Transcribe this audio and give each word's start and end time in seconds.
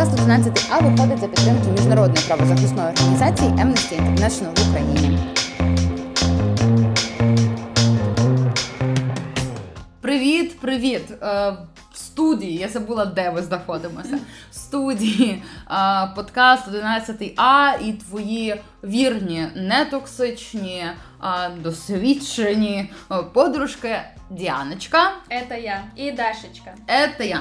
Подкаст 0.00 0.28
11А 0.28 0.82
виходить 0.82 1.18
за 1.18 1.28
підтримки 1.28 1.70
міжнародної 1.70 2.26
правозахисної 2.26 2.88
організації 2.88 3.50
Amnesty 3.50 4.14
International 4.14 4.64
в 4.64 4.70
Україні. 4.70 5.18
Привіт, 10.00 10.60
привіт! 10.60 11.02
Е, 11.10 11.56
В 11.92 11.96
студії 11.96 12.56
я 12.56 12.68
забула, 12.68 13.04
де 13.04 13.30
ви 13.30 13.42
знаходимося. 13.42 14.18
В 14.50 14.54
студії 14.54 15.42
е, 15.70 15.74
подкаст 16.16 16.68
11А 16.68 17.88
і 17.88 17.92
твої 17.92 18.60
вірні, 18.84 19.46
нетоксичні, 19.56 20.84
е, 21.24 21.50
досвідчені 21.62 22.92
подружки 23.32 24.00
Діаночка. 24.30 25.12
Это 25.30 25.62
я. 25.62 25.82
И 25.98 26.12
Дашечка. 26.12 26.74
Це 27.18 27.26
я. 27.26 27.40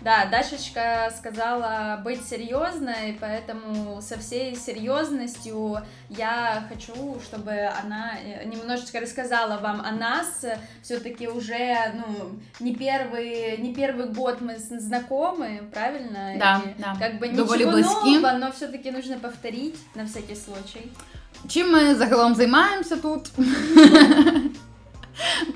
Да, 0.00 0.26
Дашечка 0.26 1.12
сказала 1.16 2.00
быть 2.04 2.24
серьезной, 2.24 3.18
поэтому 3.20 4.00
со 4.00 4.16
всей 4.18 4.54
серьезностью 4.54 5.78
я 6.08 6.64
хочу, 6.68 7.18
чтобы 7.20 7.50
она 7.82 8.12
э, 8.24 8.44
немножечко 8.44 9.00
рассказала 9.00 9.58
вам 9.58 9.80
о 9.80 9.90
нас. 9.90 10.44
Все-таки 10.82 11.26
уже 11.26 11.76
ну, 11.94 12.38
не 12.60 12.74
первый, 12.76 13.58
не 13.58 13.74
первый 13.74 14.06
год 14.06 14.40
мы 14.40 14.56
знакомы, 14.56 15.62
правильно? 15.72 16.34
Да, 16.38 16.62
И 16.64 16.80
да. 16.80 16.96
Как 16.98 17.18
бы 17.18 17.28
Довольно 17.28 17.62
ничего 17.62 17.72
близки. 17.72 18.18
нового, 18.20 18.38
но 18.38 18.52
все-таки 18.52 18.90
нужно 18.92 19.18
повторить 19.18 19.76
на 19.94 20.06
всякий 20.06 20.36
случай. 20.36 20.92
Чим 21.48 21.72
ми 21.72 21.94
загалом 21.94 22.34
займаємося 22.34 22.96
тут? 22.96 23.30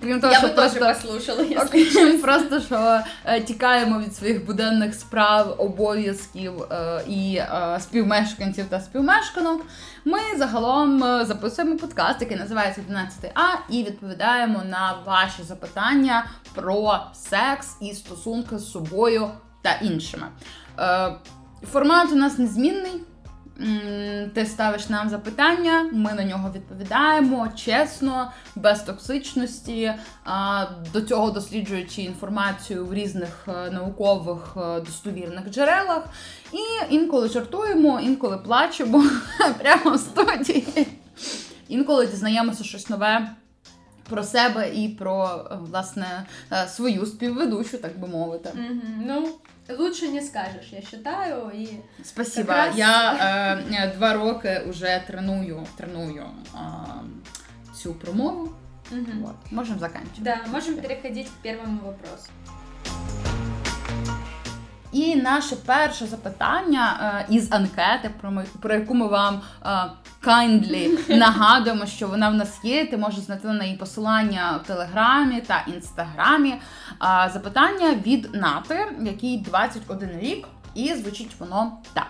Крім 0.02 0.21
того, 0.21 0.33
я 0.33 0.39
що 0.39 0.48
бы 0.48 0.55
тоже 0.55 0.79
просто 0.79 1.09
послушала, 1.09 1.45
Окрім 1.66 2.23
просто 2.23 2.61
що 2.61 3.01
е, 3.25 3.41
тікаємо 3.41 4.01
від 4.01 4.16
своїх 4.16 4.47
буденних 4.47 4.95
справ, 4.95 5.55
обов'язків 5.59 6.53
е, 6.62 7.03
і 7.09 7.36
е, 7.36 7.78
співмешканців 7.81 8.67
та 8.69 8.81
співмешканок. 8.81 9.67
Ми 10.05 10.19
загалом 10.36 11.05
е, 11.05 11.25
записуємо 11.25 11.77
подкаст, 11.77 12.20
який 12.20 12.36
називається 12.36 12.81
11А, 12.91 13.56
і 13.70 13.83
відповідаємо 13.83 14.62
на 14.70 14.95
ваші 15.06 15.42
запитання 15.42 16.27
про 16.55 17.01
секс 17.14 17.77
і 17.81 17.95
стосунки 17.95 18.58
з 18.58 18.70
собою 18.70 19.31
та 19.62 19.73
іншими. 19.73 20.27
Е, 20.79 21.12
формат 21.73 22.12
у 22.12 22.14
нас 22.14 22.39
незмінний. 22.39 22.92
Ти 24.34 24.46
ставиш 24.46 24.88
нам 24.88 25.08
запитання, 25.08 25.91
ми 25.92 26.12
на 26.12 26.24
нього 26.24 26.50
відповідаємо 26.55 27.48
чесно, 27.56 28.32
без 28.56 28.82
токсичності, 28.82 29.92
до 30.92 31.00
цього 31.00 31.30
досліджуючи 31.30 32.02
інформацію 32.02 32.86
в 32.86 32.94
різних 32.94 33.48
е, 33.48 33.70
наукових 33.70 34.56
е, 34.56 34.80
достовірних 34.80 35.50
джерелах. 35.50 36.05
І 36.52 36.94
інколи 36.94 37.28
жартуємо, 37.28 38.00
інколи 38.00 38.38
плачемо 38.38 39.05
прямо 39.58 39.96
в 39.96 39.98
студії. 39.98 40.86
Інколи 41.68 42.06
дізнаємося 42.06 42.64
щось 42.64 42.88
нове 42.88 43.30
про 44.08 44.22
себе 44.22 44.70
і 44.74 44.88
про 44.88 45.46
е, 45.50 45.55
власне 45.60 46.27
свою 46.68 47.06
співведучу, 47.06 47.78
так 47.78 47.98
би 47.98 48.08
мовити. 48.08 48.50
Ну, 49.06 49.28
лучше 49.70 50.08
не 50.08 50.22
скажешь, 50.22 50.70
я 50.72 50.81
считаю. 50.81 51.52
И 51.53 51.67
Спасибо. 52.03 52.53
Якраз- 52.53 52.78
Я 52.78 53.14
е, 53.14 53.64
е, 53.83 53.94
два 53.97 54.14
роки 54.14 54.61
вже 54.67 55.03
треную, 55.08 55.66
треную 55.78 56.25
е, 56.56 56.59
цю 57.75 57.94
промову. 57.94 58.50
Мгм. 58.92 59.25
От, 59.25 59.52
можемо 59.52 59.80
закінчити. 59.80 60.22
Да, 60.22 60.38
можем 60.52 60.75
переходить 60.75 61.28
к 61.28 61.33
первому 61.42 61.80
вопросу. 61.86 62.30
І 64.92 65.16
наше 65.16 65.56
перше 65.56 66.06
запитання 66.06 67.16
е, 67.30 67.33
із 67.33 67.52
анкети, 67.52 68.11
про, 68.22 68.31
ми, 68.31 68.45
про 68.61 68.73
яку 68.73 68.94
ми 68.94 69.08
вам 69.08 69.42
е, 69.66 69.70
kindly 70.23 71.17
нагадуємо, 71.17 71.86
що 71.86 72.08
вона 72.08 72.29
в 72.29 72.35
нас 72.35 72.61
є. 72.64 72.86
Ти 72.86 72.96
можеш 72.96 73.20
знайти 73.20 73.46
на 73.46 73.55
неї 73.55 73.77
посилання 73.77 74.61
в 74.64 74.67
Телеграмі 74.67 75.41
та 75.41 75.64
Інстаграмі. 75.74 76.55
Запитання 77.33 77.95
від 78.07 78.35
Нати, 78.35 78.86
якій 79.01 79.39
21 79.39 80.19
рік, 80.19 80.48
і 80.74 80.95
звучить 80.95 81.36
воно 81.39 81.73
так. 81.92 82.07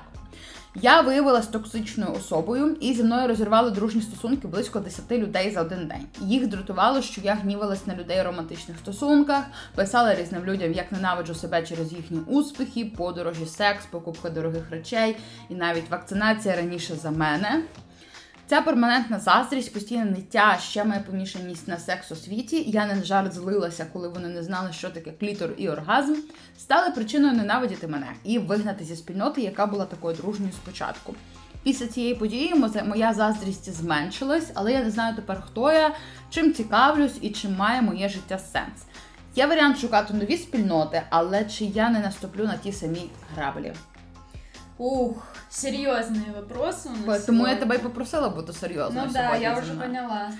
Я 0.75 1.01
виявилась 1.01 1.47
токсичною 1.47 2.13
особою, 2.13 2.77
і 2.81 2.95
зі 2.95 3.05
мною 3.05 3.29
розірвали 3.29 3.71
дружні 3.71 4.03
стосунки 4.03 4.49
близько 4.49 4.81
10 4.81 5.13
людей 5.13 5.51
за 5.51 5.61
один 5.61 5.87
день. 5.87 6.07
Їх 6.21 6.47
дратувало, 6.47 7.03
що 7.03 7.21
я 7.21 7.35
гнівалась 7.35 7.87
на 7.87 7.97
людей 7.97 8.21
у 8.21 8.25
романтичних 8.25 8.79
стосунках, 8.79 9.45
писала 9.75 10.15
різним 10.15 10.45
людям, 10.45 10.73
як 10.73 10.93
ненавиджу 10.93 11.35
себе 11.35 11.63
через 11.63 11.93
їхні 11.93 12.19
успіхи, 12.27 12.85
подорожі, 12.97 13.47
секс, 13.47 13.87
покупка 13.87 14.31
дорогих 14.31 14.71
речей 14.71 15.17
і 15.49 15.55
навіть 15.55 15.91
вакцинація 15.91 16.57
раніше 16.57 16.95
за 16.95 17.11
мене. 17.11 17.63
Ця 18.53 18.61
перманентна 18.61 19.21
заздрість, 19.21 19.73
постійне 19.73 20.05
ниття, 20.05 20.59
ще 20.61 20.85
моя 20.85 21.01
помішаність 21.01 21.69
на 21.69 21.79
секс 21.79 22.13
у 22.13 22.17
світі. 22.17 22.65
Я 22.71 22.87
не 22.87 23.05
жарт 23.05 23.33
злилася, 23.33 23.87
коли 23.93 24.09
вони 24.09 24.29
не 24.29 24.43
знали, 24.43 24.73
що 24.73 24.91
таке 24.91 25.13
клітор 25.21 25.51
і 25.57 25.69
оргазм, 25.69 26.15
стали 26.59 26.91
причиною 26.91 27.33
ненавидіти 27.33 27.89
мене 27.89 28.07
і 28.25 28.39
вигнати 28.39 28.85
зі 28.85 28.97
спільноти, 28.97 29.41
яка 29.41 29.67
була 29.67 29.85
такою 29.85 30.17
дружньою 30.17 30.53
спочатку. 30.53 31.15
Після 31.63 31.87
цієї 31.87 32.15
події 32.15 32.55
моя 32.85 33.15
заздрість 33.15 33.73
зменшилась, 33.73 34.51
але 34.55 34.73
я 34.73 34.83
не 34.83 34.91
знаю 34.91 35.17
тепер, 35.17 35.43
хто 35.47 35.73
я, 35.73 35.95
чим 36.31 36.55
цікавлюсь 36.55 37.19
і 37.21 37.31
чим 37.31 37.57
має 37.57 37.83
моє 37.83 38.09
життя 38.09 38.39
сенс. 38.39 38.85
Є 39.37 39.47
варіант 39.47 39.79
шукати 39.79 40.15
нові 40.15 40.37
спільноти, 40.37 41.03
але 41.11 41.45
чи 41.45 41.65
я 41.65 41.91
не 41.91 42.01
наступлю 42.01 42.45
на 42.45 42.57
ті 42.57 42.73
самі 42.73 43.11
граблі? 43.37 43.73
Ух, 44.83 45.17
серьезные 45.49 46.33
вопросы 46.33 46.89
у 46.89 47.07
нас. 47.07 47.23
Тому 47.25 47.47
я 47.47 47.53
сегодня. 47.53 47.57
тебе 47.61 47.77
й 47.77 47.79
попросила 47.79 48.29
бути 48.29 48.53
серйозною. 48.53 49.07
Ну 49.07 49.13
да, 49.13 49.37
я 49.37 49.57
уже 49.59 49.75
поняла. 49.75 50.33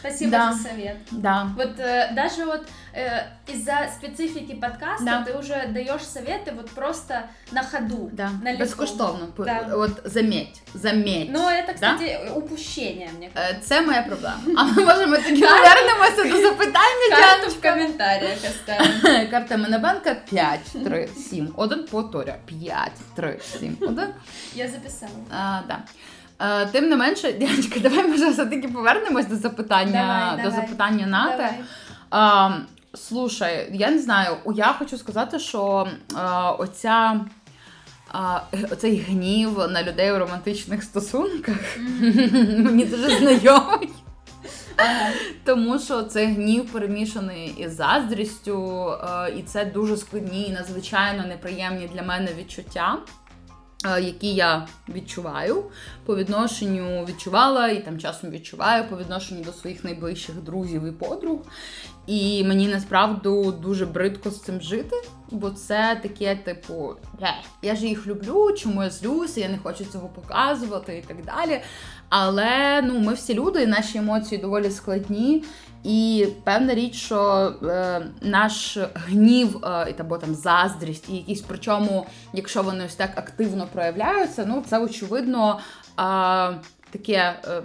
Спасибо 0.00 0.30
Да. 0.30 0.52
за 0.52 0.62
совет. 0.68 0.96
Да. 1.10 1.48
Вот 1.56 1.78
э, 1.80 2.12
даже 2.14 2.44
вот 2.44 2.60
э, 2.94 3.22
из-за 3.52 3.88
специфики 3.98 4.54
подкаста 4.54 5.04
Да. 5.04 5.22
ты 5.26 5.38
уже 5.38 5.66
даешь 5.68 6.02
советы 6.02 6.52
вот 6.56 6.70
просто 6.70 7.22
на 7.52 7.62
ходу, 7.62 8.10
Да. 8.12 8.30
на 8.42 8.50
лету. 8.52 8.58
Безкоштовно. 8.64 9.26
Да. 9.38 9.60
От 9.74 9.90
заміть, 10.04 10.62
заміть. 10.74 11.30
Но 11.32 11.50
это, 11.50 11.74
кстати, 11.74 12.30
упущение, 12.36 13.10
мне 13.18 13.30
кажется. 13.34 13.56
Е, 13.58 13.62
Це 13.62 13.80
моя 13.82 14.02
проблема. 14.02 14.36
А 14.56 14.64
ми 14.64 14.84
можемо 14.84 15.16
тоді 15.16 15.42
повернемося 15.42 16.24
до 16.36 16.42
запитання. 16.48 17.08
Карту 17.10 17.46
в 17.46 17.60
Діаночка. 17.60 17.70
комментариях 17.72 18.38
оставим. 18.44 19.30
Карта 19.30 19.56
Менебенка 19.56 20.14
5, 20.14 20.60
3, 20.84 21.08
7, 21.30 21.52
1, 21.56 21.86
повторюю. 21.90 22.34
5, 22.46 22.90
3, 23.16 23.38
7, 23.60 23.76
1. 23.80 24.06
Я 24.54 24.68
записала. 24.68 25.12
А, 25.30 25.60
да. 25.68 25.78
Е, 26.39 26.65
Тим 26.65 26.89
не 26.89 26.95
менше, 26.95 27.33
Діаночка, 27.39 27.79
давай 27.79 28.07
може 28.07 28.29
все-таки 28.29 28.67
повернемось 28.67 29.25
до 29.25 29.35
запитання, 29.35 29.91
Давай, 29.91 30.45
до 30.45 30.49
давай. 30.49 30.65
запитання 30.65 31.05
Нати. 31.07 31.49
Давай. 32.11 32.61
Слушай, 32.93 33.69
я 33.73 33.91
не 33.91 33.99
знаю, 33.99 34.37
я 34.55 34.73
хочу 34.79 34.97
сказати, 34.97 35.39
що 35.39 35.87
а, 36.15 36.51
оця. 36.51 37.19
А, 38.11 38.39
оцей 38.71 38.97
гнів 38.97 39.57
на 39.69 39.83
людей 39.83 40.11
у 40.11 40.19
романтичних 40.19 40.83
стосунках 40.83 41.55
мені 42.57 42.85
дуже 42.85 43.17
знайомий. 43.17 43.89
Тому 45.45 45.79
що 45.79 46.03
це 46.03 46.25
гнів 46.25 46.71
перемішаний 46.71 47.47
із 47.57 47.75
заздрістю, 47.75 48.87
е, 48.91 49.33
і 49.37 49.41
це 49.43 49.65
дуже 49.65 49.97
складні 49.97 50.47
і 50.47 50.51
надзвичайно 50.51 51.25
неприємні 51.27 51.89
для 51.93 52.03
мене 52.03 52.31
відчуття. 52.39 52.97
Е, 53.85 54.01
Які 54.01 54.35
я 54.35 54.67
відчуваю 54.89 55.63
по 56.05 56.15
відношенню 56.15 57.05
відчувала 57.05 57.67
і 57.67 57.85
там 57.85 57.99
часом 57.99 58.29
відчуваю 58.29 58.89
по 58.89 58.97
відношенню 58.97 59.43
до 59.43 59.53
своїх 59.53 59.83
найближчих 59.83 60.35
друзів 60.35 60.85
і 60.85 60.91
подруг. 60.91 61.39
І 62.07 62.43
мені 62.43 62.67
насправді 62.67 63.51
дуже 63.61 63.85
бридко 63.85 64.31
з 64.31 64.41
цим 64.41 64.61
жити, 64.61 64.95
бо 65.31 65.49
це 65.49 65.99
таке, 66.03 66.35
типу, 66.35 66.95
я 67.61 67.75
ж 67.75 67.87
їх 67.87 68.07
люблю, 68.07 68.51
чому 68.57 68.83
я 68.83 68.89
злюся, 68.89 69.39
я 69.39 69.49
не 69.49 69.57
хочу 69.57 69.85
цього 69.85 70.07
показувати 70.07 70.97
і 70.97 71.01
так 71.01 71.25
далі. 71.25 71.61
Але 72.09 72.81
ну, 72.81 72.99
ми 72.99 73.13
всі 73.13 73.33
люди, 73.33 73.63
і 73.63 73.67
наші 73.67 73.97
емоції 73.97 74.41
доволі 74.41 74.71
складні. 74.71 75.43
І 75.83 76.27
певна 76.43 76.75
річ, 76.75 76.95
що 76.95 77.53
е, 77.63 78.01
наш 78.21 78.77
гнів 78.93 79.65
е, 79.65 79.95
або 79.99 80.17
там 80.17 80.35
заздрість, 80.35 81.09
і 81.09 81.15
якісь 81.15 81.41
причому, 81.41 82.05
якщо 82.33 82.63
вони 82.63 82.85
ось 82.85 82.95
так 82.95 83.11
активно 83.15 83.67
проявляються, 83.73 84.45
ну 84.47 84.63
це 84.69 84.79
очевидно 84.79 85.59
е, 85.59 86.01
таке. 86.91 87.39
Е, 87.47 87.61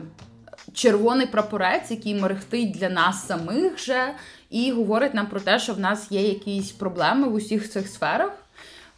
червоний 0.72 1.26
прапорець, 1.26 1.90
який 1.90 2.14
мерехтить 2.14 2.70
для 2.70 2.88
нас 2.88 3.26
самих 3.26 3.78
же, 3.78 4.14
і 4.50 4.72
говорить 4.72 5.14
нам 5.14 5.26
про 5.26 5.40
те, 5.40 5.58
що 5.58 5.75
в 5.75 5.81
нас 5.81 6.12
є 6.12 6.28
якісь 6.28 6.72
проблеми 6.72 7.28
в 7.28 7.34
усіх 7.34 7.70
цих 7.70 7.88
сферах, 7.88 8.31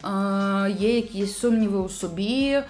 е, 0.05 0.71
є 0.79 0.97
якісь 0.97 1.39
сумніви 1.39 1.79
у 1.79 1.89
собі, 1.89 2.49
е, 2.49 2.65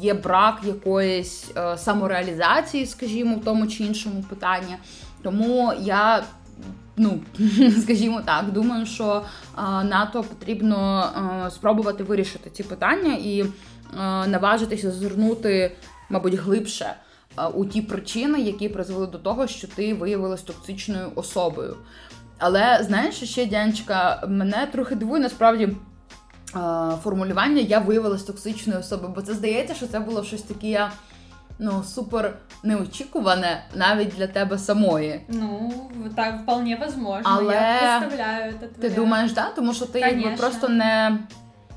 є 0.00 0.14
брак 0.14 0.60
якоїсь 0.64 1.50
самореалізації, 1.76 2.86
скажімо, 2.86 3.36
в 3.36 3.44
тому 3.44 3.66
чи 3.66 3.84
іншому 3.84 4.24
питанні. 4.28 4.76
Тому 5.22 5.72
я 5.80 6.24
ну, 6.96 7.20
скажімо 7.82 8.20
так, 8.24 8.52
думаю, 8.52 8.86
що 8.86 9.22
НАТО 9.84 10.22
потрібно 10.22 11.10
спробувати 11.50 12.04
вирішити 12.04 12.50
ці 12.50 12.62
питання 12.62 13.14
і 13.14 13.44
наважитися 14.26 14.90
звернути, 14.90 15.76
мабуть, 16.10 16.34
глибше 16.34 16.94
у 17.54 17.64
ті 17.64 17.82
причини, 17.82 18.40
які 18.40 18.68
призвели 18.68 19.06
до 19.06 19.18
того, 19.18 19.46
що 19.46 19.68
ти 19.68 19.94
виявилась 19.94 20.42
токсичною 20.42 21.12
особою. 21.14 21.76
Але 22.38 22.84
знаєш, 22.86 23.14
ще 23.14 23.46
Дянечка, 23.46 24.22
мене 24.28 24.68
трохи 24.72 24.94
дивує 24.94 25.22
насправді. 25.22 25.68
Формулювання 27.02 27.60
я 27.60 27.78
виявилась 27.78 28.22
токсичною 28.22 28.80
особою, 28.80 29.12
бо 29.14 29.22
це 29.22 29.34
здається, 29.34 29.74
що 29.74 29.86
це 29.86 30.00
було 30.00 30.24
щось 30.24 30.42
таке 30.42 30.90
ну, 31.58 31.82
супер 31.84 32.34
неочікуване 32.62 33.64
навіть 33.74 34.08
для 34.08 34.26
тебе 34.26 34.58
самої. 34.58 35.20
Ну, 35.28 35.72
так 36.16 36.40
вполне 36.42 36.76
возможно. 36.76 37.22
Але 37.24 37.54
я 37.54 37.98
представляю 38.00 38.54
Ти 38.80 38.90
думаєш, 38.90 39.32
да? 39.32 39.50
Тому 39.56 39.74
що 39.74 39.86
ти 39.86 40.00
якби 40.00 40.30
просто 40.30 40.68
не 40.68 41.18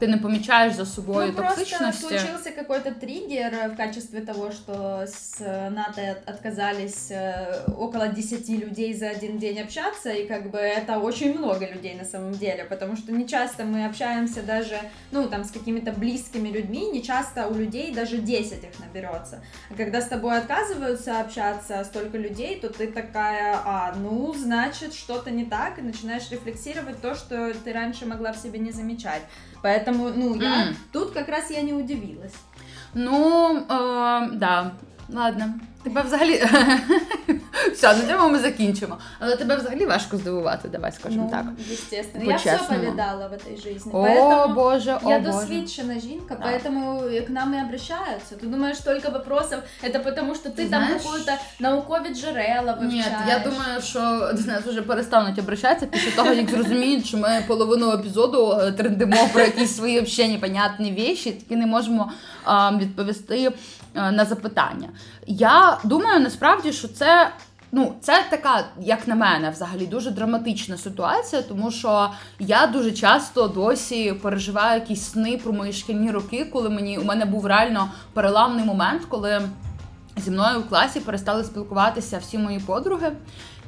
ты 0.01 0.07
не 0.07 0.17
помечаешь 0.17 0.73
за 0.73 0.85
собой 0.85 1.27
ну, 1.27 1.33
токсичности. 1.33 1.77
Просто 1.77 2.07
случился 2.07 2.51
какой-то 2.51 2.91
триггер 2.91 3.69
в 3.69 3.75
качестве 3.75 4.21
того, 4.21 4.51
что 4.51 5.05
с 5.05 5.37
НАТО 5.39 6.17
отказались 6.25 7.11
э, 7.11 7.65
около 7.77 8.07
10 8.07 8.49
людей 8.49 8.95
за 8.95 9.09
один 9.09 9.37
день 9.37 9.59
общаться, 9.59 10.09
и 10.09 10.25
как 10.25 10.49
бы 10.49 10.57
это 10.57 10.97
очень 10.97 11.37
много 11.37 11.67
людей 11.67 11.93
на 11.93 12.03
самом 12.03 12.31
деле, 12.31 12.63
потому 12.63 12.97
что 12.97 13.11
не 13.11 13.27
часто 13.27 13.63
мы 13.63 13.85
общаемся 13.85 14.41
даже, 14.41 14.79
ну, 15.11 15.27
там, 15.27 15.43
с 15.43 15.51
какими-то 15.51 15.91
близкими 15.91 16.49
людьми, 16.49 16.89
не 16.89 17.03
часто 17.03 17.47
у 17.47 17.53
людей 17.53 17.93
даже 17.93 18.17
10 18.17 18.63
их 18.63 18.79
наберется. 18.79 19.43
А 19.69 19.75
когда 19.75 20.01
с 20.01 20.07
тобой 20.07 20.35
отказываются 20.35 21.21
общаться 21.21 21.83
столько 21.83 22.17
людей, 22.17 22.59
то 22.59 22.69
ты 22.69 22.87
такая, 22.87 23.55
а, 23.63 23.93
ну, 23.95 24.33
значит, 24.33 24.95
что-то 24.95 25.29
не 25.29 25.45
так, 25.45 25.77
и 25.77 25.83
начинаешь 25.83 26.31
рефлексировать 26.31 26.99
то, 27.01 27.13
что 27.13 27.53
ты 27.53 27.71
раньше 27.71 28.07
могла 28.07 28.33
в 28.33 28.37
себе 28.37 28.57
не 28.57 28.71
замечать. 28.71 29.21
Поэтому, 29.61 30.09
ну, 30.09 30.35
я 30.35 30.49
mm. 30.49 30.75
тут 30.91 31.11
как 31.11 31.29
раз 31.29 31.51
я 31.51 31.61
не 31.61 31.73
удивилась. 31.73 32.33
Ну, 32.93 33.57
э, 33.69 34.29
да, 34.33 34.71
ладно. 35.09 35.59
Тебе 35.83 36.01
взагалі. 36.01 36.43
Все, 37.72 37.94
на 37.94 38.02
цьому 38.02 38.28
ми 38.28 38.38
закінчимо. 38.38 38.98
Але 39.18 39.36
тебе 39.36 39.56
взагалі 39.56 39.86
важко 39.86 40.16
здивувати, 40.16 40.68
давай 40.68 40.92
скажемо 40.92 41.22
ну, 41.24 41.30
так. 41.30 41.72
Естественно. 41.72 42.30
Я 42.30 42.36
все 42.36 42.60
повидала 42.68 43.28
в 43.28 43.32
этой 43.32 43.56
жизни. 43.56 43.92
О, 43.92 44.02
поэтому 44.02 44.54
Боже, 44.54 44.98
о, 45.02 45.10
Я 45.10 45.18
досвідчена 45.18 46.00
жінка, 46.00 46.36
да. 46.40 46.46
поэтому 46.46 47.00
к 47.26 47.32
нам 47.32 47.54
и 47.54 47.60
обращаются. 47.60 48.34
Ты 48.34 48.46
думаешь, 48.46 48.78
только 48.78 49.10
вопросов, 49.10 49.58
это 49.82 49.98
потому 49.98 50.34
что 50.34 50.48
ты, 50.48 50.64
ты 50.64 50.70
там 50.70 50.88
какую-то 50.88 51.32
наукові 51.60 52.14
джерела 52.14 52.72
вивчаєш. 52.80 53.06
Ні, 53.06 53.28
я 53.28 53.38
думаю, 53.38 53.82
що 53.82 54.00
до 54.32 54.52
нас 54.52 54.62
вже 54.66 54.82
перестануть 54.82 55.38
обращатися 55.38 55.86
після 55.86 56.10
того, 56.10 56.32
як 56.32 56.50
зрозуміють, 56.50 57.06
що 57.06 57.16
ми 57.16 57.44
половину 57.46 57.92
епізоду 57.92 58.52
е, 58.52 58.72
трендимо 58.72 59.28
про 59.32 59.42
якісь 59.42 59.76
свої 59.76 60.00
взагалі 60.00 60.32
непонятні 60.32 60.92
віші, 60.92 61.30
таки 61.30 61.56
не 61.56 61.66
можемо 61.66 62.12
а, 62.44 62.76
відповісти 62.76 63.52
а, 63.94 64.12
на 64.12 64.24
запитання. 64.24 64.88
Я 65.26 65.78
думаю 65.84 66.20
насправді, 66.20 66.72
що 66.72 66.88
це. 66.88 67.30
Ну, 67.73 67.93
це 68.01 68.25
така, 68.29 68.65
як 68.79 69.07
на 69.07 69.15
мене, 69.15 69.49
взагалі 69.49 69.87
дуже 69.87 70.11
драматична 70.11 70.77
ситуація, 70.77 71.41
тому 71.41 71.71
що 71.71 72.11
я 72.39 72.67
дуже 72.67 72.91
часто 72.91 73.47
досі 73.47 74.13
переживаю 74.13 74.79
якісь 74.79 75.03
сни 75.03 75.37
про 75.43 75.53
мої 75.53 75.73
шкільні 75.73 76.11
роки, 76.11 76.45
коли 76.45 76.69
мені 76.69 76.97
у 76.97 77.03
мене 77.03 77.25
був 77.25 77.45
реально 77.45 77.91
переламний 78.13 78.65
момент, 78.65 79.05
коли 79.09 79.41
зі 80.17 80.31
мною 80.31 80.59
в 80.59 80.69
класі 80.69 80.99
перестали 80.99 81.43
спілкуватися 81.43 82.17
всі 82.17 82.37
мої 82.37 82.59
подруги. 82.59 83.11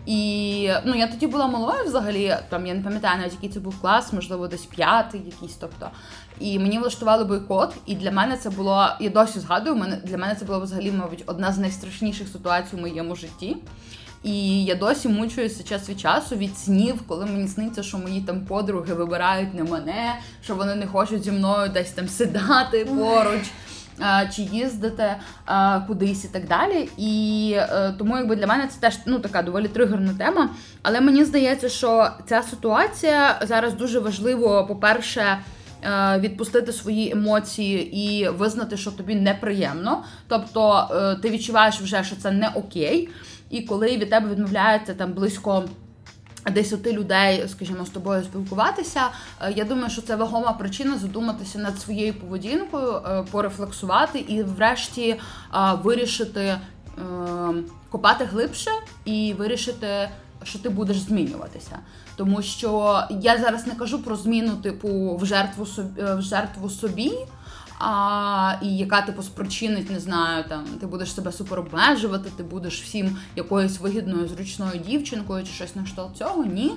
І 0.06 0.70
ну 0.86 0.96
я 0.96 1.08
тоді 1.08 1.28
була 1.28 1.48
малою 1.48 1.86
взагалі, 1.86 2.38
там 2.50 2.68
я 2.68 2.74
не 2.74 2.82
пам'ятаю 2.82 3.20
навіть 3.20 3.34
який 3.34 3.50
це 3.50 3.60
був 3.60 3.82
клас, 3.82 4.14
можливо, 4.14 4.48
десь 4.48 4.66
п'ятий 4.66 5.22
якийсь. 5.26 5.56
Тобто, 5.56 5.90
і 6.40 6.60
мені 6.60 6.80
влаштували 6.80 7.24
бойкот. 7.24 7.74
І 7.86 7.96
для 7.96 8.12
мене 8.12 8.38
це 8.38 8.50
було, 8.50 8.88
я 9.00 9.10
досі 9.10 9.40
згадую, 9.40 9.76
мене 9.76 9.98
для 10.04 10.18
мене 10.18 10.36
це 10.36 10.46
було 10.46 10.60
взагалі, 10.60 10.92
мабуть, 10.92 11.24
одна 11.26 11.52
з 11.52 11.58
найстрашніших 11.58 12.28
ситуацій 12.28 12.76
у 12.76 12.80
моєму 12.80 13.16
житті. 13.16 13.58
І 14.24 14.66
я 14.66 14.76
досі 14.76 15.10
мучуюся 15.10 15.64
час 15.64 15.90
від 15.90 16.00
часу 16.00 16.36
від 16.36 16.58
снів, 16.58 17.02
коли 17.08 17.26
мені 17.26 17.48
сниться, 17.48 17.84
що 17.84 17.98
мої 17.98 18.22
там 18.22 18.42
подруги 18.42 18.94
вибирають 18.94 19.54
не 19.54 19.64
мене, 19.64 20.16
що 20.44 20.56
вони 20.56 20.76
не 20.76 20.88
хочуть 20.88 21.24
зі 21.24 21.32
мною 21.32 21.70
десь 21.70 21.92
там 21.92 22.08
сідати 22.08 22.86
поруч 22.86 23.52
чи 24.36 24.42
їздити 24.42 25.16
кудись 25.88 26.26
і 26.26 26.28
так 26.28 26.48
далі. 26.48 26.90
І 26.98 27.54
е, 27.58 27.94
тому, 27.98 28.18
якби 28.18 28.36
для 28.36 28.48
мене 28.48 28.68
це 28.68 28.80
теж 28.80 29.00
ну 29.06 29.20
така 29.20 29.42
доволі 29.42 29.68
тригерна 29.68 30.14
тема. 30.14 30.50
Але 30.82 31.02
мені 31.02 31.26
здається, 31.26 31.70
що 31.70 32.10
ця 32.26 32.44
ситуація 32.44 33.40
зараз 33.42 33.74
дуже 33.74 34.00
важливо, 34.00 34.66
по-перше. 34.66 35.38
Е, 35.86 36.20
відпустити 36.20 36.74
свої 36.74 37.12
емоції 37.12 37.98
і 37.98 38.30
визнати, 38.30 38.78
що 38.78 38.92
тобі 38.92 39.16
неприємно. 39.16 40.04
Тобто 40.28 40.88
е, 40.92 41.16
ти 41.16 41.30
відчуваєш 41.30 41.82
вже, 41.82 42.04
що 42.04 42.16
це 42.16 42.32
не 42.32 42.50
окей. 42.50 43.10
І 43.50 43.62
коли 43.62 43.98
від 43.98 44.10
тебе 44.10 44.30
відмовляється 44.30 44.94
там 44.94 45.14
близько 45.14 45.64
Десяти 46.52 46.94
людей, 46.94 47.44
скажімо, 47.48 47.86
з 47.86 47.90
тобою 47.90 48.24
спілкуватися. 48.24 49.02
Е, 49.42 49.54
я 49.56 49.64
думаю, 49.64 49.90
що 49.90 50.02
це 50.02 50.16
вагома 50.16 50.54
причина 50.54 50.98
задуматися 50.98 51.60
над 51.60 51.80
своєю 51.80 52.14
поведінкою, 52.14 53.02
порефлексувати 53.32 54.20
і, 54.20 54.44
врешті, 54.44 55.16
вирішити 55.84 56.56
копати 57.90 58.26
глибше 58.26 58.72
і 59.06 59.36
вирішити, 59.38 60.10
що 60.44 60.60
ти 60.60 60.70
будеш 60.70 60.98
змінюватися. 60.98 61.80
Тому 62.16 62.42
що 62.42 63.02
я 63.22 63.38
зараз 63.38 63.68
не 63.68 63.76
кажу 63.76 64.04
про 64.04 64.16
зміну, 64.16 64.56
типу, 64.56 65.16
в 65.16 65.26
жертву 65.26 65.66
собі 65.66 66.04
в 66.04 66.22
жертву 66.22 66.70
собі 66.70 67.12
а, 67.80 68.56
і 68.62 68.78
яка 68.78 69.02
типу 69.02 69.24
спричинить, 69.24 69.90
не 69.92 70.00
знаю, 70.00 70.44
там 70.50 70.64
ти 70.80 70.88
будеш 70.88 71.14
себе 71.14 71.32
супер 71.32 71.60
обмежувати, 71.60 72.30
ти 72.38 72.44
будеш 72.44 72.82
всім 72.82 73.18
якоюсь 73.36 73.80
вигідною 73.80 74.28
зручною 74.28 74.80
дівчинкою 74.80 75.44
чи 75.46 75.52
щось 75.52 75.76
на 75.76 75.84
кшталт 75.84 76.18
цього, 76.18 76.46
ні. 76.46 76.72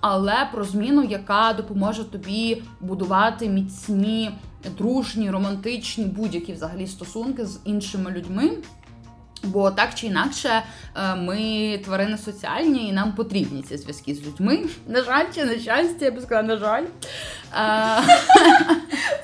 Але 0.00 0.48
про 0.52 0.64
зміну, 0.64 1.02
яка 1.02 1.52
допоможе 1.52 2.04
тобі 2.04 2.62
будувати 2.80 3.48
міцні, 3.48 4.30
дружні, 4.78 5.30
романтичні 5.30 6.04
будь-які 6.04 6.52
взагалі 6.52 6.86
стосунки 6.86 7.46
з 7.46 7.60
іншими 7.64 8.10
людьми. 8.10 8.50
Бо 9.42 9.70
так 9.70 9.94
чи 9.94 10.06
інакше 10.06 10.62
е, 10.96 11.14
ми 11.14 11.78
тварини 11.84 12.18
соціальні 12.18 12.88
і 12.88 12.92
нам 12.92 13.12
потрібні 13.12 13.62
ці 13.62 13.76
зв'язки 13.76 14.14
з 14.14 14.26
людьми. 14.26 14.58
На 14.88 15.02
жаль, 15.02 15.24
чи 15.34 15.44
на 15.44 15.58
щастя, 15.58 16.04
я 16.04 16.10
б 16.10 16.20
сказала, 16.20 16.42
на 16.48 16.56
жаль. 16.56 16.84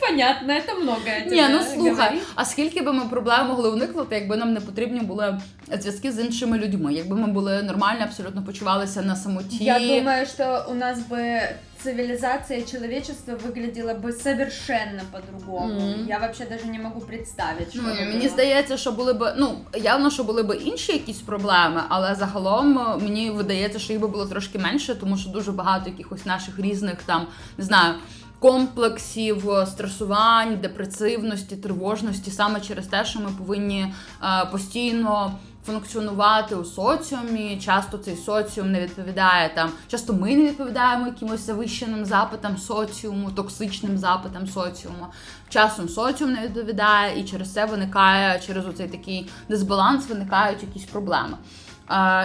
Понятно, 0.01 0.55
це 0.67 0.75
многое. 0.75 1.25
Ні, 1.31 1.43
ну 1.51 1.59
слухай, 1.75 2.19
а 2.35 2.45
скільки 2.45 2.83
би 2.83 2.93
ми 2.93 3.05
проблем 3.05 3.47
могли 3.47 3.71
уникнути, 3.71 4.15
якби 4.15 4.37
нам 4.37 4.53
не 4.53 4.61
потрібні 4.61 5.01
були 5.01 5.41
зв'язки 5.81 6.13
з 6.13 6.19
іншими 6.19 6.59
людьми, 6.59 6.95
якби 6.95 7.17
ми 7.17 7.27
були 7.27 7.63
нормально, 7.63 8.01
абсолютно 8.03 8.43
почувалися 8.43 9.03
на 9.03 9.17
самоті. 9.17 9.65
Я 9.65 9.79
думаю, 9.99 10.27
що 10.27 10.67
у 10.71 10.75
нас 10.75 10.99
би 11.01 11.41
цивилизация 11.87 12.63
человечества 12.63 13.37
выглядела 13.37 13.95
бы 13.95 14.13
совершенно 14.13 15.03
по-другому. 15.13 15.81
Mm-hmm. 15.81 16.09
Я 16.09 16.19
вообще 16.19 16.45
даже 16.45 16.67
не 16.67 16.79
можу 16.79 17.01
представити, 17.01 17.71
що 17.71 17.83
ну, 17.83 17.89
мені 17.89 18.29
здається, 18.29 18.77
що 18.77 18.93
були 18.93 19.13
б 19.13 19.35
ну 19.39 19.59
явно, 19.75 20.11
що 20.11 20.25
були 20.25 20.43
б 20.43 20.57
інші 20.65 20.93
якісь 20.93 21.21
проблеми, 21.21 21.83
але 21.89 22.15
загалом 22.15 22.79
е, 22.79 22.97
мені 23.03 23.31
видається, 23.31 23.79
що 23.79 23.93
їх 23.93 24.03
би 24.03 24.09
було 24.09 24.27
трошки 24.27 24.59
менше, 24.59 24.95
тому 24.95 25.17
що 25.17 25.31
дуже 25.31 25.53
багато 25.53 25.91
якихось 25.91 26.27
наших 26.27 26.59
різних 26.59 27.03
там 27.03 27.27
не 27.59 27.65
знаю. 27.65 27.95
Комплексів, 28.39 29.51
стресувань, 29.67 30.57
депресивності, 30.57 31.57
тривожності 31.57 32.31
саме 32.31 32.61
через 32.61 32.87
те, 32.87 33.05
що 33.05 33.21
ми 33.21 33.31
повинні 33.39 33.95
е, 34.23 34.47
постійно 34.53 35.39
функціонувати 35.67 36.55
у 36.55 36.65
соціумі. 36.65 37.61
Часто 37.65 37.99
цей 37.99 38.17
соціум 38.17 38.73
не 38.73 38.81
відповідає 38.81 39.51
там. 39.55 39.71
Часто 39.89 40.13
ми 40.13 40.37
не 40.37 40.43
відповідаємо 40.43 41.07
якимось 41.07 41.41
завищеним 41.41 42.05
запитам 42.05 42.59
соціуму, 42.59 43.31
токсичним 43.31 43.99
запитам 43.99 44.47
соціуму. 44.47 45.07
Часом 45.49 45.89
соціум 45.89 46.33
не 46.33 46.43
відповідає, 46.43 47.21
і 47.21 47.25
через 47.25 47.53
це 47.53 47.67
виникає 47.67 48.41
через 48.47 48.67
оцей 48.67 48.89
такий 48.89 49.31
дисбаланс, 49.49 50.09
виникають 50.09 50.63
якісь 50.63 50.85
проблеми. 50.85 51.37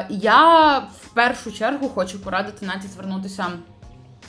Я 0.10 0.80
в 0.80 1.08
першу 1.14 1.52
чергу 1.52 1.90
хочу 1.90 2.20
порадити 2.20 2.66
Наті 2.66 2.88
звернутися 2.88 3.48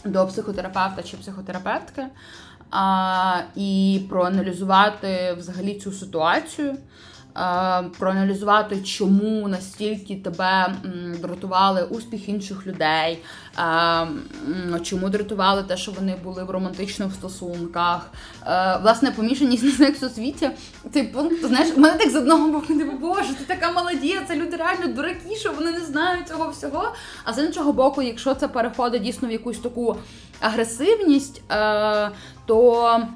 до 0.05 0.27
психотерапевта 0.27 1.03
чи 1.03 1.17
психотерапевтки 1.17 2.07
а, 2.71 3.41
і 3.57 4.01
проаналізувати 4.09 5.37
взагалі 5.39 5.75
цю 5.75 5.93
ситуацію. 5.93 6.77
Проаналізувати, 7.99 8.83
чому 8.83 9.49
настільки 9.49 10.17
тебе 10.17 10.75
дратували 11.21 11.83
успіх 11.83 12.29
інших 12.29 12.67
людей, 12.67 13.19
чому 14.83 15.09
дратували 15.09 15.63
те, 15.63 15.77
що 15.77 15.93
вони 15.93 16.17
були 16.25 16.45
в 16.45 16.51
романтичних 16.51 17.13
стосунках. 17.15 18.11
Власне, 18.83 19.11
помішаність 19.11 19.63
на 19.65 19.73
сексу 19.73 20.09
світі. 20.09 20.51
Цей 20.93 21.03
пункт, 21.03 21.45
знаєш, 21.45 21.77
мене 21.77 21.99
так 21.99 22.11
з 22.11 22.17
одного 22.17 22.49
боку 22.49 22.75
не 22.75 22.85
боже, 22.85 23.35
ти 23.35 23.45
така 23.45 23.73
молодія, 23.73 24.21
це 24.29 24.37
люди 24.37 24.57
реально 24.57 24.95
дураки, 24.95 25.37
що 25.37 25.53
вони 25.53 25.73
не 25.73 25.81
знають 25.81 26.29
цього 26.29 26.51
всього. 26.51 26.93
А 27.25 27.33
з 27.33 27.45
іншого 27.45 27.73
боку, 27.73 28.03
якщо 28.03 28.35
це 28.35 28.49
переходить 28.49 29.03
дійсно 29.03 29.29
в 29.29 29.33
якусь 29.33 29.59
таку 29.59 29.97
агресивність, 30.41 31.43
е, 31.51 32.11
то. 32.47 33.09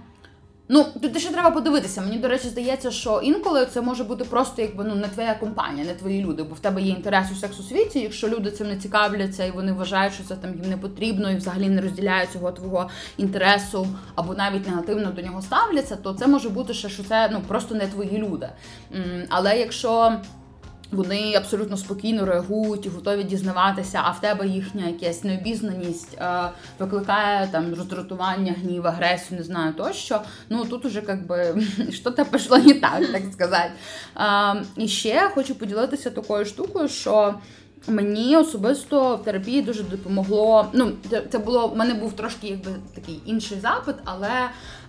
Ну, 0.68 0.86
тут 1.02 1.18
ще 1.18 1.32
треба 1.32 1.50
подивитися. 1.50 2.00
Мені, 2.00 2.18
до 2.18 2.28
речі, 2.28 2.48
здається, 2.48 2.90
що 2.90 3.20
інколи 3.22 3.66
це 3.66 3.80
може 3.80 4.04
бути 4.04 4.24
просто 4.24 4.62
якби 4.62 4.84
ну 4.84 4.94
не 4.94 5.08
твоя 5.08 5.34
компанія, 5.34 5.86
не 5.86 5.94
твої 5.94 6.24
люди, 6.24 6.42
бо 6.42 6.54
в 6.54 6.60
тебе 6.60 6.82
є 6.82 6.92
інтерес 6.92 7.32
у 7.32 7.34
сексу 7.34 7.62
світі. 7.62 8.00
Якщо 8.00 8.28
люди 8.28 8.50
цим 8.50 8.68
не 8.68 8.76
цікавляться 8.76 9.44
і 9.44 9.50
вони 9.50 9.72
вважають, 9.72 10.14
що 10.14 10.24
це 10.24 10.36
там 10.36 10.54
їм 10.54 10.70
не 10.70 10.76
потрібно, 10.76 11.30
і 11.30 11.36
взагалі 11.36 11.68
не 11.68 11.80
розділяють 11.80 12.30
цього 12.30 12.52
твого 12.52 12.90
інтересу, 13.16 13.86
або 14.14 14.34
навіть 14.34 14.66
негативно 14.66 15.10
до 15.10 15.22
нього 15.22 15.42
ставляться, 15.42 15.96
то 15.96 16.14
це 16.14 16.26
може 16.26 16.48
бути 16.48 16.74
ще, 16.74 16.88
що 16.88 17.02
це 17.02 17.28
ну 17.32 17.40
просто 17.48 17.74
не 17.74 17.86
твої 17.86 18.18
люди. 18.18 18.48
Але 19.28 19.58
якщо 19.58 20.16
вони 20.92 21.34
абсолютно 21.34 21.76
спокійно 21.76 22.26
реагують 22.26 22.86
і 22.86 22.88
готові 22.88 23.24
дізнаватися, 23.24 24.00
а 24.04 24.10
в 24.10 24.20
тебе 24.20 24.46
їхня 24.46 24.88
якась 24.88 25.24
необізнаність 25.24 26.18
е, 26.18 26.50
викликає 26.78 27.48
там 27.52 27.74
роздратування, 27.74 28.54
гнів, 28.62 28.86
агресію, 28.86 29.38
не 29.38 29.44
знаю 29.44 29.72
тощо. 29.72 30.20
Ну 30.48 30.64
тут 30.64 30.84
уже 30.84 31.02
якби 31.08 31.62
що 31.90 32.10
то 32.10 32.24
пішло 32.24 32.58
не 32.58 32.74
так, 32.74 33.12
так 33.12 33.22
сказати. 33.32 33.70
Е, 34.16 34.64
і 34.76 34.88
ще 34.88 35.30
хочу 35.34 35.54
поділитися 35.54 36.10
такою 36.10 36.44
штукою, 36.44 36.88
що. 36.88 37.34
Мені 37.88 38.36
особисто 38.36 39.16
в 39.16 39.22
терапії 39.22 39.62
дуже 39.62 39.82
допомогло. 39.82 40.66
Ну, 40.72 40.92
це 41.30 41.38
було 41.38 41.68
в 41.68 41.76
мене 41.76 41.94
був 41.94 42.12
трошки 42.12 42.48
якби 42.48 42.70
такий 42.94 43.20
інший 43.26 43.58
запит, 43.60 43.96
але 44.04 44.30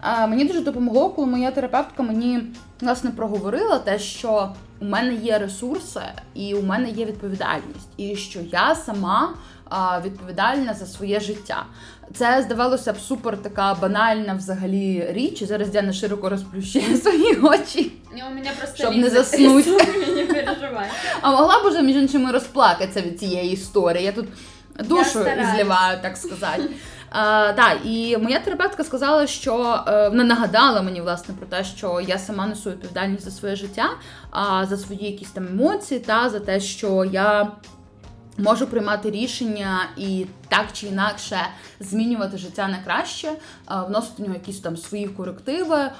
е, 0.04 0.28
мені 0.28 0.46
дуже 0.46 0.62
допомогло, 0.62 1.10
коли 1.10 1.28
моя 1.28 1.52
терапевтка 1.52 2.04
мені 2.04 2.44
власне 2.82 3.12
проговорила 3.12 3.80
те, 3.80 4.00
що 4.00 4.50
у 4.80 4.86
мене 4.86 5.14
є 5.14 5.38
ресурси 5.38 6.02
і 6.34 6.54
у 6.54 6.62
мене 6.64 6.90
є 6.90 7.06
відповідальність, 7.06 7.90
і 7.98 8.16
що 8.16 8.40
я 8.52 8.76
сама 8.76 9.34
відповідальна 10.06 10.74
за 10.74 10.86
своє 10.86 11.20
життя. 11.20 11.66
Це 12.14 12.42
здавалося 12.42 12.94
б 12.94 12.98
супер 13.00 13.38
така 13.38 13.74
банальна 13.74 14.34
взагалі 14.34 15.08
річ. 15.10 15.42
і 15.42 15.46
Зараз 15.46 15.70
Діана 15.70 15.94
широко 15.94 16.30
розплющує 16.30 16.98
свої 17.02 17.36
очі. 17.36 17.92
У 18.32 18.36
мене 18.36 18.52
просто 18.58 18.78
щоб 18.78 18.96
не 18.96 19.10
заснути. 19.10 19.72
А 21.22 21.32
могла 21.32 21.64
б 21.64 21.66
уже 21.66 21.82
між 21.82 21.96
іншими 21.96 22.32
розплакатися 22.32 23.02
від 23.02 23.20
цієї 23.20 23.52
історії. 23.52 24.04
Я 24.06 24.12
тут 24.12 24.26
душу 24.80 25.26
зливаю, 25.54 25.98
так 26.02 26.18
сказати. 26.18 26.64
А, 27.10 27.54
Так, 27.54 27.78
і 27.86 28.18
моя 28.18 28.40
терапевтка 28.40 28.84
сказала, 28.84 29.28
що 29.28 29.84
е, 29.88 30.10
вона 30.10 30.24
нагадала 30.24 30.82
мені 30.82 31.02
власне 31.02 31.36
про 31.36 31.48
те, 31.48 31.64
що 31.64 32.02
я 32.08 32.18
сама 32.18 32.48
несу 32.48 32.72
відповідальність 32.72 33.24
за 33.24 33.32
своє 33.32 33.56
життя, 33.56 33.90
а 34.32 34.66
за 34.66 34.78
свої 34.78 35.12
якісь 35.12 35.32
там 35.32 35.48
емоції, 35.48 36.00
та 36.00 36.30
за 36.30 36.40
те, 36.40 36.60
що 36.60 37.06
я. 37.06 37.52
Можу 38.40 38.68
приймати 38.68 39.12
рішення 39.12 39.80
і 39.98 40.26
так 40.50 40.66
чи 40.74 40.88
інакше 40.88 41.38
змінювати 41.80 42.38
життя 42.38 42.68
на 42.68 42.78
краще, 42.78 43.32
вносити 43.88 44.14
в 44.18 44.26
нього 44.26 44.34
якісь 44.34 44.60
там 44.60 44.78
свої 44.78 45.08
корективи, 45.08 45.92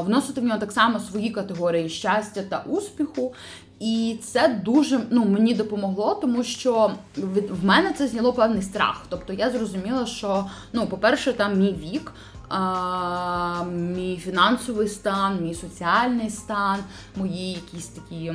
вносити 0.00 0.40
в 0.40 0.44
нього 0.44 0.58
так 0.58 0.72
само 0.72 1.00
свої 1.00 1.30
категорії 1.30 1.88
щастя 1.88 2.42
та 2.42 2.64
успіху. 2.66 3.34
І 3.80 4.16
це 4.22 4.60
дуже 4.64 5.00
ну, 5.10 5.24
мені 5.24 5.54
допомогло, 5.54 6.14
тому 6.14 6.42
що 6.42 6.90
від 7.16 7.50
в 7.50 7.64
мене 7.64 7.92
це 7.92 8.08
зняло 8.08 8.32
певний 8.32 8.62
страх. 8.62 9.06
Тобто 9.08 9.32
я 9.32 9.50
зрозуміла, 9.50 10.06
що 10.06 10.46
ну, 10.72 10.86
по-перше, 10.86 11.32
там 11.32 11.58
мій 11.58 11.72
вік, 11.72 12.12
а, 12.48 13.64
мій 13.64 14.16
фінансовий 14.16 14.88
стан, 14.88 15.38
мій 15.42 15.54
соціальний 15.54 16.30
стан, 16.30 16.78
мої 17.16 17.52
якісь 17.52 17.86
такі 17.86 18.32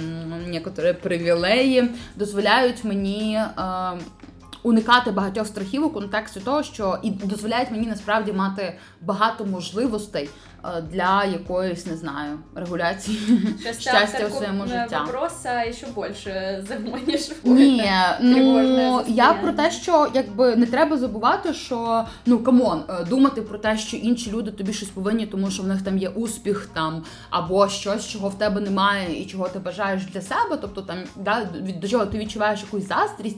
некоторі 0.48 0.94
привілеї 0.94 1.90
дозволяють 2.16 2.84
мені. 2.84 3.42
А, 3.56 3.96
Уникати 4.66 5.12
багатьох 5.12 5.48
страхів 5.48 5.86
у 5.86 5.90
контексті 5.90 6.40
того, 6.40 6.64
що 6.64 7.00
і 7.04 7.12
дозволяють 7.12 7.72
мені 7.72 7.88
насправді 7.88 8.34
мати 8.34 8.80
багато 9.02 9.46
можливостей 9.46 10.30
для 10.92 11.26
якоїсь, 11.26 11.86
не 11.86 11.98
знаю, 11.98 12.40
регуляції 12.56 13.20
щастя 13.80 14.28
у 14.28 14.30
своєму 14.30 14.68
житті. 14.68 14.96
вопроса 14.96 15.64
ще 15.72 15.88
більше 15.96 16.64
загониш. 16.68 17.32
Ні, 17.44 17.92
ну 18.22 19.04
я 19.08 19.34
про 19.34 19.52
те, 19.52 19.72
що 19.72 20.08
якби 20.14 20.56
не 20.56 20.66
треба 20.66 20.98
забувати, 20.98 21.54
що 21.54 22.06
ну 22.26 22.40
come 22.40 22.65
on, 22.65 22.84
е, 22.90 23.04
думати 23.04 23.42
про 23.42 23.58
те, 23.58 23.78
що 23.78 23.98
інші 23.98 24.32
люди 24.32 24.52
тобі 24.52 24.74
щось 24.74 24.90
повинні, 24.90 25.26
тому 25.26 25.52
що 25.52 25.64
в 25.64 25.68
них 25.68 25.82
там 25.82 25.98
є 25.98 26.10
успіх 26.10 26.70
там 26.74 27.04
або 27.30 27.70
щось, 27.70 28.08
чого 28.08 28.30
в 28.30 28.38
тебе 28.38 28.62
немає, 28.62 29.22
і 29.22 29.26
чого 29.26 29.50
ти 29.50 29.60
бажаєш 29.60 30.06
для 30.06 30.22
себе. 30.22 30.58
Тобто 30.62 30.82
там 30.82 30.98
да, 31.16 31.48
до 31.82 31.88
чого 31.88 32.06
ти 32.06 32.18
відчуваєш 32.18 32.62
якусь 32.62 32.88
заздрість. 32.88 33.38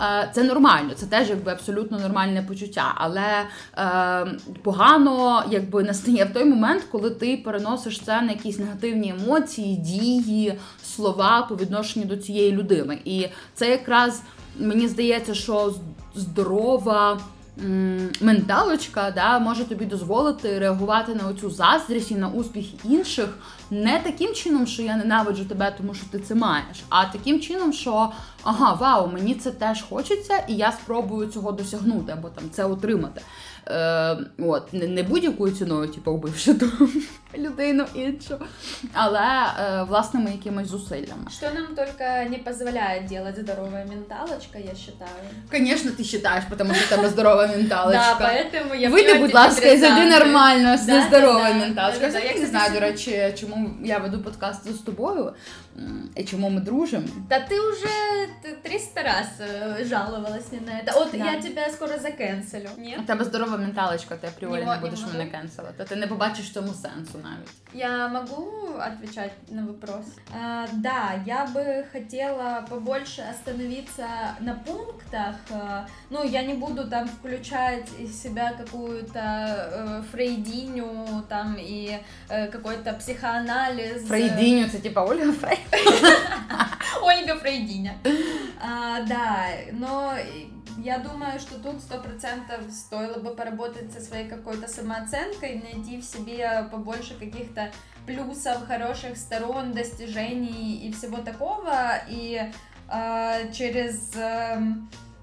Е, 0.00 0.30
це 0.34 0.42
нормально, 0.42 0.94
це 0.94 1.06
теж 1.06 1.30
якби 1.30 1.52
абсолютно 1.52 1.98
нормальне 1.98 2.42
почуття, 2.42 2.94
але 2.94 3.46
е, 3.78 4.38
погано 4.62 5.44
якби 5.50 5.82
настає 5.82 6.24
в 6.24 6.32
той 6.32 6.44
момент, 6.44 6.65
коли 6.90 7.10
ти 7.10 7.36
переносиш 7.36 8.00
це 8.00 8.22
на 8.22 8.32
якісь 8.32 8.58
негативні 8.58 9.14
емоції, 9.20 9.76
дії, 9.76 10.58
слова 10.84 11.46
по 11.48 11.56
відношенню 11.56 12.06
до 12.06 12.16
цієї 12.16 12.52
людини. 12.52 12.98
І 13.04 13.26
це 13.54 13.70
якраз 13.70 14.22
мені 14.58 14.88
здається, 14.88 15.34
що 15.34 15.74
здорова 16.14 17.20
менталочка 18.20 19.10
да, 19.10 19.38
може 19.38 19.64
тобі 19.64 19.84
дозволити 19.84 20.58
реагувати 20.58 21.14
на 21.14 21.28
оцю 21.28 21.50
заздрість 21.50 22.10
і 22.10 22.14
на 22.14 22.28
успіх 22.28 22.66
інших 22.84 23.28
не 23.70 24.00
таким 24.00 24.34
чином, 24.34 24.66
що 24.66 24.82
я 24.82 24.96
ненавиджу 24.96 25.44
тебе, 25.44 25.74
тому 25.78 25.94
що 25.94 26.06
ти 26.10 26.18
це 26.18 26.34
маєш, 26.34 26.84
а 26.88 27.04
таким 27.04 27.40
чином, 27.40 27.72
що 27.72 28.12
ага, 28.42 28.72
вау, 28.72 29.10
мені 29.12 29.34
це 29.34 29.50
теж 29.50 29.82
хочеться, 29.82 30.44
і 30.48 30.54
я 30.54 30.72
спробую 30.72 31.30
цього 31.30 31.52
досягнути 31.52 32.12
або 32.12 32.28
там 32.28 32.44
це 32.50 32.64
отримати. 32.64 33.20
Е, 33.70 34.16
от, 34.38 34.72
Не, 34.72 34.86
не 34.86 35.02
будь-якою 35.02 35.54
ціною, 35.54 35.88
типу, 35.88 36.12
вбивши 36.12 36.54
ту 36.54 36.66
людину 37.38 37.84
іншу, 37.94 38.38
але 38.92 39.20
е, 39.20 39.82
власними 39.82 40.30
якимись 40.30 40.68
зусиллями. 40.68 41.30
Що 41.30 41.46
нам 41.54 41.66
тільки 41.66 42.30
не 42.30 42.38
дозволяє 42.46 43.08
робити 43.10 43.40
здорова 43.42 43.84
менталочка, 43.88 44.58
я 44.58 44.70
вважаю. 44.70 45.66
Звісно, 45.66 45.90
ти 45.90 46.02
вважаєш, 46.02 46.44
тому 46.58 46.74
що 46.74 46.86
в 46.86 46.88
тебе 46.88 47.08
здорова 47.08 47.46
менталочка. 47.56 48.16
Да, 48.18 48.26
поэтому 48.26 48.74
я 48.74 48.90
Вийди, 48.90 49.14
будь 49.14 49.34
ласка, 49.34 49.66
і 49.66 49.78
зайди 49.78 50.10
нормально 50.10 50.76
з 50.76 50.86
нездоровою 50.86 51.54
менталочкою. 51.54 52.12
Я 52.34 52.40
не 52.40 52.46
знаю, 52.46 52.72
до 52.72 52.80
речі, 52.80 53.34
чому 53.40 53.70
я 53.84 53.98
веду 53.98 54.18
подкаст 54.18 54.74
з 54.74 54.78
тобою 54.78 55.32
і 56.15 56.23
чому 56.23 56.49
ми 56.49 56.61
дружимо. 56.61 57.07
Та 57.29 57.39
ти 57.39 57.55
вже 57.55 58.57
300 58.63 59.03
раз 59.03 59.27
е, 59.41 59.85
жалувалась 59.85 60.51
на 60.51 60.93
це. 60.93 60.99
От 60.99 61.13
я 61.13 61.41
тебе 61.41 61.69
скоро 61.69 61.99
закенселю. 61.99 62.69
Ні? 62.77 62.97
У 62.99 63.03
тебе 63.03 63.25
здорова 63.25 63.51
здорова 63.51 63.57
менталочка, 63.57 64.15
ти 64.15 64.27
апріорі 64.27 64.65
не, 64.65 64.75
не 64.75 64.81
будеш 64.81 64.99
не 64.99 65.07
мене 65.07 65.25
кенселити. 65.25 65.83
Ти 65.83 65.95
не 65.95 66.07
побачиш 66.07 66.51
цьому 66.51 66.73
сенсу 66.73 67.19
навіть. 67.23 67.49
Я 67.73 68.07
могу 68.07 68.51
отвечать 68.87 69.31
на 69.49 69.65
вопрос? 69.65 70.05
А, 70.33 70.65
да, 70.73 71.21
я 71.25 71.45
бы 71.45 71.85
хотела 71.93 72.65
побольше 72.69 73.23
остановиться 73.31 74.07
на 74.39 74.53
пунктах. 74.53 75.35
Ну, 76.09 76.23
я 76.25 76.43
не 76.43 76.53
буду 76.53 76.89
там 76.89 77.07
включать 77.07 77.89
из 77.99 78.21
себя 78.21 78.51
какую-то 78.57 79.19
э, 79.19 80.01
фрейдиню 80.11 81.23
там 81.29 81.55
и 81.59 81.99
э, 82.29 82.47
какой-то 82.47 82.93
психоанализ. 82.93 84.03
Фрейдиню, 84.07 84.67
это 84.67 84.81
типа 84.81 84.99
Ольга 84.99 85.31
Фрейд? 85.31 85.59
Ольга 87.02 87.36
Фрейдиня. 87.38 87.98
А, 88.60 89.02
да, 89.02 89.48
но 89.72 90.14
я 90.78 90.98
думаю, 90.98 91.38
что 91.40 91.58
тут 91.58 91.80
сто 91.80 91.98
процентов 91.98 92.60
стоило 92.70 93.18
бы 93.18 93.34
поработать 93.34 93.92
со 93.92 94.00
своей 94.00 94.28
какой-то 94.28 94.68
самооценкой, 94.68 95.62
найти 95.62 96.00
в 96.00 96.04
себе 96.04 96.68
побольше 96.70 97.14
каких-то 97.18 97.72
плюсов, 98.06 98.66
хороших 98.66 99.16
сторон, 99.16 99.72
достижений 99.72 100.86
и 100.86 100.92
всего 100.92 101.18
такого, 101.18 102.00
и 102.08 102.40
э, 102.88 103.52
через 103.52 104.14
э, 104.14 104.58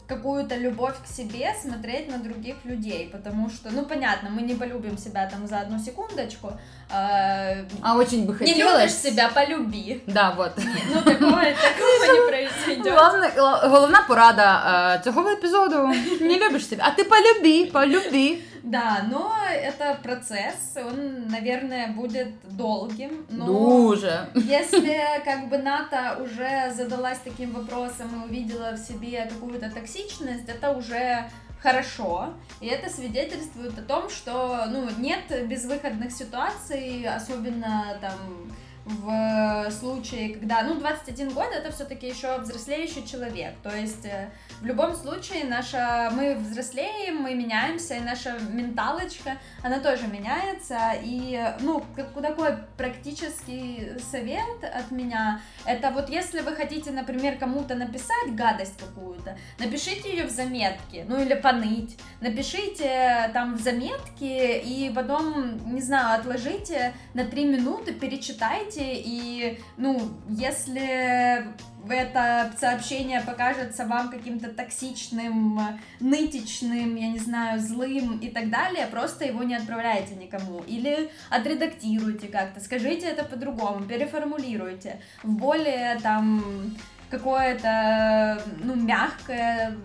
какую-то 0.08 0.56
любовь 0.56 0.94
к 1.04 1.06
себе 1.06 1.54
смотреть 1.62 2.08
на 2.10 2.18
других 2.18 2.56
людей, 2.64 3.10
потому 3.12 3.50
что, 3.50 3.68
ну, 3.70 3.84
понятно, 3.84 4.30
мы 4.30 4.40
не 4.42 4.54
полюбим 4.54 4.96
себя 4.96 5.28
там 5.30 5.46
за 5.46 5.60
одну 5.60 5.78
секундочку. 5.78 6.52
Э, 6.90 7.64
а 7.82 7.94
очень 7.94 8.26
бы 8.26 8.34
хотелось. 8.34 8.56
Не 8.56 8.62
любишь 8.62 8.94
себя, 8.94 9.28
полюби. 9.28 10.02
Да, 10.06 10.30
вот. 10.30 10.56
Ні, 10.56 10.82
ну, 10.94 11.02
такого, 11.02 11.36
такого 11.36 12.14
не 12.14 12.26
произойдет. 12.28 12.94
Головна, 12.94 13.30
головна 13.68 14.04
порада 14.08 14.62
э, 15.00 15.04
цього 15.04 15.28
епізоду. 15.28 15.86
Не 16.20 16.38
любиш 16.38 16.68
себе, 16.68 16.82
а 16.86 16.90
ти 16.90 17.04
полюби, 17.04 17.66
полюби. 17.72 18.38
Да, 18.63 19.05
но 19.09 19.35
это 19.51 19.99
процесс, 20.01 20.77
он, 20.77 21.27
наверное, 21.27 21.89
будет 21.89 22.29
долгим. 22.43 23.25
Но 23.29 23.45
Дуже. 23.45 24.29
Если 24.35 24.97
как 25.25 25.49
бы 25.49 25.57
НАТО 25.57 26.17
уже 26.23 26.71
задалась 26.73 27.19
таким 27.23 27.51
вопросом 27.51 28.23
и 28.23 28.25
увидела 28.29 28.71
в 28.71 28.77
себе 28.77 29.25
какую-то 29.25 29.69
токсичность, 29.69 30.47
это 30.47 30.71
уже 30.71 31.29
хорошо, 31.61 32.33
и 32.61 32.67
это 32.67 32.89
свидетельствует 32.89 33.77
о 33.77 33.81
том, 33.81 34.09
что 34.09 34.65
ну, 34.69 34.89
нет 34.97 35.23
безвыходных 35.47 36.11
ситуаций, 36.11 37.05
особенно 37.05 37.97
там 38.01 38.49
в 38.85 39.71
случае, 39.71 40.35
когда, 40.35 40.61
ну, 40.63 40.75
21 40.75 41.29
год 41.29 41.47
это 41.53 41.71
все-таки 41.71 42.07
еще 42.07 42.37
взрослеющий 42.39 43.05
человек, 43.07 43.53
то 43.63 43.73
есть 43.73 44.05
э, 44.05 44.29
в 44.59 44.65
любом 44.65 44.93
случае 44.93 45.45
наша, 45.45 46.11
мы 46.13 46.35
взрослеем, 46.35 47.17
мы 47.17 47.33
меняемся, 47.33 47.95
и 47.95 48.01
наша 48.01 48.37
менталочка, 48.49 49.37
она 49.61 49.79
тоже 49.79 50.07
меняется, 50.07 50.77
и, 51.01 51.41
ну, 51.61 51.83
такой 52.21 52.57
практический 52.77 53.93
совет 54.11 54.63
от 54.63 54.91
меня, 54.91 55.39
это 55.65 55.91
вот 55.91 56.09
если 56.09 56.41
вы 56.41 56.53
хотите, 56.53 56.91
например, 56.91 57.37
кому-то 57.37 57.75
написать 57.75 58.35
гадость 58.35 58.77
какую-то, 58.77 59.37
напишите 59.59 60.09
ее 60.09 60.25
в 60.25 60.29
заметке, 60.29 61.05
ну, 61.07 61.21
или 61.21 61.35
поныть, 61.35 61.97
напишите 62.19 63.29
там 63.33 63.55
в 63.55 63.61
заметке, 63.61 64.59
и 64.59 64.91
потом, 64.93 65.73
не 65.73 65.81
знаю, 65.81 66.19
отложите 66.19 66.93
на 67.13 67.25
3 67.25 67.45
минуты, 67.45 67.93
перечитайте, 67.93 68.72
и, 68.81 69.59
ну, 69.77 69.99
если 70.29 71.45
это 71.89 72.51
сообщение 72.59 73.21
покажется 73.21 73.85
вам 73.85 74.09
каким-то 74.09 74.49
токсичным, 74.49 75.59
нытичным, 75.99 76.95
я 76.95 77.09
не 77.09 77.19
знаю, 77.19 77.59
злым 77.59 78.19
и 78.19 78.29
так 78.29 78.49
далее, 78.49 78.87
просто 78.87 79.25
его 79.25 79.43
не 79.43 79.55
отправляйте 79.55 80.15
никому. 80.15 80.61
Или 80.67 81.09
отредактируйте 81.29 82.27
как-то, 82.27 82.59
скажите 82.61 83.07
это 83.07 83.23
по-другому, 83.23 83.85
переформулируйте 83.85 85.01
в 85.23 85.31
более 85.31 85.99
там 85.99 86.75
какое-то, 87.09 88.41
ну, 88.63 88.75
мягкое 88.75 89.77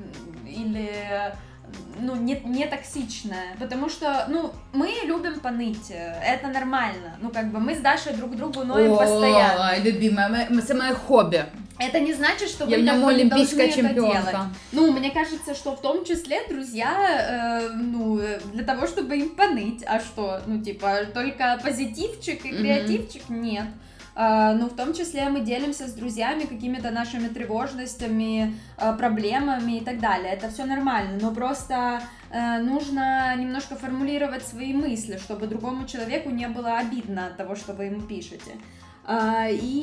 или 0.46 0.90
ну, 2.00 2.16
не, 2.16 2.40
не 2.44 2.66
токсичная, 2.66 3.56
потому 3.58 3.88
что, 3.88 4.26
ну, 4.28 4.52
мы 4.72 4.90
любим 5.04 5.40
поныть, 5.40 5.90
это 5.90 6.48
нормально, 6.48 7.16
ну, 7.20 7.30
как 7.30 7.50
бы 7.50 7.58
мы 7.60 7.74
с 7.74 7.78
Дашей 7.78 8.14
друг 8.14 8.36
другу 8.36 8.64
ноем 8.64 8.96
постоянно. 8.96 9.70
Ой, 9.72 9.80
любимая, 9.80 10.48
это 10.48 10.74
мое 10.74 10.94
хобби. 10.94 11.44
Это 11.78 12.00
не 12.00 12.12
значит, 12.12 12.48
что 12.48 12.64
Я 12.64 12.76
вы 12.78 12.82
бы 12.82 13.12
не 13.12 13.20
олимпийская 13.20 13.66
должны 13.66 13.86
это 13.86 13.94
делать. 13.94 14.16
чемпионка. 14.16 14.48
Ну, 14.72 14.92
мне 14.92 15.10
кажется, 15.10 15.54
что 15.54 15.76
в 15.76 15.80
том 15.80 16.04
числе 16.04 16.42
друзья, 16.48 17.60
э, 17.62 17.68
ну, 17.72 18.18
э, 18.18 18.40
для 18.52 18.64
того, 18.64 18.88
чтобы 18.88 19.16
им 19.16 19.30
поныть, 19.36 19.84
а 19.86 20.00
что, 20.00 20.40
ну, 20.46 20.60
типа, 20.60 21.06
только 21.14 21.58
позитивчик 21.62 22.44
и 22.44 22.50
креативчик, 22.50 23.28
нет. 23.28 23.66
А, 24.17 24.53
ну, 24.53 24.67
в 24.67 24.75
том 24.75 24.93
числе 24.93 25.21
мы 25.29 25.39
делимся 25.41 25.87
с 25.87 25.93
друзьями 25.93 26.43
какими-то 26.43 26.91
нашими 26.91 27.27
тревожностями, 27.29 28.53
а, 28.77 28.93
проблемами 28.93 29.77
и 29.77 29.81
так 29.81 29.99
далее. 29.99 30.33
Это 30.33 30.49
все 30.49 30.65
нормально, 30.65 31.17
но 31.21 31.31
просто 31.33 32.01
э, 32.31 32.59
нужно 32.59 33.35
немножко 33.35 33.75
формулировать 33.75 34.47
свои 34.47 34.73
мысли, 34.73 35.17
чтобы 35.17 35.47
другому 35.47 35.85
человеку 35.87 36.29
не 36.29 36.47
было 36.47 36.77
обидно 36.79 37.25
от 37.27 37.37
того, 37.37 37.55
что 37.55 37.73
вы 37.73 37.85
ему 37.85 38.01
пишете. 38.01 38.51
А, 39.05 39.47
І 39.47 39.77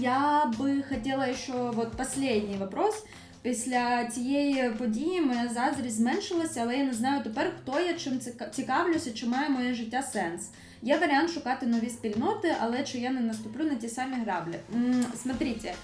я 0.00 0.52
би 0.58 0.82
хотіла 0.88 1.34
ще 1.34 1.52
от 1.52 1.90
последній 1.96 2.56
вопрос. 2.56 3.04
Після 3.42 4.04
цієї 4.04 4.70
події 4.70 5.20
моя 5.20 5.48
заздрість 5.48 5.96
зменшилася, 5.96 6.60
але 6.62 6.76
я 6.76 6.84
не 6.84 6.92
знаю 6.94 7.22
тепер, 7.24 7.52
хто 7.62 7.80
я, 7.80 7.94
чим 7.94 8.12
ціка- 8.12 8.50
цікавлюся, 8.50 9.12
чи 9.12 9.26
має 9.26 9.48
моє 9.48 9.74
життя 9.74 10.02
сенс. 10.02 10.50
Є 10.82 10.98
варіант 10.98 11.30
шукати 11.30 11.66
нові 11.66 11.90
спільноти, 11.90 12.54
але 12.60 12.82
чи 12.84 12.98
я 12.98 13.10
не 13.10 13.20
наступлю 13.20 13.64
на 13.64 13.74
ті 13.74 13.88
самі 13.88 14.14
граблі? 14.24 14.54
М, 14.74 15.04
Смотрите, 15.22 15.74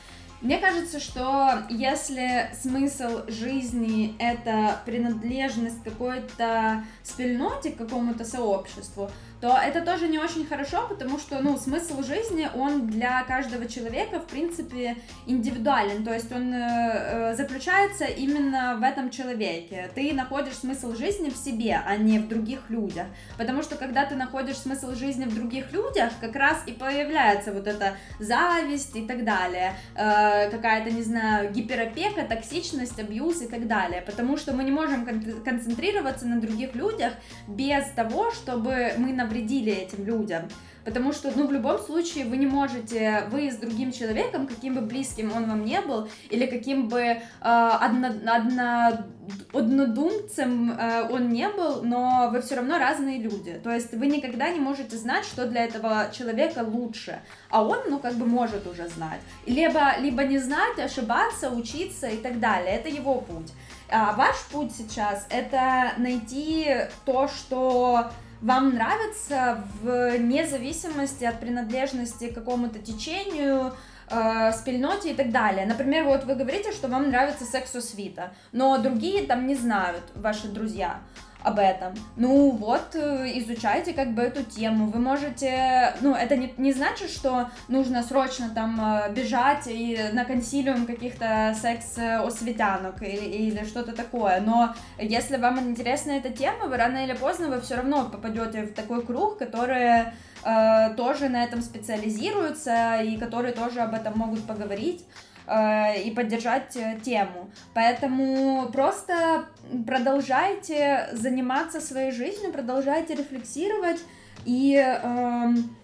мне 0.43 0.59
кажется, 0.59 1.01
что 1.01 1.53
если 1.71 2.51
смысл 2.65 3.31
жизни — 3.31 4.19
это 4.19 4.75
принадлежность 4.85 5.83
к 5.85 5.91
какой-то 5.91 6.83
спільноте, 7.03 7.71
к 7.71 7.77
какому-то 7.79 8.25
сообществу, 8.25 9.09
то 9.42 9.58
это 9.58 9.82
тоже 9.82 10.08
не 10.08 10.18
очень 10.18 10.46
хорошо, 10.46 10.88
потому 10.88 11.20
что, 11.20 11.42
ну, 11.42 11.58
смысл 11.58 12.02
жизни, 12.02 12.50
он 12.56 12.88
для 12.88 13.24
каждого 13.24 13.68
человека, 13.68 14.20
в 14.20 14.28
принципе, 14.28 14.98
индивидуален, 15.26 16.04
то 16.04 16.14
есть 16.14 16.32
он 16.32 16.54
э, 16.54 16.58
э, 16.60 17.36
заключается 17.36 18.06
именно 18.06 18.78
в 18.80 18.84
этом 18.84 19.10
человеке. 19.10 19.90
Ты 19.94 20.14
находишь 20.14 20.56
смысл 20.56 20.96
жизни 20.96 21.30
в 21.30 21.38
себе, 21.38 21.80
а 21.86 21.98
не 21.98 22.20
в 22.20 22.28
других 22.28 22.70
людях, 22.70 23.08
потому 23.38 23.62
что 23.62 23.76
когда 23.76 24.06
ты 24.06 24.16
находишь 24.16 24.58
смысл 24.58 24.94
жизни 24.96 25.26
в 25.26 25.36
других 25.36 25.72
людях, 25.72 26.12
как 26.20 26.36
раз 26.36 26.64
и 26.66 26.72
появляется 26.72 27.54
вот 27.54 27.68
эта 27.68 27.94
зависть 28.20 28.96
и 28.96 29.06
так 29.06 29.24
далее, 29.24 29.74
э, 29.96 30.50
какая-то, 30.50 30.90
не 30.90 31.04
знаю, 31.04 31.52
гиперопека, 31.52 32.24
токсичность, 32.24 33.00
абьюз 33.00 33.42
и 33.42 33.48
так 33.48 33.68
далее, 33.68 34.02
потому 34.02 34.38
что 34.38 34.54
мы 34.54 34.64
не 34.64 34.72
можем 34.72 35.06
кон- 35.06 35.42
концентрироваться 35.44 36.26
на 36.26 36.42
других 36.42 36.76
людях 36.76 37.14
без 37.48 37.86
того, 37.92 38.32
чтобы 38.32 38.94
мы 38.98 39.14
навредили 39.28 39.72
этим 39.72 40.06
людям. 40.06 40.44
Потому 40.88 41.12
что, 41.12 41.30
ну, 41.36 41.48
в 41.48 41.52
любом 41.52 41.80
случае, 41.80 42.24
вы 42.24 42.38
не 42.38 42.46
можете, 42.46 43.28
вы 43.30 43.52
с 43.52 43.58
другим 43.58 43.92
человеком, 43.92 44.48
каким 44.48 44.74
бы 44.74 44.80
близким 44.80 45.36
он 45.36 45.50
вам 45.50 45.66
не 45.66 45.82
был, 45.82 46.08
или 46.30 46.46
каким 46.46 46.88
бы 46.88 47.02
э, 47.02 47.20
одно, 47.42 48.08
одно- 48.08 49.04
однодумцем 49.52 50.72
э, 50.72 51.10
он 51.12 51.28
не 51.28 51.50
был, 51.50 51.84
но 51.84 52.30
вы 52.32 52.42
все 52.42 52.56
равно 52.56 52.78
разные 52.78 53.20
люди. 53.20 53.60
То 53.62 53.70
есть 53.70 53.94
вы 53.94 54.08
никогда 54.08 54.50
не 54.50 54.62
можете 54.62 54.96
знать, 54.96 55.26
что 55.26 55.46
для 55.46 55.66
этого 55.66 56.10
человека 56.18 56.60
лучше, 56.60 57.20
а 57.50 57.66
он, 57.66 57.80
ну, 57.90 58.00
как 58.00 58.14
бы 58.14 58.26
может 58.26 58.66
уже 58.66 58.88
знать. 58.88 59.20
Либо, 59.46 60.00
либо 60.00 60.24
не 60.24 60.38
знать, 60.38 60.80
ошибаться, 60.80 61.50
учиться 61.50 62.08
и 62.08 62.16
так 62.16 62.40
далее. 62.40 62.74
Это 62.76 62.88
его 62.88 63.20
путь. 63.20 63.52
А 63.90 64.14
ваш 64.14 64.38
путь 64.52 64.72
сейчас 64.74 65.28
это 65.30 65.92
найти 65.98 66.66
то, 67.04 67.28
что 67.28 68.10
вам 68.42 68.76
нравится 68.76 69.64
вне 69.82 70.46
зависимости 70.48 71.24
от 71.24 71.40
принадлежности 71.40 72.30
к 72.30 72.36
какому-то 72.36 72.80
течению, 72.80 73.74
э, 74.10 74.54
спільноте 74.54 75.12
и 75.12 75.14
так 75.14 75.32
далее. 75.32 75.66
Например, 75.66 76.06
вот 76.06 76.24
вы 76.26 76.36
говорите, 76.36 76.72
что 76.72 76.88
вам 76.88 77.10
нравится 77.10 77.46
сексо-свита, 77.46 78.32
но 78.52 78.78
другие 78.78 79.26
там 79.26 79.48
не 79.48 79.56
знают, 79.56 80.04
ваши 80.16 80.48
друзья, 80.48 81.02
об 81.44 81.60
этом. 81.60 81.94
Ну 82.16 82.52
вот, 82.52 82.96
э, 82.96 83.32
изучайте 83.36 83.94
как 83.94 84.14
бы 84.14 84.22
эту 84.22 84.44
тему. 84.44 84.88
Вы 84.88 85.00
можете, 85.00 85.94
ну 86.02 86.14
это 86.14 86.36
не, 86.36 86.54
не 86.58 86.74
значит, 86.74 87.10
что 87.10 87.50
нужно 87.68 88.04
срочно 88.04 88.50
там 88.54 88.80
э, 88.82 89.14
бежать 89.14 89.68
и 89.68 89.98
на 90.14 90.26
консилиум 90.26 90.86
каких-то 90.86 91.56
секс-осветянок 91.60 93.02
или, 93.02 93.26
или 93.26 93.66
что-то 93.66 93.94
такое, 93.94 94.42
но 94.42 94.74
если 95.00 95.38
вам 95.38 95.60
интересна 95.60 96.12
эта 96.12 96.30
тема, 96.30 96.66
вы 96.66 96.78
рано 96.78 97.04
или 97.04 97.14
поздно 97.14 97.50
вы 97.50 97.62
все 97.62 97.76
равно 97.76 98.10
попадете 98.10 98.64
в 98.64 98.74
такой 98.74 99.06
круг, 99.06 99.38
который 99.38 100.06
э, 100.44 100.94
тоже 100.96 101.30
на 101.30 101.44
этом 101.44 101.62
специализируются 101.62 103.02
и 103.02 103.18
которые 103.18 103.54
тоже 103.54 103.82
об 103.82 103.94
этом 103.94 104.18
могут 104.18 104.46
поговорить 104.46 105.06
э, 105.48 106.02
и 106.04 106.12
поддержать 106.12 106.76
э, 106.76 107.00
тему. 107.04 107.50
Поэтому 107.74 108.70
просто 108.72 109.46
продолжайте 109.86 111.10
заниматься 111.14 111.82
своей 111.82 112.12
жизнью, 112.12 112.52
продолжайте 112.52 113.16
рефлексировать 113.16 114.00
и 114.46 114.76
эм, 114.76 115.76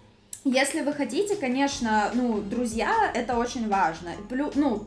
если 0.45 0.81
вы 0.81 0.93
хотите, 0.93 1.35
конечно, 1.35 2.11
ну, 2.13 2.41
друзья, 2.41 3.11
это 3.13 3.37
очень 3.37 3.69
важно. 3.69 4.11
Плю, 4.29 4.51
ну, 4.55 4.85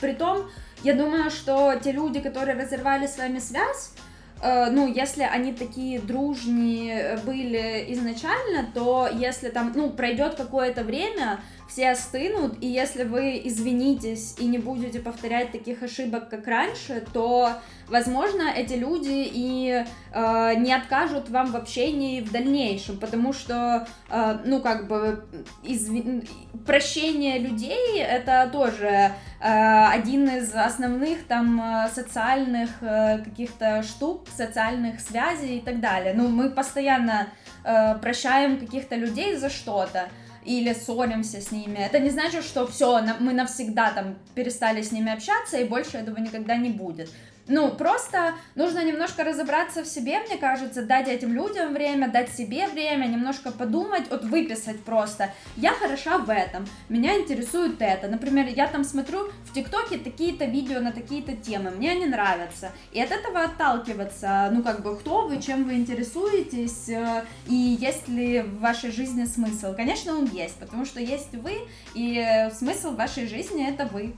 при 0.00 0.12
том, 0.12 0.48
я 0.82 0.94
думаю, 0.94 1.30
что 1.30 1.74
те 1.82 1.92
люди, 1.92 2.20
которые 2.20 2.58
разорвали 2.58 3.06
с 3.06 3.18
вами 3.18 3.38
связь, 3.38 3.92
э, 3.96 4.07
ну, 4.42 4.86
если 4.86 5.22
они 5.22 5.52
такие 5.52 5.98
дружные 5.98 7.18
были 7.24 7.86
изначально, 7.88 8.70
то 8.72 9.08
если 9.12 9.48
там, 9.48 9.72
ну, 9.74 9.90
пройдет 9.90 10.36
какое-то 10.36 10.84
время, 10.84 11.40
все 11.68 11.90
остынут, 11.90 12.56
и 12.60 12.66
если 12.66 13.04
вы 13.04 13.40
извинитесь 13.44 14.36
и 14.38 14.46
не 14.46 14.58
будете 14.58 15.00
повторять 15.00 15.52
таких 15.52 15.82
ошибок, 15.82 16.28
как 16.28 16.46
раньше, 16.46 17.04
то, 17.12 17.52
возможно, 17.88 18.42
эти 18.56 18.74
люди 18.74 19.28
и 19.32 19.84
э, 20.12 20.54
не 20.56 20.72
откажут 20.72 21.28
вам 21.30 21.52
в 21.52 21.56
общении 21.56 22.20
в 22.20 22.30
дальнейшем, 22.30 22.98
потому 22.98 23.32
что, 23.32 23.86
э, 24.10 24.38
ну, 24.44 24.60
как 24.60 24.88
бы, 24.88 25.24
изви- 25.62 26.28
прощение 26.66 27.38
людей 27.38 28.00
это 28.00 28.48
тоже 28.52 28.86
э, 28.86 29.10
один 29.40 30.28
из 30.28 30.54
основных 30.54 31.26
там 31.26 31.60
э, 31.60 31.88
социальных 31.94 32.70
э, 32.82 33.18
каких-то 33.24 33.82
штук, 33.82 34.26
социальных 34.36 35.00
связей 35.00 35.58
и 35.58 35.60
так 35.60 35.80
далее. 35.80 36.14
Ну, 36.14 36.28
мы 36.28 36.50
постоянно 36.50 37.28
э, 37.64 37.94
прощаем 37.98 38.58
каких-то 38.58 38.96
людей 38.96 39.36
за 39.36 39.50
что-то 39.50 40.08
или 40.44 40.72
ссоримся 40.72 41.40
с 41.40 41.50
ними. 41.50 41.78
Это 41.78 41.98
не 41.98 42.10
значит, 42.10 42.42
что 42.44 42.66
все, 42.66 43.02
мы 43.20 43.32
навсегда 43.34 43.90
там 43.90 44.16
перестали 44.34 44.80
с 44.80 44.92
ними 44.92 45.12
общаться 45.12 45.58
и 45.58 45.64
больше 45.64 45.98
этого 45.98 46.18
никогда 46.18 46.56
не 46.56 46.70
будет. 46.70 47.10
Ну, 47.48 47.70
просто 47.70 48.34
нужно 48.54 48.84
немножко 48.84 49.24
разобраться 49.24 49.82
в 49.82 49.86
себе, 49.86 50.20
мне 50.20 50.36
кажется, 50.36 50.82
дать 50.82 51.08
этим 51.08 51.32
людям 51.32 51.72
время, 51.72 52.08
дать 52.08 52.30
себе 52.30 52.68
время, 52.68 53.06
немножко 53.06 53.50
подумать, 53.50 54.10
вот 54.10 54.24
выписать 54.24 54.84
просто. 54.84 55.32
Я 55.56 55.72
хороша 55.72 56.18
в 56.18 56.28
этом, 56.28 56.66
меня 56.90 57.18
интересует 57.18 57.80
это. 57.80 58.08
Например, 58.08 58.46
я 58.46 58.66
там 58.66 58.84
смотрю 58.84 59.30
в 59.44 59.54
ТикТоке 59.54 59.96
такие-то 59.96 60.44
видео 60.44 60.80
на 60.80 60.92
такие-то 60.92 61.34
темы, 61.34 61.70
мне 61.70 61.92
они 61.92 62.04
нравятся. 62.04 62.70
И 62.92 63.00
от 63.00 63.10
этого 63.10 63.44
отталкиваться, 63.44 64.50
ну, 64.52 64.62
как 64.62 64.82
бы, 64.82 64.96
кто 64.96 65.26
вы, 65.26 65.40
чем 65.40 65.64
вы 65.64 65.76
интересуетесь, 65.76 66.90
э, 66.90 67.24
и 67.46 67.54
есть 67.54 68.08
ли 68.08 68.42
в 68.42 68.60
вашей 68.60 68.92
жизни 68.92 69.24
смысл. 69.24 69.74
Конечно, 69.74 70.12
он 70.12 70.26
есть, 70.26 70.56
потому 70.56 70.84
что 70.84 71.00
есть 71.00 71.32
вы, 71.32 71.66
и 71.94 72.48
смысл 72.52 72.94
вашей 72.94 73.26
жизни 73.26 73.66
это 73.66 73.86
вы. 73.86 74.14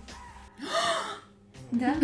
Да. 1.72 1.94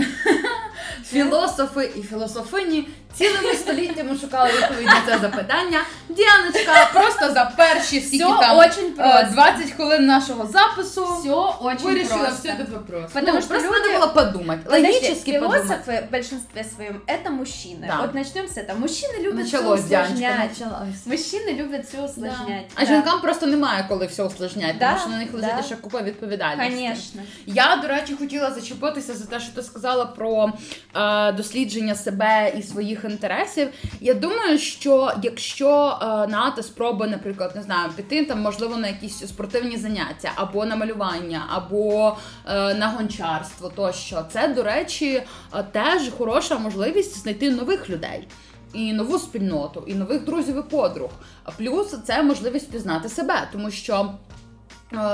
Філософи 1.05 1.91
і 1.97 2.03
філософині 2.03 2.89
цілими 3.18 3.54
століттями 3.54 4.18
шукали 4.22 4.50
відповідь 4.50 4.86
на 4.86 5.02
це 5.06 5.20
запитання. 5.20 5.80
Діаночка 6.10 6.90
просто 6.94 7.34
за 7.34 7.52
перші 7.58 8.02
скільки 8.02 8.26
Всё 8.26 8.40
там 8.40 8.58
очень 8.58 8.86
е, 8.86 8.92
просто. 8.92 9.28
20 9.34 9.72
хвилин 9.72 10.06
нашого 10.06 10.46
запису 10.48 11.06
Все 11.20 11.34
очень 11.68 11.88
вирішила 11.88 12.18
просто. 12.18 12.36
все 12.40 12.50
этот 12.50 12.72
вопрос. 12.72 13.12
Потому 13.14 13.34
ну, 13.36 13.42
что 13.42 13.50
просто 13.50 13.68
люди- 13.68 13.98
надо 13.98 14.06
было 14.06 14.14
подумать. 14.14 14.64
Подожди, 14.64 14.88
Логически 14.88 15.32
подумать. 15.34 15.62
философы 15.62 16.08
в 16.08 16.12
большинстве 16.12 16.64
своем 16.76 17.02
это 17.08 17.30
мужчины. 17.30 17.88
Да. 17.88 18.02
Вот 18.02 18.14
начнем 18.14 18.46
с 18.48 18.58
этого. 18.58 18.80
Мужчины 18.80 19.24
любят 19.24 19.36
Началось, 19.46 19.80
все 19.80 19.90
Діаночка, 19.90 20.14
усложнять. 20.16 20.60
началось. 20.60 21.06
Мужчины 21.06 21.64
любят 21.64 21.86
все 21.86 22.02
усложнять. 22.02 22.66
А 22.76 22.86
жінкам 22.86 23.22
просто 23.22 23.46
немає 23.48 23.86
коли 23.90 24.06
все 24.06 24.24
усложняти, 24.24 24.76
Да, 24.80 24.88
тому 24.88 25.00
що 25.00 25.10
на 25.10 25.18
них 25.18 25.34
лежить 25.34 25.56
да. 25.58 25.64
ще 25.64 25.76
купа 25.76 26.02
відповідальності. 26.02 26.72
Конечно. 26.72 27.22
Я, 27.46 27.76
до 27.82 27.88
речі, 27.88 28.16
хотіла 28.20 28.52
зачепитися 28.52 29.14
за 29.14 29.26
те, 29.26 29.40
що 29.40 29.52
ти 29.54 29.64
сказала 29.64 30.06
про 30.06 30.52
е, 30.96 31.32
дослідження 31.32 31.96
себе 31.96 32.54
і 32.58 32.64
своїх 32.64 33.05
інтересів. 33.07 33.69
Я 34.01 34.15
думаю, 34.15 34.59
що 34.59 35.13
якщо 35.23 35.99
е, 36.03 36.07
Ната 36.07 36.63
спробує, 36.63 37.11
наприклад, 37.11 37.53
не 37.57 37.63
знаю, 37.63 37.91
піти 37.97 38.25
там, 38.25 38.41
можливо, 38.41 38.77
на 38.77 38.89
якісь 38.89 39.19
спортивні 39.19 39.77
заняття, 39.77 40.33
або 40.35 40.65
на 40.65 40.77
малювання, 40.77 41.43
або 41.49 42.17
е, 42.47 42.75
на 42.75 42.89
гончарство, 42.89 43.69
тощо, 43.69 44.25
це, 44.33 44.49
до 44.49 44.63
речі, 44.63 45.23
е, 45.55 45.63
теж 45.73 46.11
хороша 46.19 46.59
можливість 46.59 47.23
знайти 47.23 47.51
нових 47.51 47.91
людей. 47.91 48.29
І 48.73 48.93
нову 48.93 49.19
спільноту, 49.19 49.85
і 49.87 49.95
нових 49.95 50.25
друзів 50.25 50.59
і 50.59 50.71
подруг. 50.71 51.11
Плюс 51.57 51.95
це 52.05 52.23
можливість 52.23 52.71
пізнати 52.71 53.09
себе, 53.09 53.49
тому 53.53 53.71
що 53.71 54.15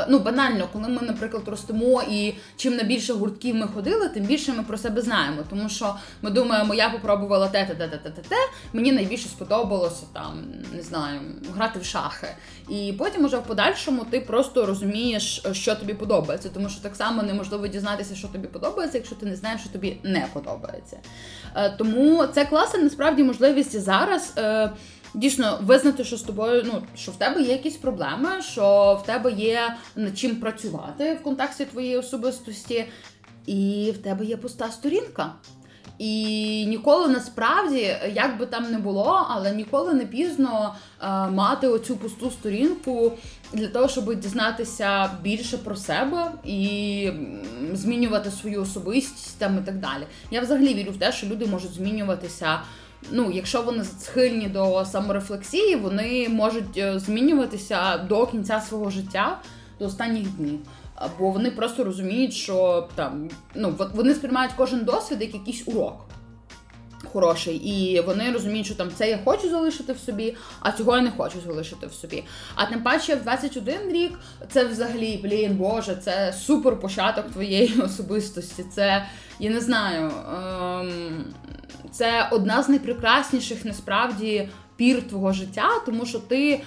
Ну, 0.09 0.19
банально, 0.19 0.69
коли 0.73 0.89
ми, 0.89 1.03
наприклад, 1.03 1.43
ростемо 1.47 2.03
і 2.11 2.35
чим 2.57 2.77
на 2.77 2.83
більше 2.83 3.13
гуртків 3.13 3.55
ми 3.55 3.67
ходили, 3.67 4.09
тим 4.09 4.25
більше 4.25 4.53
ми 4.53 4.63
про 4.63 4.79
себе 4.79 5.03
знаємо. 5.03 5.43
Тому 5.51 5.69
що 5.69 5.95
ми 6.23 6.31
думаємо, 6.31 6.75
я 6.75 6.91
попробувала 6.91 7.49
те, 7.49 7.67
те, 7.67 7.75
те, 7.75 7.89
те, 7.89 8.11
те, 8.11 8.23
те. 8.29 8.37
Мені 8.73 8.93
найбільше 8.93 9.29
сподобалося 9.29 10.03
там, 10.13 10.45
не 10.73 10.83
знаю, 10.83 11.21
грати 11.55 11.79
в 11.79 11.85
шахи. 11.85 12.27
І 12.69 12.95
потім 12.99 13.25
уже 13.25 13.37
в 13.37 13.43
подальшому 13.43 14.05
ти 14.11 14.21
просто 14.21 14.67
розумієш, 14.67 15.45
що 15.53 15.75
тобі 15.75 15.95
подобається. 15.95 16.49
Тому 16.55 16.69
що 16.69 16.81
так 16.83 16.97
само 16.97 17.23
неможливо 17.23 17.67
дізнатися, 17.67 18.15
що 18.15 18.29
тобі 18.29 18.49
подобається, 18.49 18.99
якщо 18.99 19.15
ти 19.15 19.27
не 19.27 19.37
знаєш, 19.37 19.61
що 19.61 19.71
тобі 19.71 19.97
не 20.03 20.27
подобається. 20.33 20.99
Е, 21.55 21.71
Тому 21.71 22.27
це 22.27 22.45
класна 22.45 22.81
насправді 22.81 23.25
можливість 23.25 23.81
зараз. 23.81 24.35
Дійсно, 25.15 25.59
визнати, 25.63 26.05
що 26.05 26.17
з 26.17 26.23
тобою, 26.23 26.63
ну 26.67 26.83
що 26.97 27.13
в 27.13 27.17
тебе 27.17 27.43
є 27.43 27.53
якісь 27.53 27.77
проблеми, 27.77 28.29
що 28.43 28.99
в 29.03 29.07
тебе 29.07 29.33
є 29.33 29.77
над 29.97 30.19
чим 30.19 30.37
працювати 30.37 31.15
в 31.15 31.23
контексті 31.23 31.65
твоєї 31.65 31.97
особистості, 31.97 32.85
і 33.47 33.93
в 33.95 33.99
тебе 33.99 34.25
є 34.25 34.37
пуста 34.37 34.71
сторінка. 34.71 35.33
І 35.99 36.67
ніколи 36.67 37.09
насправді, 37.09 37.97
як 38.15 38.39
би 38.39 38.47
там 38.47 38.73
не 38.73 38.79
було, 38.79 39.27
але 39.31 39.53
ніколи 39.53 39.95
не 39.95 40.05
пізно 40.05 40.75
е, 41.03 41.07
мати 41.31 41.69
оцю 41.69 41.97
пусту 41.97 42.31
сторінку 42.31 43.13
для 43.53 43.69
того, 43.69 43.89
щоб 43.89 44.21
дізнатися 44.21 45.11
більше 45.23 45.59
про 45.59 45.77
себе 45.77 46.33
і 46.45 47.11
змінювати 47.73 48.31
свою 48.31 48.63
особистість 48.63 49.39
там 49.39 49.59
і 49.63 49.67
так 49.67 49.79
далі. 49.79 50.07
Я 50.31 50.41
взагалі 50.41 50.75
вірю 50.75 50.93
в 50.93 50.97
те, 50.97 51.13
що 51.13 51.27
люди 51.27 51.47
можуть 51.47 51.73
змінюватися. 51.73 52.61
Ну, 53.11 53.31
якщо 53.31 53.63
вони 53.63 53.85
схильні 53.85 54.49
до 54.49 54.85
саморефлексії, 54.85 55.77
вони 55.77 56.29
можуть 56.29 56.77
е, 56.77 56.99
змінюватися 56.99 57.99
до 57.99 58.27
кінця 58.27 58.61
свого 58.61 58.91
життя, 58.91 59.39
до 59.79 59.87
останніх 59.87 60.29
днів. 60.29 60.59
Бо 61.19 61.31
вони 61.31 61.51
просто 61.51 61.85
розуміють, 61.85 62.35
що 62.35 62.89
там 62.95 63.29
ну 63.55 63.75
вони 63.95 64.15
сприймають 64.15 64.53
кожен 64.57 64.85
досвід 64.85 65.19
як 65.21 65.35
якийсь 65.35 65.69
урок 65.69 66.07
хороший, 67.13 67.57
і 67.57 68.01
вони 68.01 68.33
розуміють, 68.33 68.67
що 68.67 68.75
там 68.75 68.91
це 68.95 69.11
я 69.11 69.19
хочу 69.25 69.51
залишити 69.51 69.93
в 69.93 69.99
собі, 69.99 70.37
а 70.61 70.73
цього 70.73 70.97
я 70.97 71.03
не 71.03 71.11
хочу 71.11 71.41
залишити 71.47 71.87
в 71.87 71.93
собі. 71.93 72.25
А 72.55 72.67
тим 72.67 72.83
паче 72.83 73.15
в 73.15 73.23
21 73.23 73.93
рік 73.93 74.19
це 74.51 74.65
взагалі, 74.65 75.21
блін, 75.23 75.57
боже, 75.57 75.97
це 75.97 76.35
супер 76.47 76.81
початок 76.81 77.31
твоєї 77.31 77.81
особистості. 77.85 78.65
Це 78.75 79.07
я 79.39 79.51
не 79.51 79.61
знаю. 79.61 80.11
Ем, 80.81 81.25
це 81.91 82.29
одна 82.31 82.63
з 82.63 82.69
найпрекрасніших 82.69 83.65
насправді 83.65 84.49
пір 84.77 85.09
твого 85.09 85.33
життя, 85.33 85.69
тому 85.87 86.07
що 86.07 86.19
ти. 86.19 86.63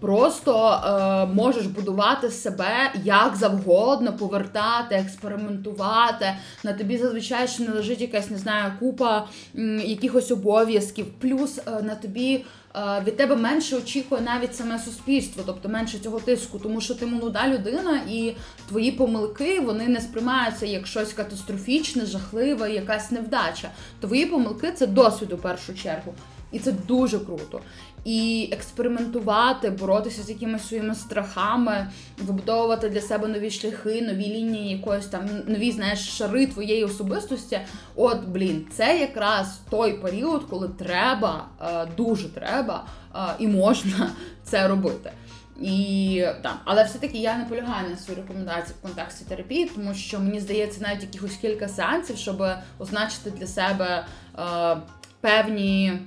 Просто 0.00 0.68
е, 0.68 1.26
можеш 1.34 1.66
будувати 1.66 2.30
себе 2.30 2.92
як 3.04 3.36
завгодно, 3.36 4.12
повертати, 4.12 4.94
експериментувати. 4.94 6.34
На 6.64 6.72
тобі 6.72 6.98
зазвичай 6.98 7.48
ще 7.48 7.62
не 7.62 7.72
лежить 7.72 8.00
якась, 8.00 8.30
не 8.30 8.38
знаю, 8.38 8.72
купа 8.78 9.26
м, 9.56 9.80
якихось 9.80 10.30
обов'язків. 10.30 11.06
Плюс 11.20 11.58
е, 11.58 11.82
на 11.82 11.94
тобі 11.94 12.44
е, 12.76 13.02
від 13.06 13.16
тебе 13.16 13.36
менше 13.36 13.76
очікує 13.76 14.20
навіть 14.20 14.56
саме 14.56 14.78
суспільство, 14.78 15.42
тобто 15.46 15.68
менше 15.68 15.98
цього 15.98 16.20
тиску, 16.20 16.58
тому 16.58 16.80
що 16.80 16.94
ти 16.94 17.06
молода 17.06 17.48
людина, 17.48 18.00
і 18.08 18.32
твої 18.68 18.92
помилки 18.92 19.60
вони 19.60 19.88
не 19.88 20.00
сприймаються 20.00 20.66
як 20.66 20.86
щось 20.86 21.12
катастрофічне, 21.12 22.06
жахливе, 22.06 22.72
якась 22.72 23.10
невдача. 23.10 23.70
Твої 24.00 24.26
помилки 24.26 24.72
це 24.72 24.86
досвід 24.86 25.32
у 25.32 25.36
першу 25.36 25.74
чергу. 25.74 26.14
І 26.52 26.58
це 26.58 26.72
дуже 26.72 27.18
круто. 27.18 27.60
І 28.04 28.48
експериментувати, 28.52 29.70
боротися 29.70 30.22
з 30.22 30.30
якимись 30.30 30.68
своїми 30.68 30.94
страхами, 30.94 31.90
вибудовувати 32.18 32.88
для 32.88 33.00
себе 33.00 33.28
нові 33.28 33.50
шляхи, 33.50 34.02
нові 34.02 34.24
лінії, 34.24 34.76
якоїсь 34.76 35.06
там 35.06 35.28
нові, 35.46 35.72
знаєш, 35.72 36.08
шари 36.08 36.46
твоєї 36.46 36.84
особистості. 36.84 37.60
От, 37.96 38.24
блін, 38.24 38.66
це 38.72 38.98
якраз 38.98 39.60
той 39.70 39.92
період, 39.92 40.44
коли 40.50 40.68
треба, 40.68 41.46
е, 41.62 41.86
дуже 41.96 42.28
треба 42.28 42.84
е, 43.14 43.18
і 43.38 43.46
можна 43.46 44.10
це 44.44 44.68
робити. 44.68 45.12
І 45.60 46.24
так, 46.42 46.56
але 46.64 46.84
все-таки 46.84 47.18
я 47.18 47.36
не 47.36 47.44
полягаю 47.44 47.90
на 47.90 47.96
свої 47.96 48.20
рекомендації 48.20 48.74
в 48.78 48.82
контексті 48.82 49.24
терапії, 49.24 49.70
тому 49.74 49.94
що 49.94 50.20
мені 50.20 50.40
здається, 50.40 50.80
навіть 50.80 51.02
якихось 51.02 51.36
кілька 51.36 51.68
сеансів, 51.68 52.16
щоб 52.16 52.42
означити 52.78 53.30
для 53.30 53.46
себе 53.46 54.06
е, 54.38 54.76
певні 55.20 55.98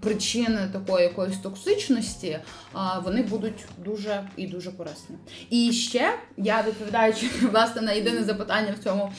причини 0.00 0.68
такої 0.72 1.04
якоїсь 1.04 1.38
токсичності, 1.38 2.38
вони 3.04 3.22
будуть 3.22 3.64
дуже 3.84 4.28
і 4.36 4.46
дуже 4.46 4.72
корисні. 4.72 5.16
І 5.50 5.72
ще 5.72 6.18
я 6.36 6.62
відповідаючи 6.62 7.26
власне 7.52 7.82
на 7.82 7.92
єдине 7.92 8.24
запитання 8.24 8.74
в 8.80 8.84
цьому 8.84 9.12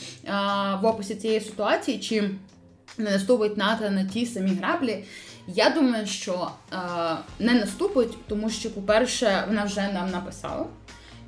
в 0.82 0.86
описі 0.86 1.16
цієї 1.16 1.40
ситуації, 1.40 2.00
чи 2.00 2.30
не 2.98 3.12
наступить 3.12 3.58
НАТО 3.58 3.90
на 3.90 4.06
ті 4.06 4.26
самі 4.26 4.52
граблі. 4.52 5.04
Я 5.48 5.70
думаю, 5.70 6.08
що 6.08 6.52
е, 6.74 6.78
не 7.40 7.54
наступить, 7.54 8.18
тому 8.28 8.50
що, 8.50 8.72
по-перше, 8.72 9.44
вона 9.48 9.64
вже 9.64 9.90
нам 9.94 10.12
написала. 10.12 10.66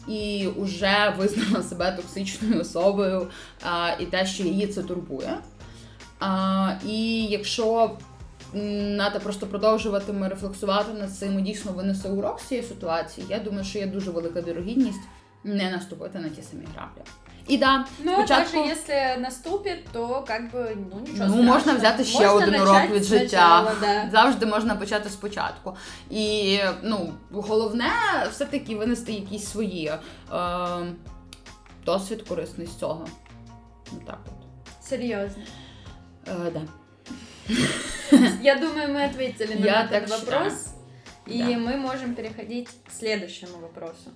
І 0.07 0.49
вже 0.57 1.13
визнала 1.17 1.63
себе 1.63 1.91
токсичною 1.91 2.61
особою, 2.61 3.27
а, 3.63 3.89
і 3.99 4.05
те, 4.05 4.25
що 4.25 4.43
її 4.43 4.67
це 4.67 4.83
турбує. 4.83 5.37
А, 6.19 6.71
і 6.87 7.25
якщо 7.25 7.91
Ната 8.53 9.19
просто 9.19 9.47
продовжуватиме 9.47 10.29
рефлексувати 10.29 10.93
над 10.93 11.15
цим 11.15 11.39
і 11.39 11.41
дійсно 11.41 11.71
винесе 11.71 12.09
урок 12.09 12.39
з 12.39 12.43
цієї 12.43 12.67
ситуації, 12.67 13.27
я 13.29 13.39
думаю, 13.39 13.63
що 13.63 13.79
є 13.79 13.87
дуже 13.87 14.11
велика 14.11 14.41
вірогідність 14.41 15.01
не 15.43 15.71
наступити 15.71 16.19
на 16.19 16.29
ті 16.29 16.41
самі 16.41 16.65
граблі. 16.75 17.01
І 17.47 17.57
да, 17.57 17.85
Но 18.03 18.13
спочатку... 18.13 18.57
даже 18.57 18.71
если 18.71 19.21
наступит, 19.21 19.85
то 19.91 20.23
как 20.27 20.51
бы, 20.53 20.75
ну 20.91 20.99
ничего 20.99 21.25
Ну, 21.27 21.43
можна 21.43 21.73
взяти 21.73 22.03
ще 22.03 22.27
Можна 22.27 22.33
один 22.33 22.61
урок 22.61 22.89
від 22.91 23.03
життя. 23.03 23.61
спочатку, 23.63 23.81
Да. 23.81 24.09
Завжди 24.11 24.45
можна 24.45 24.75
почати 24.75 25.09
спочатку. 25.09 25.77
І 26.09 26.59
ну, 26.83 27.13
головне 27.31 27.91
все-таки 28.31 28.75
винести 28.75 29.13
якісь 29.13 29.45
свої 29.45 29.85
е, 29.87 29.97
досвід 31.85 32.21
корисний 32.21 32.67
з 32.67 32.75
цього. 32.75 33.07
Ну, 33.91 33.99
так 34.05 34.19
от. 34.25 34.85
Серьезно. 34.85 35.43
Е, 36.27 36.51
да. 36.53 36.61
Я 38.42 38.54
думаю, 38.56 38.88
мы 38.94 39.04
ответили 39.04 39.54
на 39.54 39.64
Я 39.66 39.84
этот 39.84 39.90
так 39.90 40.08
вопрос. 40.08 40.52
считаю. 40.52 40.74
И 41.26 41.38
Да. 41.54 41.58
мы 41.58 41.76
можем 41.76 42.14
переходить 42.14 42.68
к 42.86 42.92
следующему 42.92 43.58
вопросу. 43.58 44.10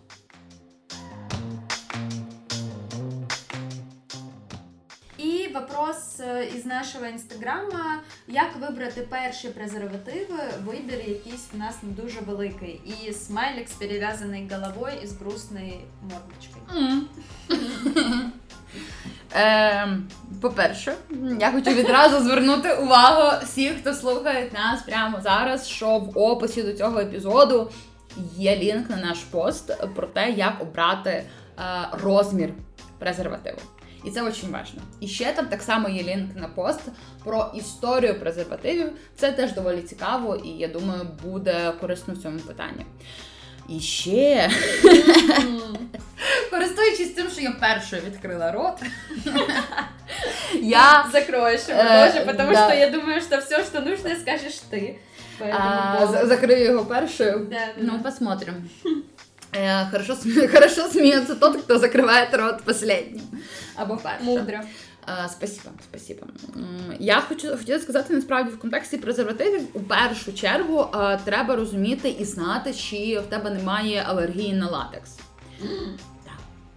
И 5.19 5.49
вопрос 5.55 6.21
е, 6.21 6.51
із 6.57 6.67
нашого 6.67 7.07
інстаграма: 7.07 8.01
як 8.29 8.57
вибрати 8.61 9.01
перші 9.01 9.49
презервативи? 9.49 10.39
Вибір 10.65 10.99
якийсь 11.09 11.47
в 11.53 11.59
нас 11.59 11.75
не 11.83 11.91
дуже 12.03 12.21
великий. 12.21 12.81
І 12.87 13.13
смайлик 13.13 13.69
з 13.69 13.73
перев'язаний 13.73 14.49
головою 14.53 14.95
і 15.03 15.07
з 15.07 15.13
грустною 15.13 15.73
мордочкою. 16.03 17.03
Е, 19.36 19.88
по-перше, 20.42 20.94
я 21.40 21.52
хочу 21.52 21.72
відразу 21.72 22.24
звернути 22.24 22.74
увагу 22.74 23.46
всіх, 23.46 23.74
хто 23.82 23.94
слухає 23.94 24.52
нас 24.54 24.82
прямо 24.82 25.22
зараз, 25.22 25.68
що 25.68 26.00
в 26.00 26.18
описі 26.18 26.64
до 26.64 26.74
цього 26.74 27.00
епізоду 27.00 27.72
є 28.38 28.58
лінк 28.58 28.90
на 28.90 28.98
наш 28.98 29.18
пост 29.20 29.78
про 29.96 30.08
те, 30.08 30.30
як 30.30 30.62
обрати 30.62 31.10
е, 31.10 31.24
розмір 31.92 32.50
презервативу. 33.00 33.60
І 34.04 34.12
це 34.12 34.22
дуже 34.22 34.48
важливо. 34.48 34.86
І 35.00 35.08
ще 35.08 35.34
там 35.34 35.46
так 35.46 35.62
само 35.62 35.90
є 35.90 36.04
лінк 36.04 36.36
на 36.36 36.48
пост 36.48 36.80
про 37.24 37.52
історію 37.56 38.20
презервативів. 38.20 38.92
Це 39.16 39.32
теж 39.32 39.54
доволі 39.54 39.82
цікаво, 39.82 40.36
і 40.36 40.50
я 40.50 40.68
думаю, 40.68 41.02
буде 41.24 41.74
корисно 41.82 42.14
в 42.14 42.18
цьому 42.18 42.40
питанні. 42.40 42.86
І 43.69 43.81
ще, 43.81 44.51
користуючись 46.51 47.11
тим, 47.11 47.31
що 47.31 47.41
я 47.41 47.51
першою 47.61 48.03
відкрила 48.03 48.53
рот, 48.53 48.79
я 50.63 51.07
Закроешь 51.13 51.69
его 51.69 51.81
Э, 51.81 52.13
тоже, 52.13 52.27
потому 52.27 52.53
да. 52.53 52.65
что 52.69 52.75
я 52.79 52.91
думаю, 52.91 53.21
что 53.21 53.39
все, 53.41 53.65
что 53.65 53.81
нужно, 53.81 54.11
скажешь 54.21 54.61
ты. 54.71 54.99
По 55.39 55.45
этому 55.45 55.59
а, 55.59 55.97
поводу. 56.01 56.19
за- 56.19 56.27
закрию 56.27 56.65
його 56.65 56.85
першою. 56.85 57.39
Да, 57.51 57.57
да, 57.57 57.73
Ну, 57.77 57.93
да. 57.97 57.99
посмотрим. 58.11 58.71
Э, 59.53 59.91
Хорошо, 59.91 60.13
сме- 60.15 60.49
хорошо 60.49 60.89
смеется 60.89 61.35
тот, 61.35 61.57
кто 61.63 61.79
закрывает 61.79 62.37
рот 62.37 62.63
последним. 62.65 63.23
Або 63.77 63.97
першим. 63.97 64.27
Мудро. 64.27 64.61
Спасибо, 65.30 65.70
спасибо. 65.84 66.28
Я 67.00 67.22
хочу 67.22 67.58
хотіла 67.58 67.80
сказати 67.80 68.14
насправді 68.14 68.52
в 68.52 68.60
контексті 68.60 68.98
презервативів 68.98 69.62
у 69.74 69.80
першу 69.80 70.34
чергу 70.34 70.88
а, 70.92 71.18
треба 71.18 71.56
розуміти 71.56 72.10
і 72.10 72.26
знати, 72.26 72.74
чи 72.74 73.20
в 73.20 73.30
тебе 73.30 73.50
немає 73.50 74.04
алергії 74.08 74.54
на 74.54 74.70
латекс. 74.70 75.12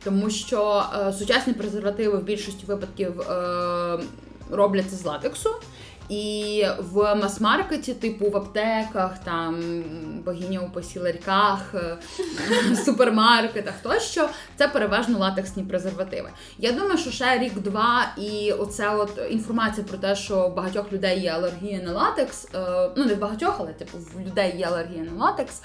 Тому 0.05 0.31
що 0.31 0.85
е, 1.09 1.13
сучасні 1.13 1.53
презервативи 1.53 2.19
в 2.19 2.23
більшості 2.23 2.67
випадків 2.67 3.21
е, 3.21 3.99
робляться 4.51 4.97
з 4.97 5.05
латексу. 5.05 5.51
І 6.11 6.65
в 6.79 7.15
мас-маркеті, 7.15 7.95
типу 7.95 8.31
в 8.31 8.37
аптеках, 8.37 9.19
там 9.25 9.83
богиня 10.25 10.61
у 10.61 10.71
посіларьках, 10.71 11.75
е, 11.75 11.97
супермаркетах 12.85 13.75
тощо, 13.83 14.29
це 14.57 14.69
переважно 14.69 15.19
латексні 15.19 15.63
презервативи. 15.63 16.31
Я 16.59 16.73
думаю, 16.73 16.99
що 16.99 17.11
ще 17.11 17.39
рік-два, 17.39 18.13
і 18.19 18.53
оце 18.53 18.95
от 18.95 19.21
інформація 19.31 19.87
про 19.87 19.99
те, 19.99 20.17
що 20.17 20.49
в 20.49 20.55
багатьох 20.55 20.93
людей 20.93 21.21
є 21.21 21.31
алергія 21.31 21.83
на 21.83 21.93
латекс. 21.93 22.49
е, 22.55 22.91
Ну 22.97 23.05
не 23.05 23.15
в 23.15 23.19
багатьох, 23.19 23.57
але 23.59 23.73
типу 23.73 23.99
в 23.99 24.21
людей 24.21 24.55
є 24.59 24.67
алергія 24.67 25.05
на 25.05 25.25
латекс. 25.25 25.63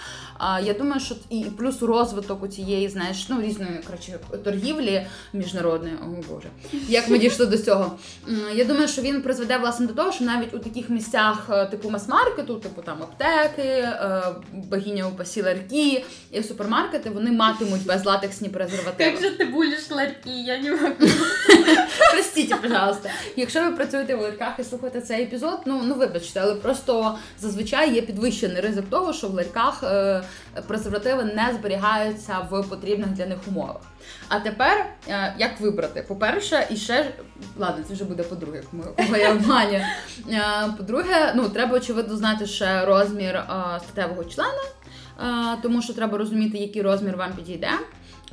Я 0.64 0.74
думаю, 0.74 1.00
що 1.02 1.16
і 1.30 1.44
плюс 1.44 1.82
розвиток 1.82 2.44
у 2.44 2.48
цієї, 2.48 2.90
знаєш, 2.90 3.30
ну 3.30 3.42
різної 3.42 3.80
коротше, 3.88 4.20
торгівлі 4.44 5.08
міжнародної. 5.34 5.96
О 5.96 6.34
боже, 6.34 6.48
як 6.88 7.10
ми 7.10 7.20
дійшли 7.20 7.46
до 7.46 7.58
цього? 7.58 7.92
Я 8.56 8.66
думаю, 8.66 8.88
що 8.88 9.02
він 9.02 9.22
призведе 9.22 9.58
власне 9.58 9.88
до 9.88 9.94
того, 9.94 10.12
що 10.12 10.24
навіть 10.36 10.54
у 10.54 10.60
таких 10.60 10.90
місцях, 10.90 11.48
е, 11.50 11.66
типу 11.66 11.90
мас-маркету, 11.90 12.56
типу 12.56 12.82
там 12.82 13.04
аптеки, 13.04 13.68
е, 13.68 14.24
богиня 14.54 15.08
у 15.08 15.12
посіларки 15.12 16.06
і 16.32 16.44
супермаркети, 16.44 17.10
вони 17.10 17.32
матимуть 17.32 17.86
безлатексні 17.86 18.50
презервативи. 18.50 19.12
Как 19.12 19.22
же 19.22 19.30
ты 19.38 19.52
булишь 19.52 19.90
ларьки? 19.92 20.30
Я 20.30 20.58
не 20.58 20.72
могу. 20.72 20.94
Простіть, 22.14 22.62
пожалуйста. 22.62 23.10
Якщо 23.36 23.64
ви 23.64 23.72
працюєте 23.72 24.16
в 24.16 24.22
ларьках 24.22 24.54
і 24.60 24.64
слухаєте 24.64 25.02
цей 25.02 25.24
епізод, 25.24 25.60
ну 25.66 25.82
ну 25.84 25.96
вибачте, 25.96 26.40
але 26.40 26.56
просто 26.56 27.18
зазвичай 27.40 27.94
є 27.94 28.02
підвищений 28.02 28.62
ризик 28.62 28.86
того, 28.90 29.14
що 29.14 29.28
в 29.28 29.34
ларьках 29.34 29.84
е, 29.84 30.24
презервативи 30.68 31.24
не 31.24 31.54
зберігаються 31.60 32.48
в 32.52 32.64
потрібних 32.64 33.10
для 33.10 33.26
них 33.26 33.38
умовах. 33.48 33.82
А 34.30 34.40
тепер 34.40 34.86
е, 35.10 35.34
як 35.38 35.60
вибрати? 35.60 36.02
По-перше, 36.08 36.68
і 36.70 36.76
ще 36.78 37.12
ладно, 37.58 37.84
це 37.88 37.94
вже 37.94 38.04
буде 38.04 38.24
по-друге, 38.24 38.64
кого 38.98 39.18
я 39.18 39.32
обманю. 39.32 39.82
Е, 40.32 40.42
по-друге, 40.78 41.34
ну 41.36 41.50
треба 41.50 41.78
очевидно 41.78 42.18
знати 42.18 42.46
ще 42.46 42.86
розмір 42.86 43.36
е, 43.36 43.46
статевого 43.84 44.24
члена, 44.24 44.62
тому 45.62 45.82
що 45.82 45.94
треба 45.94 46.18
розуміти, 46.18 46.58
який 46.58 46.82
розмір 46.82 47.18
вам 47.18 47.34
підійде. 47.34 47.70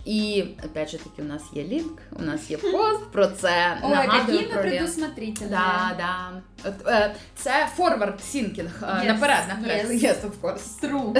І 0.04 0.44
опять 0.64 0.90
же 0.90 0.98
таки, 0.98 1.22
у 1.22 1.24
нас 1.24 1.42
є 1.54 1.64
лінк, 1.64 1.98
у 2.12 2.22
нас 2.22 2.50
є 2.50 2.56
пост 2.56 3.12
про 3.12 3.26
це. 3.26 3.78
Ой, 3.82 4.06
про 4.24 4.35
лінк. 4.35 4.52
предусмотрительные. 4.52 5.50
Да, 5.50 5.90
да. 5.98 6.30
От, 6.68 6.88
е, 6.88 7.14
Це 7.37 7.68
forward 7.78 8.12
thinking. 8.35 8.68
е, 8.82 8.87
Yes, 8.87 9.06
наперед, 9.06 9.38
наперед. 9.48 9.90
yes. 9.90 10.02
Yes, 10.04 10.16
of 10.22 10.32
course. 10.42 10.80
True. 10.82 11.12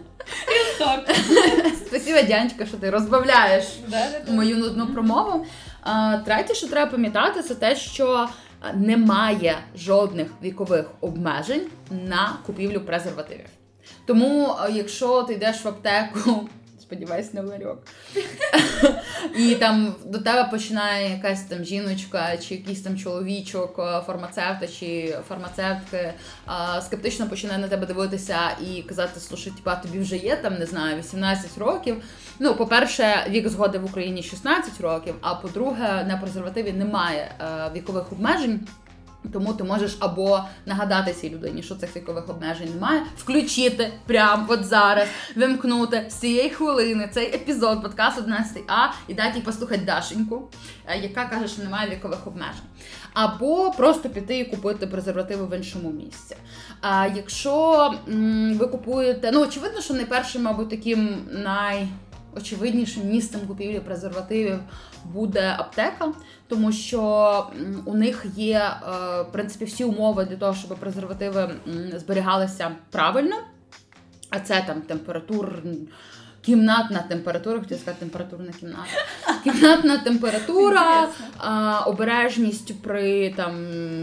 Так. 0.78 1.16
Спасибо, 1.86 2.22
Дянечка, 2.22 2.66
що 2.66 2.76
ти 2.76 2.90
розбавляєш 2.90 3.64
мою 4.28 4.56
нудну 4.56 4.86
промову. 4.86 5.46
А, 5.82 6.16
Третє, 6.24 6.54
що 6.54 6.66
треба 6.66 6.90
пам'ятати, 6.90 7.42
це 7.42 7.54
те, 7.54 7.76
що 7.76 8.28
немає 8.74 9.58
жодних 9.76 10.28
вікових 10.42 10.86
обмежень 11.00 11.62
на 11.90 12.32
купівлю 12.46 12.80
презервативів. 12.80 13.46
Тому, 14.06 14.56
якщо 14.72 15.22
ти 15.22 15.34
йдеш 15.34 15.64
в 15.64 15.68
аптеку, 15.68 16.48
сподіваюсь, 16.90 17.34
в 17.34 17.46
ларьок, 17.46 17.78
і 19.38 19.54
там 19.54 19.94
до 20.04 20.18
тебе 20.18 20.44
починає 20.50 21.10
якась 21.10 21.42
там 21.42 21.64
жіночка, 21.64 22.36
чи 22.36 22.54
якийсь 22.54 22.82
там 22.82 22.98
чоловічок, 22.98 23.76
фармацевта 24.06 24.66
чи 24.68 25.16
фармацевтки, 25.28 26.12
скептично 26.80 27.28
починає 27.28 27.58
на 27.58 27.68
тебе 27.68 27.86
дивитися 27.86 28.38
і 28.60 28.82
казати, 28.82 29.20
слушай, 29.20 29.52
типа, 29.52 29.76
тобі 29.76 29.98
вже 29.98 30.16
є 30.16 30.36
там, 30.36 30.58
не 30.58 30.66
знаю, 30.66 30.98
18 30.98 31.58
років. 31.58 32.02
Ну, 32.38 32.54
по-перше, 32.54 33.26
вік 33.28 33.48
згоди 33.48 33.78
в 33.78 33.84
Україні 33.84 34.22
16 34.22 34.80
років, 34.80 35.14
а 35.20 35.34
по-друге, 35.34 36.04
на 36.08 36.16
презервативі 36.16 36.72
немає 36.72 37.34
е, 37.40 37.70
вікових 37.74 38.12
обмежень. 38.12 38.60
Тому 39.32 39.52
ти 39.52 39.64
можеш 39.64 39.96
або 40.00 40.40
нагадати 40.66 41.12
цій 41.12 41.30
людині, 41.30 41.62
що 41.62 41.74
цих 41.74 41.96
вікових 41.96 42.28
обмежень 42.28 42.70
немає, 42.74 43.02
включити 43.16 43.92
прямо 44.06 44.46
от 44.48 44.64
зараз, 44.64 45.08
вимкнути 45.36 46.06
з 46.08 46.14
цієї 46.14 46.50
хвилини 46.50 47.10
цей 47.12 47.34
епізод 47.34 47.82
подкасту 47.82 48.22
11А 48.22 48.88
і 49.08 49.14
дати 49.14 49.38
їй 49.38 49.44
послухати 49.44 49.82
Дашеньку, 49.86 50.48
е, 50.86 50.98
яка 50.98 51.24
каже, 51.24 51.48
що 51.48 51.62
немає 51.62 51.90
вікових 51.90 52.26
обмежень. 52.26 52.64
Або 53.12 53.70
просто 53.70 54.08
піти 54.08 54.38
і 54.38 54.44
купити 54.44 54.86
презервативи 54.86 55.46
в 55.46 55.56
іншому 55.56 55.90
місці. 55.90 56.36
А 56.80 57.06
якщо 57.16 57.94
ви 58.58 58.66
купуєте, 58.66 59.30
ну 59.32 59.42
очевидно, 59.42 59.80
що 59.80 59.94
найпершим, 59.94 60.42
мабуть, 60.42 60.70
таким 60.70 61.16
найочевиднішим 61.30 63.08
місцем 63.08 63.40
купівлі 63.48 63.80
презервативів 63.80 64.58
буде 65.04 65.54
аптека, 65.58 66.12
тому 66.48 66.72
що 66.72 67.46
у 67.84 67.94
них 67.94 68.26
є 68.36 68.58
е, 68.58 68.86
в 69.22 69.32
принципі 69.32 69.64
всі 69.64 69.84
умови 69.84 70.24
для 70.24 70.36
того, 70.36 70.54
щоб 70.54 70.78
презервативи 70.78 71.50
зберігалися 71.94 72.70
правильно. 72.90 73.36
А 74.30 74.40
це 74.40 74.64
там 74.66 74.80
температур. 74.80 75.62
Кімнатна 76.42 77.04
температура, 77.08 77.58
хотіла 77.58 77.80
сказати 77.80 78.00
температурна 78.00 78.52
кімната. 78.60 78.88
Кімнатна 79.44 79.98
температура, 79.98 81.08
а, 81.38 81.80
обережність 81.86 82.82
при 82.82 83.34
там 83.36 83.52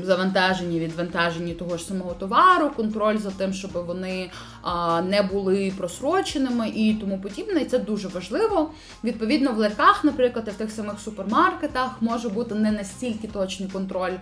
завантаженні, 0.03 0.79
відвантаженні 0.79 1.53
того 1.53 1.77
ж 1.77 1.85
самого 1.85 2.13
товару, 2.13 2.69
контроль 2.69 3.17
за 3.17 3.31
тим, 3.31 3.53
щоб 3.53 3.71
вони 3.71 4.31
не 5.03 5.21
були 5.21 5.73
просроченими 5.77 6.69
і 6.69 6.93
тому 6.93 7.21
подібне. 7.21 7.61
І 7.61 7.65
це 7.65 7.79
дуже 7.79 8.07
важливо. 8.07 8.71
Відповідно, 9.03 9.51
в 9.51 9.57
ларьках, 9.57 10.03
наприклад, 10.03 10.47
в 10.47 10.53
тих 10.53 10.71
самих 10.71 10.99
супермаркетах 10.99 11.91
може 12.01 12.29
бути 12.29 12.55
не 12.55 12.71
настільки 12.71 13.27
точний 13.27 13.69
контроль 13.69 14.13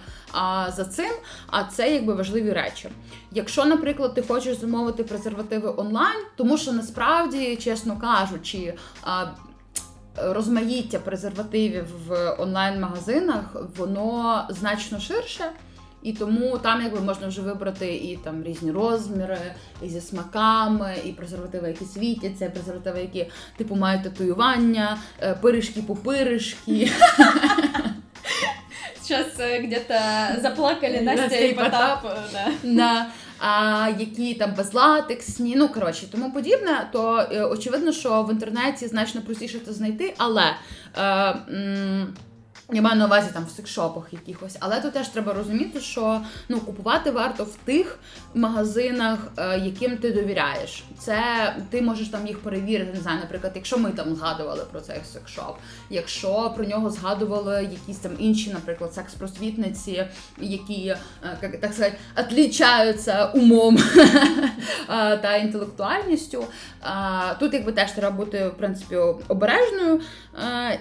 за 0.75 0.85
цим, 0.85 1.11
а 1.47 1.63
це 1.63 1.93
якби 1.93 2.13
важливі 2.13 2.53
речі. 2.53 2.89
Якщо, 3.31 3.65
наприклад, 3.65 4.13
ти 4.13 4.21
хочеш 4.21 4.57
замовити 4.57 5.03
презервативи 5.03 5.73
онлайн, 5.77 6.17
тому 6.35 6.57
що 6.57 6.71
насправді, 6.71 7.55
чесно 7.55 7.97
кажучи, 7.97 8.73
розмаїття 10.17 10.99
презервативів 10.99 11.85
в 12.07 12.35
онлайн-магазинах 12.39 13.45
воно 13.77 14.45
значно 14.49 14.99
ширше. 14.99 15.43
І 16.05 16.13
тому 16.13 16.57
там 16.57 16.81
якби 16.81 16.99
можна 16.99 17.27
вже 17.27 17.41
вибрати 17.41 17.95
і 17.95 18.19
там 18.23 18.43
різні 18.43 18.71
розміри, 18.71 19.37
і 19.81 19.89
зі 19.89 20.01
смаками, 20.01 20.95
і 21.05 21.11
презервативи, 21.11 21.67
які 21.67 21.85
світяться, 21.85 22.45
і 22.45 22.49
презервативи, 22.49 22.99
які 22.99 23.31
типу 23.57 23.75
мають 23.75 24.03
татуювання, 24.03 24.97
е, 25.21 25.33
пиріжки 25.41 25.81
по 25.81 25.95
пиріжки. 25.95 26.91
Э, 29.09 29.61
где-то 29.61 29.93
заплакали 30.41 30.99
Настя 30.99 31.21
Настя 31.21 31.37
и 31.37 31.53
Потап. 31.53 32.05
да. 32.63 33.07
а, 33.39 33.89
які 33.99 34.33
там 34.33 34.53
безлатексні, 34.57 35.55
ну 35.55 35.69
коротше, 35.69 36.07
тому 36.11 36.31
подібне, 36.31 36.89
то 36.91 37.27
е, 37.31 37.43
очевидно, 37.43 37.91
що 37.91 38.23
в 38.23 38.31
інтернеті 38.31 38.87
значно 38.87 39.21
простіше 39.21 39.59
це 39.65 39.73
знайти, 39.73 40.13
але 40.17 40.55
е, 40.97 41.35
Я 42.73 42.81
маю 42.81 42.95
на 42.95 43.05
увазі 43.05 43.29
там 43.33 43.45
в 43.45 43.49
секшопах 43.49 44.13
якихось, 44.13 44.57
але 44.59 44.81
тут 44.81 44.93
теж 44.93 45.07
треба 45.07 45.33
розуміти, 45.33 45.79
що 45.79 46.21
ну 46.49 46.59
купувати 46.59 47.11
варто 47.11 47.43
в 47.43 47.55
тих 47.65 47.99
магазинах, 48.33 49.19
е, 49.37 49.59
яким 49.59 49.97
ти 49.97 50.11
довіряєш. 50.11 50.83
Це 50.99 51.19
ти 51.69 51.81
можеш 51.81 52.07
там 52.07 52.27
їх 52.27 52.39
перевірити. 52.39 52.93
Не 52.93 53.01
знаю, 53.01 53.19
наприклад, 53.19 53.51
якщо 53.55 53.77
ми 53.77 53.91
там 53.91 54.15
згадували 54.15 54.63
про 54.71 54.81
цей 54.81 55.01
секшоп, 55.13 55.57
якщо 55.89 56.53
про 56.55 56.65
нього 56.65 56.89
згадували 56.89 57.69
якісь 57.71 57.97
там 57.97 58.11
інші, 58.19 58.49
наприклад, 58.49 58.93
секс-просвітниці, 58.93 60.05
які 60.37 60.87
е, 60.87 61.57
так 61.61 61.73
сказати, 61.73 61.97
відлічаються 62.17 63.25
умом 63.25 63.77
е, 64.89 65.17
та 65.17 65.35
інтелектуальністю. 65.35 66.45
Тут 67.39 67.53
якби 67.53 67.71
теж 67.71 67.91
треба 67.91 68.15
бути 68.15 68.47
в 68.47 68.57
принципі 68.57 68.95
обережною. 69.27 70.01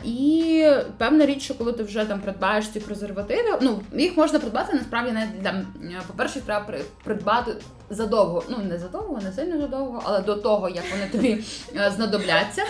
І 0.04 0.66
певна 0.98 1.26
річ, 1.26 1.42
що 1.42 1.54
коли 1.54 1.73
ти 1.73 1.83
вже 1.83 2.05
там 2.05 2.19
придбаєш 2.21 2.67
ці 2.69 2.79
презервативи, 2.79 3.57
ну 3.61 3.81
їх 3.93 4.17
можна 4.17 4.39
придбати 4.39 4.73
насправді 4.73 5.11
навіть 5.11 5.41
для 5.41 6.01
по-перше, 6.07 6.35
їх 6.35 6.45
треба 6.45 6.65
при- 6.65 6.81
придбати 7.03 7.51
задовго. 7.89 8.43
Ну 8.49 8.57
не 8.69 8.77
задовго, 8.77 9.19
не 9.23 9.31
сильно 9.31 9.61
задовго, 9.61 10.01
але 10.05 10.19
до 10.21 10.35
того, 10.35 10.69
як 10.69 10.83
вони 10.91 11.07
тобі 11.11 11.43
е, 11.75 11.91
знадобляться. 11.95 12.63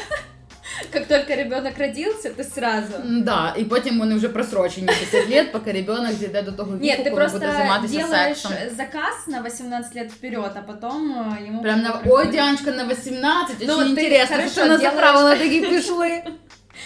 Как 0.94 1.08
только 1.08 1.36
ребенок 1.36 1.74
родился, 1.80 2.30
ты 2.30 2.44
сразу. 2.44 2.94
М, 2.96 3.24
Да, 3.24 3.54
і 3.58 3.64
потім 3.64 4.00
вони 4.00 4.16
вже 4.16 4.30
просрочені 4.30 4.88
10 4.88 5.30
літ, 5.30 5.52
поки 5.52 5.72
ребенок 5.72 6.14
дійде 6.16 6.42
до 6.42 6.52
того 6.52 6.72
віку, 6.76 6.86
Нет, 6.86 7.00
ты 7.00 7.04
коли 7.04 7.16
просто 7.16 7.40
буде 7.40 7.52
займатися 7.52 7.98
делаешь 7.98 8.38
сексом. 8.42 8.52
заказ 8.78 9.14
на 9.28 9.42
18 9.42 9.96
лет 9.96 10.12
вперед, 10.12 10.52
а 10.56 10.62
потом 10.62 11.12
э, 11.12 11.48
ему... 11.48 11.62
Прям 11.62 11.82
на 11.82 11.90
приходит- 11.92 12.12
ой, 12.28 12.32
Діаночка, 12.32 12.72
на 12.72 12.88
18, 12.88 13.56
Ну, 13.68 13.74
очень 13.78 13.96
ти 13.96 14.02
интересно, 14.04 14.36
хорошо 14.36 14.52
що 14.52 14.66
на 14.66 14.78
делаєш. 14.78 15.00
правила 15.00 15.36
такі 15.36 15.62
пішли. 15.62 16.24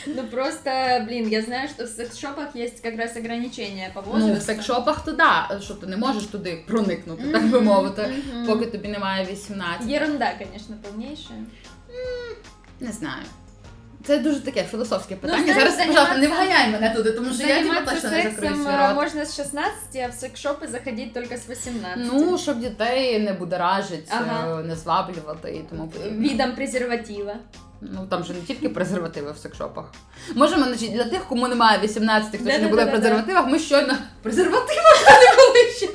Ну 0.06 0.24
просто, 0.24 1.04
блин, 1.08 1.28
я 1.28 1.42
знаю, 1.42 1.68
что 1.68 1.84
в 1.84 1.88
секс-шопах 1.88 2.56
есть 2.56 2.82
как 2.82 2.98
раз 2.98 3.16
ограничения 3.16 3.90
по 3.94 4.00
возрасту. 4.00 4.28
Ну, 4.28 4.34
в 4.34 4.42
секшопах 4.42 5.04
то 5.04 5.12
да, 5.12 5.60
що 5.62 5.74
ти 5.74 5.86
не 5.86 5.96
можеш 5.96 6.24
туди 6.24 6.64
проникнути, 6.66 7.22
так 7.32 7.46
би 7.50 7.60
мовити, 7.60 8.14
поки 8.46 8.66
тобі 8.66 8.88
немає 8.88 9.26
18. 9.30 9.90
Ерунда, 9.90 10.32
конечно, 10.38 10.76
полнейшая. 10.82 11.40
Не 12.80 12.92
знаю. 12.92 13.22
Це 14.04 14.18
дуже 14.18 14.40
таке 14.40 14.64
філософське 14.64 15.16
питання. 15.16 15.42
знаєш, 15.44 15.62
Зараз, 15.72 15.86
пожалуйста, 15.86 16.16
не 16.16 16.28
вганяй 16.28 16.70
мене 16.70 16.90
туди, 16.96 17.12
тому 17.12 17.34
що 17.34 17.46
я 17.46 17.62
тебе 17.62 17.80
точно 17.80 18.10
не 18.10 18.22
закрию 18.22 18.54
свій 18.54 18.76
рот. 18.76 18.94
можно 18.94 19.22
с 19.22 19.36
16, 19.36 19.72
а 19.96 20.06
в 20.08 20.12
секс-шопы 20.12 20.68
заходить 20.68 21.14
только 21.14 21.34
с 21.34 21.48
18. 21.50 22.12
Ну, 22.12 22.38
щоб 22.38 22.60
дітей 22.60 23.18
не 23.18 23.32
будоражить, 23.32 24.08
Ага. 24.10 24.62
не 24.62 24.76
зваблювати 24.76 25.50
і 25.50 25.60
тому 25.70 25.88
подібне. 25.88 26.28
Видом 26.28 26.52
презерватива. 26.56 27.34
Ну 27.80 28.06
там 28.10 28.24
же 28.24 28.32
не 28.34 28.40
тільки 28.40 28.68
презервативи 28.68 29.32
в 29.32 29.38
секшопах. 29.38 29.84
Можемо 30.34 30.64
значить, 30.64 30.92
для 30.92 31.04
тих, 31.04 31.24
кому 31.28 31.48
немає 31.48 31.78
18, 31.82 32.40
хто 32.40 32.50
ще 32.50 32.58
не 32.58 32.68
буде 32.68 32.84
в 32.84 32.90
презервативах, 32.90 33.46
ми 33.46 33.58
щойно 33.58 33.94
презервативах 34.22 35.04
не 35.08 35.36
були 35.36 35.72
ще. 35.76 35.88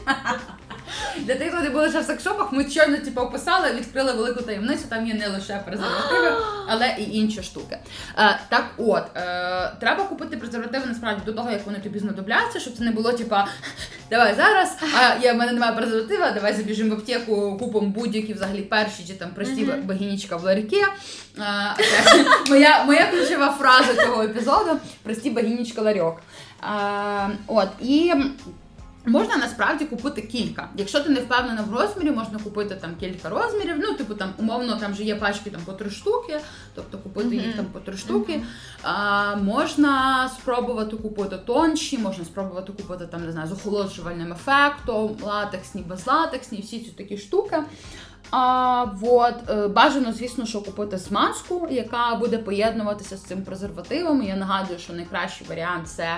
Для 1.18 1.36
тих, 1.36 1.54
хто 1.54 1.72
були 1.72 1.90
ще 1.90 2.00
в 2.00 2.04
секшопах, 2.04 2.52
ми 2.52 2.70
щойно 2.70 2.98
типу, 2.98 3.22
описали, 3.22 3.74
відкрили 3.74 4.12
велику 4.12 4.42
таємницю. 4.42 4.84
Там 4.90 5.08
є 5.08 5.14
не 5.14 5.28
лише 5.28 5.62
презервативи, 5.66 6.32
але 6.68 6.96
і 7.00 7.18
інші 7.18 7.44
штуки. 7.44 7.78
Е, 8.18 8.40
так 8.50 8.66
от, 8.78 9.04
е, 9.16 9.72
треба 9.80 10.04
купити 10.04 10.38
презервативи 10.38 10.86
насправді 10.86 11.22
до 11.26 11.34
того, 11.34 11.52
як 11.52 11.66
вони 11.66 11.80
тобі 11.80 12.00
знадобляться, 12.00 12.60
щоб 12.60 12.74
це 12.78 12.84
не 12.84 12.92
було 12.92 13.14
типа 13.14 13.48
давай 14.10 14.36
зараз, 14.36 14.78
а 15.02 15.16
я 15.22 15.34
в 15.34 15.38
мене 15.38 15.52
немає 15.52 15.74
презерватива, 15.74 16.32
давай 16.32 16.54
забіжимо 16.54 16.96
в 16.96 16.98
аптеку, 16.98 17.58
купимо 17.60 17.88
будь-які 17.88 18.34
взагалі 18.34 18.62
перші 18.62 19.04
чи 19.08 19.14
там 19.14 19.30
прості 19.30 19.64
Мгм. 19.64 19.82
багінічка 19.82 20.36
в 20.36 20.44
ларьки. 20.44 20.82
Е, 20.82 21.44
моя, 22.50 22.84
моя 22.84 23.08
ключова 23.12 23.52
фраза 23.52 23.96
цього 24.04 24.24
епізоду 24.24 24.80
прості 25.04 25.30
багінічка 25.30 25.82
ларьок. 25.82 26.22
Е, 26.64 27.30
от 27.48 27.68
і. 27.82 28.14
Можна 29.06 29.38
насправді 29.38 29.86
купити 29.86 30.22
кілька. 30.22 30.70
Якщо 30.76 31.00
ти 31.00 31.10
не 31.10 31.20
впевнена 31.20 31.62
в 31.62 31.74
розмірі, 31.74 32.12
можна 32.12 32.40
купити 32.40 32.76
там 32.76 32.96
кілька 33.00 33.30
розмірів. 33.30 33.76
Ну, 33.80 33.94
типу, 33.94 34.14
там 34.14 34.34
умовно 34.38 34.76
там 34.76 34.92
вже 34.92 35.04
є 35.04 35.16
пачки 35.16 35.50
там 35.50 35.62
по 35.66 35.74
три 35.74 35.90
штуки, 35.90 36.40
тобто 36.76 36.98
купити 36.98 37.36
їх 37.36 37.56
там 37.56 37.66
по 37.66 37.80
три 37.80 37.98
штуки. 37.98 38.42
А, 38.84 39.36
можна 39.36 40.30
спробувати 40.30 40.96
купити 40.98 41.38
тонші, 41.38 41.98
можна 41.98 42.26
спробувати 42.26 42.74
купити 42.74 43.06
там, 43.06 43.26
не 43.26 43.32
знаю, 43.32 43.48
з 43.48 43.52
охолоджувальним 43.52 44.34
ефектом, 44.34 45.18
латексні, 45.22 45.82
безлатексні, 45.82 46.62
всі 46.62 46.80
ці 46.80 46.92
такі 46.92 47.18
штуки. 47.18 47.58
А, 48.36 48.84
вот, 48.84 49.50
е, 49.50 49.68
бажано, 49.68 50.14
звісно, 50.14 50.46
що 50.46 50.62
купити 50.62 51.00
смазку, 51.00 51.68
яка 51.72 52.16
буде 52.16 52.38
поєднуватися 52.38 53.18
з 53.18 53.22
цим 53.22 53.44
презервативом. 53.44 54.24
Я 54.24 54.36
нагадую, 54.36 54.80
що 54.80 54.94
найкращий 54.94 55.48
варіант 55.48 55.88
це 55.88 56.04
е, 56.04 56.18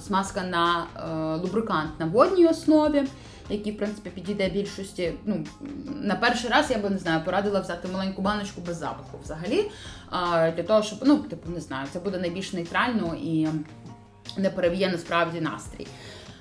смазка 0.00 0.42
на 0.42 0.84
е, 0.96 1.40
лубрикант 1.42 2.00
на 2.00 2.06
водній 2.06 2.46
основі, 2.46 3.04
який, 3.50 3.72
в 3.72 3.76
принципі, 3.76 4.10
підійде 4.10 4.48
більшості. 4.48 5.12
Ну, 5.24 5.46
на 6.00 6.14
перший 6.14 6.50
раз 6.50 6.70
я 6.70 6.78
би 6.78 6.90
не 6.90 6.98
знаю, 6.98 7.24
порадила 7.24 7.60
взяти 7.60 7.88
маленьку 7.92 8.22
баночку 8.22 8.60
без 8.60 8.76
запаху 8.76 9.18
взагалі. 9.24 9.70
е, 10.12 10.52
для 10.52 10.62
того, 10.62 10.82
щоб, 10.82 10.98
ну, 11.04 11.16
типу, 11.16 11.50
не 11.50 11.60
знаю, 11.60 11.86
це 11.92 11.98
буде 11.98 12.18
найбільш 12.18 12.52
нейтрально 12.52 13.14
і 13.22 13.48
не 14.36 14.50
перев'є 14.50 14.88
насправді 14.88 15.40
настрій. 15.40 15.86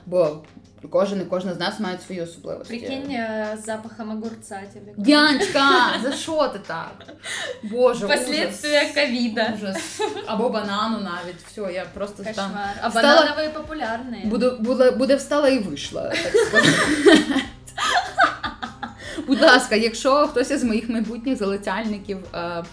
Бо 0.06 0.42
кожен 0.91 1.21
і 1.21 1.25
кожна 1.25 1.55
з 1.55 1.61
нас 1.61 1.81
мають 1.81 2.03
свої 2.03 2.21
особливості. 2.23 2.79
Прикинь, 2.79 3.11
э, 3.11 3.55
с 3.59 3.65
запахом 3.65 4.11
огурца 4.11 4.63
тебе. 4.75 4.93
Дянечка, 4.97 5.69
за 6.03 6.13
що 6.13 6.49
ти 6.49 6.59
так? 6.67 6.93
Боже, 7.63 8.09
Последствия 8.09 8.93
ковида. 8.95 9.53
ужас. 9.55 9.77
ужас. 10.01 10.25
Або 10.27 10.49
банану 10.49 10.99
навіть. 10.99 11.37
Все, 11.47 11.73
я 11.73 11.85
просто 11.95 12.23
там 12.23 12.35
Кошмар. 12.35 12.75
А 12.83 12.89
Стала- 12.91 13.03
банановые 13.03 13.53
популярные. 13.53 14.27
буду, 14.27 14.57
буде, 14.61 14.91
буде 14.91 15.17
встала 15.17 15.49
і 15.49 15.59
вийшла. 15.59 16.03
Так 16.03 16.33
сказати. 16.47 16.79
Будь 19.28 19.42
ласка, 19.42 19.76
якщо 19.76 20.28
хтось 20.28 20.52
із 20.52 20.64
моїх 20.64 20.90
майбутніх 20.90 21.38
залицяльників 21.38 22.18
е, 22.36 22.64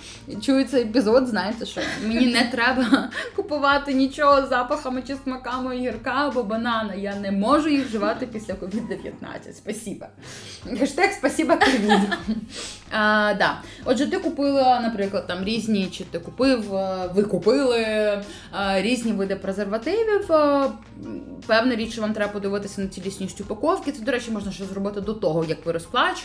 чує 0.40 0.64
цей 0.64 0.82
епізод, 0.82 1.26
знаєте, 1.26 1.66
що 1.66 1.80
мені 2.06 2.26
не 2.26 2.48
треба 2.52 3.08
купувати 3.36 3.92
нічого 3.92 4.42
з 4.42 4.48
запахами 4.48 5.02
чи 5.06 5.16
смаками 5.24 5.76
огірка 5.76 6.10
або 6.10 6.42
банана. 6.42 6.94
Я 6.94 7.14
не 7.16 7.30
можу 7.30 7.68
їх 7.68 7.86
вживати 7.86 8.26
після 8.26 8.54
COVID-19. 8.54 9.52
Спасіба. 9.52 10.08
Хештег 10.78 11.12
спасіба 11.12 11.56
ковіду. 11.56 12.00
А, 12.90 13.34
да. 13.38 13.60
Отже, 13.84 14.06
ти 14.06 14.18
купила, 14.18 14.80
наприклад, 14.80 15.26
там 15.26 15.44
різні, 15.44 15.86
чи 15.86 16.04
ти 16.04 16.18
купив, 16.18 16.74
е, 16.74 17.10
ви 17.14 17.22
купили 17.22 17.78
е, 17.78 18.22
різні 18.76 19.12
види 19.12 19.36
презервативів. 19.36 20.26
Певна 21.46 21.76
річ, 21.76 21.92
що 21.92 22.02
вам 22.02 22.12
треба 22.12 22.32
подивитися 22.32 22.80
на 22.80 22.88
цілісність 22.88 23.40
упаковки. 23.40 23.92
Це, 23.92 24.02
до 24.02 24.12
речі, 24.12 24.30
можна 24.30 24.52
ще 24.52 24.64
зробити 24.64 25.00
до 25.00 25.14
того, 25.14 25.44
як 25.44 25.66
ви 25.66 25.72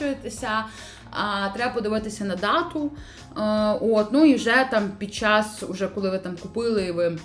розплачуєтеся. 0.06 0.65
А, 1.12 1.50
треба 1.50 1.74
подивитися 1.74 2.26
на 2.26 2.36
дату. 2.36 2.91
Е, 3.38 3.41
От, 3.82 4.12
ну 4.12 4.26
і 4.26 4.36
вже 4.36 4.68
там 4.72 4.91
під 4.98 5.13
час, 5.13 5.63
уже 5.63 5.88
коли 5.88 6.10
ви 6.10 6.20
там 6.20 6.38
купили, 6.38 6.86
і 6.86 6.91
ви 6.91 7.18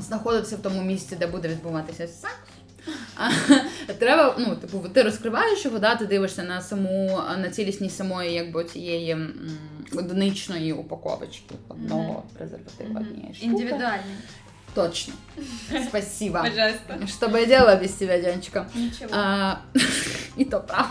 знаходитеся 0.00 0.56
в 0.56 0.62
тому 0.62 0.82
місці, 0.82 1.16
де 1.16 1.26
буде 1.26 1.48
відбуватися 1.48 2.08
секс. 2.08 2.32
Треба, 3.98 4.34
ну, 4.38 4.56
типу, 4.56 4.88
ти 4.88 5.02
розкриваєш 5.02 5.64
його, 5.64 5.78
да, 5.78 5.94
ти 5.94 6.06
дивишся 6.06 6.42
на 6.42 6.60
саму 6.60 7.20
на 7.38 7.50
цілісність 7.50 7.96
самої 7.96 8.32
якби 8.32 8.64
цієї 8.64 9.16
одиничної 9.96 10.72
упаковочки 10.72 11.54
одного 11.68 12.22
презерватива. 12.38 12.90
Мгм. 12.90 12.96
однієї 12.96 13.34
штуки. 13.34 13.52
Индивидуальный. 13.52 14.16
Точно. 14.74 15.14
Спасибо. 15.88 16.38
Пожалуйста. 16.42 17.06
Что 17.06 17.28
бы 17.28 17.40
я 17.40 17.46
делала 17.46 17.76
без 17.76 17.92
тебя, 17.92 18.20
Дянечка? 18.20 18.66
Ничего. 18.74 19.10
А, 19.12 19.56
і 20.36 20.44
то 20.44 20.60
правда. 20.60 20.90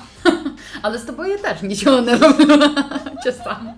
Але 0.87 0.97
з 0.97 1.01
тобою 1.01 1.31
я 1.31 1.37
теж 1.37 1.61
нічого 1.61 2.01
не 2.01 2.15
роблю 2.15 2.45
часами. 3.23 3.73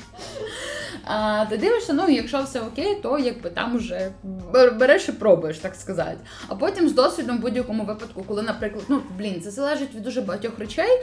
А, 1.07 1.45
ти 1.51 1.57
дивишся, 1.57 1.92
ну 1.92 2.09
якщо 2.09 2.42
все 2.42 2.61
окей, 2.61 2.95
то 3.03 3.18
якби 3.18 3.51
там 3.51 3.77
уже 3.77 4.11
бер- 4.53 4.75
береш 4.79 5.09
і 5.09 5.12
пробуєш, 5.12 5.59
так 5.59 5.75
сказати. 5.75 6.16
А 6.49 6.55
потім 6.55 6.88
з 6.88 6.92
досвідом 6.92 7.38
в 7.38 7.40
будь-якому 7.40 7.85
випадку, 7.85 8.25
коли, 8.29 8.42
наприклад, 8.42 8.85
ну 8.88 9.01
блін, 9.18 9.40
це 9.42 9.51
залежить 9.51 9.95
від 9.95 10.03
дуже 10.03 10.21
багатьох 10.21 10.59
речей. 10.59 11.03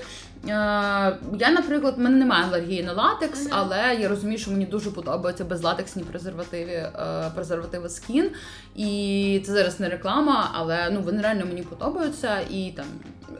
А, 0.49 1.11
я, 1.39 1.51
наприклад, 1.51 1.93
в 1.97 1.99
мене 1.99 2.17
немає 2.17 2.45
алергії 2.45 2.83
на 2.83 2.93
латекс, 2.93 3.41
Мгм. 3.41 3.49
але 3.53 3.95
я 4.01 4.07
розумію, 4.09 4.37
що 4.39 4.51
мені 4.51 4.65
дуже 4.65 4.91
подобаються 4.91 5.45
безлатексні 5.45 6.03
презервативи, 6.03 6.71
е, 6.71 6.91
презервативи 7.35 7.89
скін. 7.89 8.31
І 8.75 9.43
це 9.45 9.51
зараз 9.51 9.79
не 9.79 9.89
реклама, 9.89 10.51
але 10.53 10.89
ну 10.91 11.01
вони 11.01 11.21
реально 11.21 11.45
мені 11.45 11.61
подобаються. 11.61 12.39
І 12.49 12.73
там, 12.77 12.85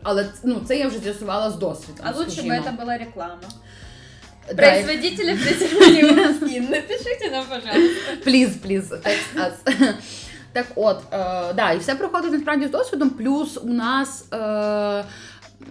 але 0.04 0.26
ну 0.44 0.62
це 0.68 0.78
я 0.78 0.88
вже 0.88 1.00
з'ясувала 1.00 1.52
з 1.52 1.56
досвідом. 1.56 2.06
А 2.06 2.12
лучше 2.12 2.24
бы 2.30 2.32
скажімо. 2.32 2.54
это 2.56 2.86
была 2.86 2.98
реклама. 3.00 3.38
Производители 4.57 5.35
презервативов 5.35 6.37
скин, 6.37 6.71
напишите 6.71 7.31
нам, 7.31 7.45
пожалуйста. 7.47 8.13
Please, 8.25 8.53
please, 8.61 9.03
text 9.03 9.37
us. 9.37 9.95
Так 10.53 10.67
от, 10.75 11.03
е, 11.13 11.53
да, 11.55 11.73
і 11.73 11.79
все 11.79 11.95
проходить 11.95 12.33
насправді 12.33 12.67
з 12.67 12.71
досвідом. 12.71 13.11
Плюс 13.11 13.59
у 13.63 13.67
нас. 13.67 14.25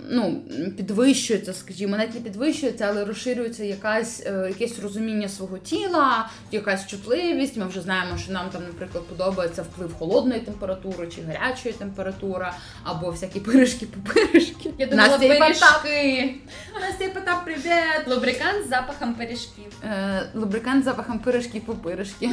Ну, 0.09 0.41
підвищується, 0.77 1.53
скажімо, 1.53 1.97
навіть 1.97 2.13
не 2.13 2.19
підвищується, 2.19 2.85
але 2.89 3.05
розширюється 3.05 3.63
якась, 3.63 4.23
е, 4.25 4.45
якесь 4.47 4.79
розуміння 4.79 5.29
свого 5.29 5.57
тіла, 5.57 6.29
якась 6.51 6.87
чутливість. 6.87 7.57
Ми 7.57 7.65
вже 7.67 7.81
знаємо, 7.81 8.17
що 8.17 8.31
нам 8.31 8.49
там, 8.49 8.61
наприклад, 8.63 9.07
подобається 9.07 9.61
вплив 9.61 9.93
холодної 9.93 10.41
температури 10.41 11.07
чи 11.07 11.21
гарячої 11.21 11.75
температури, 11.75 12.47
або 12.83 13.09
всякі 13.09 13.39
пиріжки 13.39 13.85
пупиришки 13.85 14.73
Я 14.77 14.85
думала, 14.85 15.17
пиріжки. 15.17 16.35
Настя 16.81 17.05
і 17.05 17.09
Потап, 17.09 17.45
привіт! 17.45 18.07
Лубрикант 18.07 18.65
з 18.65 18.69
запахом 18.69 19.13
пиріжків. 19.13 19.73
Е, 19.83 20.29
лубрикант 20.33 20.81
з 20.81 20.85
запахом 20.85 21.19
пиріжки 21.19 21.59
пупиришки. 21.59 22.29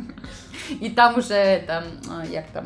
І 0.80 0.90
там 0.90 1.18
уже 1.18 1.62
там, 1.66 1.82
як 2.30 2.44
там, 2.52 2.64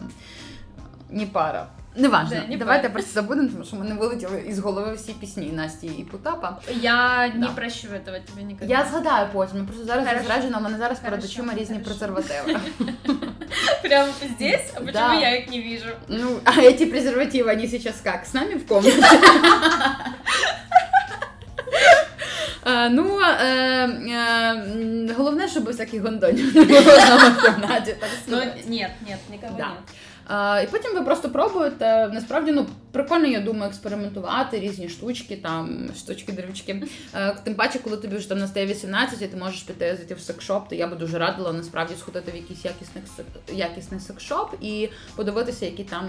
не 1.10 1.26
пара. 1.26 1.68
Неважно, 1.97 2.35
Да, 2.41 2.47
не 2.47 2.57
давайте 2.57 2.81
пара. 2.83 2.93
просто 2.93 3.11
забудемо, 3.13 3.49
тому 3.49 3.63
що 3.65 3.75
мене 3.75 3.95
вилетіли 3.95 4.43
із 4.47 4.59
голови 4.59 4.93
всі 4.93 5.11
пісні 5.13 5.51
Насті 5.53 5.87
і 5.87 6.03
Потапа. 6.03 6.57
Я 6.81 7.27
не 7.27 7.33
Да. 7.39 7.47
прощу 7.47 7.87
этого 7.87 8.19
тебе 8.25 8.43
никогда. 8.43 8.65
Я 8.73 8.85
згадаю 8.91 9.27
потім, 9.33 9.57
я 9.57 9.63
просто 9.63 9.85
зараз 9.85 10.07
Хорошо. 10.07 10.23
зосереджена, 10.27 10.57
у 10.57 10.61
мене 10.61 10.77
зараз 10.77 10.99
перед 10.99 11.19
Хорошо, 11.19 11.33
очима 11.41 11.53
різні 11.53 11.75
хорошо. 11.83 11.89
презервативи. 11.89 12.59
Прямо 13.81 14.07
здесь? 14.35 14.71
А 14.75 14.79
почему 14.79 14.93
Да. 14.93 15.13
я 15.13 15.35
их 15.37 15.49
не 15.49 15.61
вижу? 15.61 15.89
Ну, 16.07 16.39
а 16.45 16.51
эти 16.51 16.85
презервативы, 16.85 17.49
они 17.51 17.67
сейчас 17.67 18.01
как, 18.03 18.25
с 18.25 18.33
нами 18.33 18.53
в 18.55 18.67
комнате? 18.67 19.01
Е, 22.67 22.89
Ну, 22.89 23.19
е, 23.21 23.45
е, 23.45 23.87
м, 24.53 25.09
головне, 25.17 25.47
щоб 25.47 25.65
всяких 25.65 26.01
гондонів 26.01 26.55
не 26.55 26.61
було 26.63 26.79
вдома 26.81 27.29
в 27.29 27.41
кімнаті, 27.45 27.95
так 27.99 28.09
Ну, 28.27 28.37
сказати. 28.37 28.63
нет, 28.67 28.91
нет, 29.09 29.19
никого 29.31 29.53
Да. 29.57 29.63
нет. 29.67 29.77
І 30.62 30.66
потім 30.70 30.94
ви 30.94 31.02
просто 31.02 31.28
пробуєте. 31.28 32.10
Насправді, 32.12 32.52
ну 32.52 32.66
прикольно, 32.91 33.27
я 33.27 33.39
думаю, 33.39 33.69
експериментувати 33.69 34.59
різні 34.59 34.89
штучки, 34.89 35.35
там 35.37 35.89
штучки, 35.97 36.31
дрючки. 36.31 36.83
Е, 37.15 37.35
Тим 37.43 37.55
паче, 37.55 37.79
коли 37.79 37.97
тобі 37.97 38.15
вже 38.17 38.29
там 38.29 38.39
настає 38.39 38.65
18, 38.65 39.21
і 39.21 39.27
ти 39.27 39.37
можеш 39.37 39.61
піти 39.63 39.95
зайти 39.95 40.13
в 40.15 40.19
секшоп, 40.19 40.69
то 40.69 40.75
я 40.75 40.87
би 40.87 40.95
дуже 40.95 41.17
радила 41.19 41.53
насправді 41.53 41.93
сходити 41.99 42.31
в 42.31 42.35
якийсь 42.35 42.65
якісний 42.65 43.03
сек- 43.17 43.55
якісний 43.55 43.99
секшоп 43.99 44.53
і 44.61 44.89
подивитися, 45.15 45.65
які 45.65 45.83
там 45.83 46.03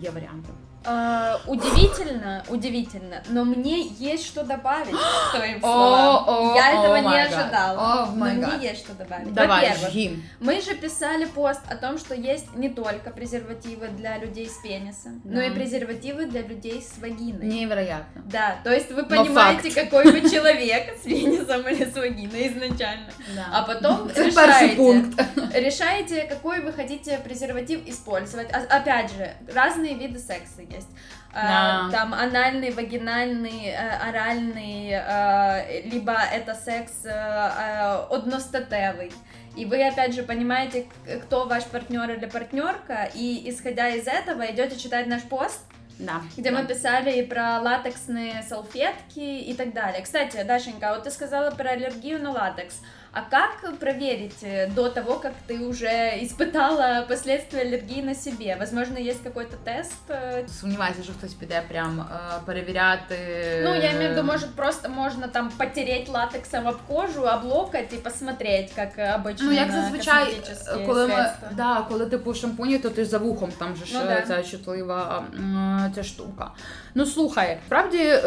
е, 0.00 0.04
є 0.04 0.10
варіанти. 0.10 0.48
А, 0.84 1.36
удивительно, 1.46 2.42
удивительно, 2.48 3.22
но 3.30 3.44
мне 3.44 3.86
есть 4.00 4.26
что 4.26 4.42
добавить 4.42 4.90
к 4.96 5.36
твоим 5.36 5.56
О, 5.58 5.60
словам. 5.60 6.24
о, 6.26 6.54
Я 6.56 6.70
о 6.70 6.74
этого 6.84 6.96
не 7.02 7.08
my 7.08 7.12
God. 7.30 7.38
ожидала. 7.38 7.78
О 8.02 8.06
но 8.16 8.24
my 8.26 8.34
мне 8.34 8.46
God. 8.46 8.64
есть 8.72 8.84
что 8.84 8.92
добавить. 8.94 9.32
Давай, 9.32 9.68
Во-первых, 9.68 9.90
жгім. 9.90 10.22
мы 10.40 10.60
же 10.60 10.74
писали 10.74 11.26
пост 11.26 11.60
о 11.70 11.76
том, 11.76 11.98
что 11.98 12.14
есть 12.14 12.46
не 12.56 12.68
только 12.68 13.10
презервативы 13.10 13.88
для 13.96 14.18
людей 14.18 14.46
с 14.48 14.56
пенисом, 14.62 15.22
но 15.24 15.34
Да. 15.36 15.44
и 15.46 15.50
презервативы 15.50 16.15
для 16.25 16.41
людей 16.41 16.81
с 16.81 16.97
вагиной. 16.97 17.45
Невероятно. 17.45 18.21
Да, 18.25 18.57
то 18.63 18.73
есть 18.73 18.91
вы 18.91 19.05
понимаете, 19.05 19.71
какой 19.71 20.11
вы 20.11 20.29
человек 20.29 20.97
с 21.01 21.05
пенисом 21.05 21.67
или 21.67 21.85
с 21.85 21.95
вагиной 21.95 22.47
изначально. 22.47 23.09
А 23.53 23.61
потом 23.63 24.07
решаете, 24.15 24.75
пункт. 24.75 25.21
решаете, 25.55 26.23
какой 26.23 26.61
вы 26.61 26.73
хотите 26.73 27.17
презерватив 27.19 27.85
использовать. 27.87 28.49
А- 28.51 28.77
опять 28.77 29.11
же, 29.11 29.31
разные 29.53 29.93
виды 29.93 30.19
секса 30.19 30.61
есть. 30.61 30.89
А, 31.33 31.89
Да. 31.89 31.97
Там 31.97 32.13
анальный, 32.13 32.71
вагинальный, 32.71 33.67
э, 33.67 34.09
оральный, 34.09 34.89
э, 34.91 35.81
либо 35.83 36.13
это 36.13 36.55
секс 36.55 37.05
э, 37.05 38.07
одностатевый. 38.09 39.11
И 39.55 39.65
вы, 39.65 39.83
опять 39.87 40.13
же, 40.13 40.23
понимаете, 40.23 40.85
кто 41.23 41.45
ваш 41.45 41.63
партнер 41.65 42.09
или 42.11 42.25
партнерка, 42.27 43.09
и 43.13 43.49
исходя 43.49 43.89
из 43.89 44.07
этого 44.07 44.45
идете 44.51 44.77
читать 44.77 45.07
наш 45.07 45.23
пост, 45.23 45.61
Да. 45.98 46.22
где 46.36 46.50
да. 46.50 46.58
мы 46.58 46.66
писали 46.66 47.18
и 47.18 47.22
про 47.26 47.60
латексные 47.60 48.42
салфетки 48.42 49.20
и 49.20 49.54
так 49.54 49.72
далее. 49.72 50.02
Кстати, 50.02 50.42
Дашенька, 50.42 50.92
вот 50.94 51.04
ты 51.04 51.10
сказала 51.10 51.50
про 51.50 51.70
аллергию 51.70 52.20
на 52.20 52.32
латекс. 52.32 52.80
А 53.16 53.20
как 53.30 53.78
проверить 53.78 54.42
э, 54.42 54.68
до 54.74 54.88
того, 54.88 55.18
как 55.18 55.32
ты 55.46 55.58
уже 55.68 56.18
испытала 56.22 57.04
последствия 57.08 57.60
аллергии 57.60 58.00
на 58.02 58.14
себе? 58.14 58.56
Возможно, 58.58 58.96
есть 58.98 59.22
какой-то 59.22 59.56
тест? 59.64 59.92
э, 60.08 60.48
Сумніваюся, 60.60 61.02
що 61.02 61.12
хтось 61.12 61.34
піде 61.34 61.62
прям 61.68 62.00
е, 62.00 62.40
перевіряти. 62.46 63.16
Ну, 63.64 63.74
я 63.74 63.90
имею 63.90 64.10
в 64.10 64.14
виду, 64.14 64.22
может, 64.26 64.54
просто 64.54 64.88
можно 64.88 65.28
там 65.28 65.50
потереть 65.58 66.08
латексом 66.08 66.68
об 66.68 66.76
кожу, 66.88 67.22
об 67.28 67.44
локоть 67.44 67.92
и 67.92 67.96
посмотреть, 67.96 68.72
как 68.76 68.98
э, 68.98 69.22
обычно 69.22 69.42
Ну, 69.44 69.52
як 69.52 69.68
на 69.68 69.82
зазвичай, 69.82 70.24
косметические 70.24 70.86
коли 70.86 71.06
ми 71.06 71.14
средства. 71.14 71.48
да, 71.56 71.86
коли 71.88 72.06
типу 72.06 72.34
шампуні, 72.34 72.78
то 72.78 72.90
ти 72.90 73.04
за 73.04 73.18
вухом 73.18 73.52
там 73.58 73.76
же 73.76 73.84
ж 73.84 73.94
Ну, 73.94 74.00
е, 74.00 74.04
да. 74.04 74.22
ця 74.42 74.42
чутлива 74.50 75.24
м, 75.34 75.92
ця 75.94 76.02
штука. 76.02 76.50
Ну 76.94 77.06
слухай, 77.06 77.58
справді. 77.66 78.18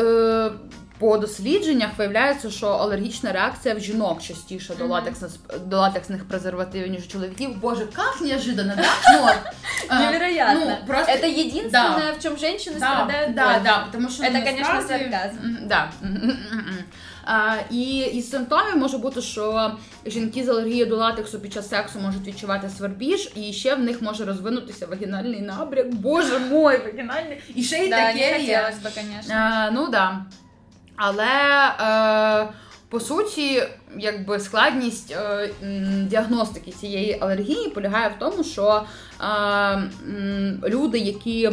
Е, 1.00 1.00
по 1.00 1.18
дослідженнях 1.18 1.90
виявляється, 1.98 2.52
що 2.52 2.68
алергічна 2.68 3.32
реакція 3.32 3.76
в 3.76 3.80
жінок 3.80 4.22
частіше 4.22 4.76
до 4.76 4.84
Мгм. 4.84 4.92
латексних 4.94 5.32
до 5.66 5.78
латексних 5.78 6.28
презервативів, 6.28 6.88
ніж 6.88 7.06
у 7.06 7.08
чоловіків. 7.08 7.58
Боже, 7.62 7.82
як 7.98 8.22
неожиданно, 8.22 8.74
да? 8.78 8.84
Ну, 9.14 9.20
от, 9.28 9.54
е, 9.92 10.00
Невероятно. 10.00 10.62
ну, 10.66 10.88
просто- 10.88 11.12
Это 11.12 11.26
единственное, 11.26 12.12
в 12.20 12.24
чем 12.24 12.34
женщины 12.34 12.80
Да, 12.80 12.92
страдают 12.94 13.34
да, 13.36 13.46
больше. 13.46 13.62
да, 13.64 13.88
тому 13.92 14.10
що 14.10 14.24
Это, 14.24 14.30
ну, 14.34 14.44
конечно, 14.46 14.74
насправді- 14.74 15.04
сарказм. 15.12 15.38
Мгм, 15.44 15.58
Да. 15.68 15.92
Мгм-мгм-мгм. 16.04 16.84
А, 17.28 17.56
і 17.72 17.98
із 18.00 18.30
симптомів 18.30 18.78
може 18.78 18.98
бути, 18.98 19.22
що 19.22 19.72
жінки 20.06 20.44
з 20.44 20.50
алергією 20.50 20.86
до 20.86 20.96
латексу 20.96 21.40
під 21.40 21.54
час 21.54 21.70
сексу 21.70 22.00
можуть 22.00 22.28
відчувати 22.28 22.70
свербіж, 22.78 23.32
і 23.36 23.54
ще 23.54 23.76
в 23.76 23.80
них 23.80 24.02
може 24.02 24.26
розвинутися 24.26 24.86
вагінальний 24.86 25.42
набряк. 25.42 25.94
Боже 25.94 26.40
мой, 26.40 26.78
вагінальний. 26.86 27.42
І 27.56 27.64
ще 27.64 27.78
й 27.78 27.90
Да, 27.90 27.96
таке 27.98 28.32
не 28.32 28.44
є. 28.44 28.58
хотелось 28.58 28.84
бы, 28.96 29.02
конечно. 29.02 29.34
Е, 29.36 29.72
ну 29.74 29.88
да. 29.88 30.26
Але 31.03 31.27
е, 31.81 32.49
по 32.89 33.01
суті, 33.01 33.63
якби 33.99 34.41
складність 34.41 35.13
е, 35.13 35.51
діагностики 36.07 36.71
цієї 36.71 37.19
алергії 37.21 37.69
полягає 37.69 38.09
в 38.09 38.19
тому, 38.19 38.45
що 38.45 38.83
е, 39.21 39.83
люди, 40.69 40.99
які 40.99 41.51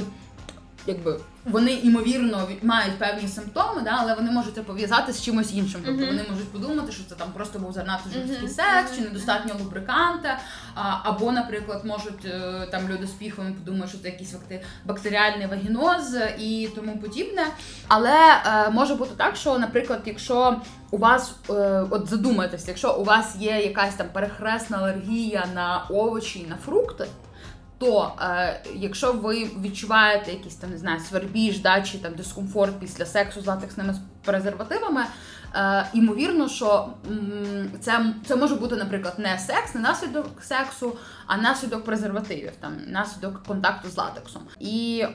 якби. 0.87 1.19
Вони 1.45 1.71
ймовірно 1.73 2.47
мають 2.63 2.99
певні 2.99 3.27
симптоми, 3.27 3.81
да, 3.81 3.95
але 3.99 4.13
вони 4.13 4.31
можуть 4.31 4.55
це 4.55 4.61
пов'язати 4.63 5.13
з 5.13 5.21
чимось 5.23 5.53
іншим. 5.53 5.81
Тобто 5.85 6.05
вони 6.05 6.25
можуть 6.31 6.51
подумати, 6.51 6.91
що 6.91 7.03
це 7.09 7.15
там 7.15 7.27
просто 7.31 7.59
був 7.59 7.73
занадто 7.73 8.09
жорсткий 8.09 8.49
секс, 8.49 8.95
чи 8.95 9.01
недостатньо 9.01 9.53
лубриканта. 9.59 10.39
А, 10.75 10.95
або, 11.03 11.31
наприклад, 11.31 11.85
можуть 11.85 12.25
е, 12.25 12.67
там 12.71 12.89
люди 12.89 13.07
з 13.07 13.11
піхвами 13.11 13.51
подумають, 13.51 13.89
що 13.89 13.97
це 13.99 14.07
якийсь 14.09 14.33
бакте- 14.33 14.61
бактеріальний 14.85 15.47
вагіноз 15.47 16.17
і 16.39 16.69
тому 16.75 16.97
подібне. 16.97 17.47
Але 17.87 18.15
е, 18.45 18.69
може 18.69 18.95
бути 18.95 19.11
так, 19.17 19.35
що, 19.35 19.57
наприклад, 19.59 20.01
якщо 20.05 20.61
у 20.91 20.97
вас, 20.97 21.35
е, 21.49 21.53
от 21.89 22.09
задумайтеся, 22.09 22.65
якщо 22.67 22.93
у 22.93 23.03
вас 23.03 23.35
є 23.39 23.51
якась 23.61 23.95
там 23.95 24.07
перехресна 24.13 24.77
алергія 24.77 25.45
на 25.55 25.83
овочі 25.89 26.39
і 26.39 26.47
на 26.47 26.55
фрукти. 26.65 27.07
То 27.79 28.13
е, 28.21 28.61
якщо 28.75 29.13
ви 29.13 29.49
відчуваєте 29.61 30.31
якийсь 30.31 30.55
там 30.55 30.69
не 30.71 30.77
знаю, 30.77 30.99
свербіж, 30.99 31.59
да, 31.59 31.81
чи 31.81 31.97
там 31.97 32.13
дискомфорт 32.15 32.79
після 32.79 33.05
сексу 33.05 33.41
з 33.41 33.45
латексними 33.47 33.95
презервативами, 34.25 35.01
е, 35.55 35.85
ймовірно, 35.93 36.49
що 36.49 36.89
м, 37.11 37.71
це, 37.81 38.13
це 38.27 38.35
може 38.35 38.55
бути, 38.55 38.75
наприклад, 38.75 39.13
не 39.17 39.39
секс, 39.39 39.75
не 39.75 39.81
наслідок 39.81 40.27
сексу, 40.41 40.97
а 41.27 41.37
наслідок 41.37 41.83
презервативів, 41.85 42.51
там 42.59 42.77
наслідок 42.87 43.43
контакту 43.43 43.89
з 43.89 43.97
латексом. 43.97 44.41
І 44.59 45.05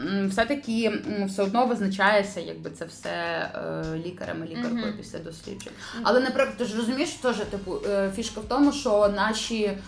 м, 0.00 0.28
все-таки 0.28 1.02
м, 1.20 1.26
все 1.26 1.42
одно 1.42 1.66
визначається, 1.66 2.40
якби 2.40 2.70
це 2.70 2.84
все 2.84 3.10
е, 3.10 3.84
лікарем 4.06 4.44
і 4.46 4.48
лікаркою 4.48 4.86
Мгм. 4.86 4.94
після 4.98 5.18
досліджень. 5.18 5.72
Але, 6.02 6.20
наприклад, 6.20 6.56
ти 6.58 6.64
ж 6.64 6.76
розумієш, 6.76 7.10
теж 7.10 7.36
типу 7.36 7.76
е, 7.88 8.10
фішка 8.16 8.40
в 8.40 8.44
тому, 8.44 8.72
що 8.72 9.08
наші 9.16 9.78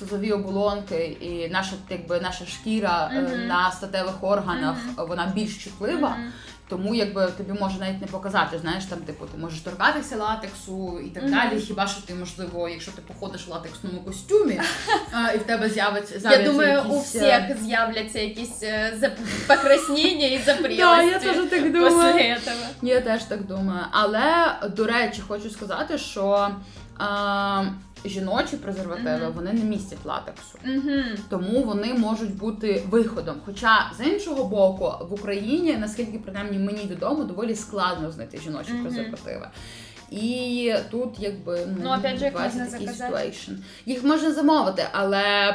слизові 0.00 0.32
оболонки 0.32 1.16
і 1.20 1.48
наша, 1.48 1.72
якби 1.90 2.20
наша 2.20 2.46
шкіра 2.46 3.10
е, 3.14 3.20
Мгм. 3.20 3.46
на 3.46 3.70
статевих 3.72 4.14
органах 4.20 4.76
вона 4.96 5.32
більш 5.34 5.64
чутлива. 5.64 6.08
Мгм. 6.08 6.32
Тому 6.68 6.94
якби 6.94 7.26
тобі 7.26 7.52
може 7.60 7.78
навіть 7.78 8.00
не 8.00 8.06
показати, 8.06 8.58
знаєш, 8.58 8.84
там 8.84 8.98
типу 8.98 9.26
ти 9.26 9.38
можеш 9.38 9.60
торкатися 9.60 10.16
латексу 10.16 11.00
і 11.06 11.08
так 11.08 11.30
далі. 11.30 11.60
Хіба 11.60 11.86
що 11.86 12.02
ти 12.02 12.14
можливо, 12.14 12.68
якщо 12.68 12.92
ти 12.92 13.02
походиш 13.02 13.46
в 13.46 13.50
латексному 13.50 14.00
костюмі, 14.00 14.60
а, 15.12 15.32
і 15.34 15.38
в 15.38 15.42
тебе 15.42 15.68
з'явиться 15.68 16.30
Я 16.30 16.42
думаю, 16.42 16.82
у 16.82 16.94
якісь, 16.94 17.14
е, 17.14 17.18
всех 17.18 17.62
з'являться 17.62 18.20
якісь 18.20 18.62
е, 18.62 19.16
покраснення 19.46 20.26
і 20.26 20.38
запрілості 20.38 20.76
Да, 20.78 21.02
я 21.02 21.18
теж 21.18 21.36
так 21.50 21.72
думаю. 21.72 22.36
Я 22.82 23.00
теж 23.00 23.24
так 23.24 23.46
думаю. 23.46 23.84
Але 23.90 24.56
до 24.76 24.86
речі, 24.86 25.22
хочу 25.28 25.50
сказати, 25.50 25.98
що 25.98 26.50
жіночі 28.04 28.56
презервативи 28.56 29.16
Мгм. 29.24 29.32
вони 29.34 29.52
не 29.52 29.64
містять 29.64 30.04
латексу. 30.04 30.58
Мгм. 30.64 31.04
Тому 31.30 31.62
вони 31.64 31.94
можуть 31.94 32.36
бути 32.36 32.82
виходом. 32.90 33.36
Хоча 33.46 33.92
з 33.98 34.06
іншого 34.06 34.44
боку, 34.44 34.92
в 35.10 35.12
Україні, 35.14 35.76
наскільки 35.76 36.18
принаймні 36.18 36.58
мені 36.58 36.86
відомо, 36.90 37.24
доволі 37.24 37.54
складно 37.54 38.10
знайти 38.10 38.38
жіночі 38.38 38.72
Мгм. 38.72 38.82
презервативи. 38.82 39.48
І 40.10 40.74
тут 40.90 41.14
якби 41.18 41.66
Ну, 41.82 41.94
опять 41.98 42.18
же, 42.18 42.30
можна 42.30 42.66
заказати. 42.66 43.14
situation. 43.14 43.56
Їх 43.86 44.04
можна 44.04 44.32
замовити, 44.32 44.82
але 44.92 45.54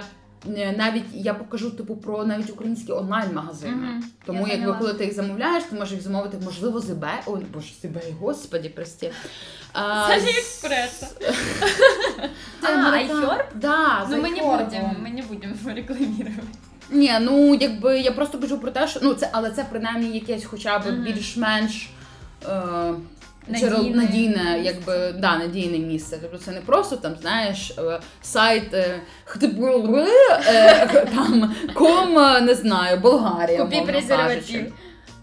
навіть 0.76 1.04
я 1.12 1.34
покажу 1.34 1.70
типу 1.70 1.96
про 1.96 2.24
навіть 2.24 2.50
українські 2.50 2.92
онлайн-магазини. 2.92 3.72
Мгм, 3.72 4.04
Тому 4.26 4.38
я 4.46 4.52
якби 4.52 4.58
поняла. 4.66 4.78
коли 4.78 4.94
ти 4.94 5.04
їх 5.04 5.14
замовляєш, 5.14 5.64
ти 5.64 5.76
можеш 5.76 5.92
їх 5.92 6.02
замовити, 6.02 6.38
можливо, 6.44 6.80
з 6.80 6.90
eBay. 6.90 7.18
Ой, 7.26 7.46
боже, 7.54 7.68
з 7.82 7.84
eBay, 7.84 8.18
господі, 8.18 8.68
прості. 8.68 9.10
А, 9.72 10.08
С 10.10 10.22
Алиэкспресса. 10.22 11.06
Та, 12.60 12.68
А, 12.68 12.76
ну, 12.76 12.96
iHerb? 12.96 13.44
Да, 13.54 14.06
Ну, 14.10 14.16
з 14.16 14.18
мы 14.18 14.30
не 14.30 14.40
iHerb. 14.42 14.64
будем, 14.64 14.82
мы 15.04 15.10
не 15.14 15.22
будем 15.22 15.54
рекламировать. 15.66 16.44
Ні, 16.90 17.12
ну 17.20 17.54
якби 17.54 18.00
я 18.00 18.12
просто 18.12 18.38
кажу 18.38 18.58
про 18.58 18.70
те, 18.70 18.88
що 18.88 19.00
ну 19.02 19.14
це, 19.14 19.28
але 19.32 19.50
це 19.50 19.64
принаймні 19.70 20.10
якесь 20.18 20.44
хоча 20.44 20.78
б 20.78 20.86
Мгм. 20.86 21.04
більш-менш. 21.04 21.88
Е, 22.48 22.92
Надійне. 23.47 23.95
Надійне. 23.95 24.61
якби 24.63 25.15
да, 25.19 25.37
надійне 25.37 25.77
місце. 25.79 26.17
Тобто 26.21 26.37
це 26.37 26.51
не 26.51 26.61
просто 26.61 26.95
там, 26.95 27.15
знаєш, 27.21 27.71
е, 27.77 27.99
сайт 28.21 28.73
е, 28.73 28.99
е, 30.47 31.05
там 31.15 31.55
ком, 31.73 32.13
не 32.45 32.55
знаю, 32.55 32.99
Болгарія. 32.99 33.61
Купі 33.61 33.81
презерватив. 33.81 34.73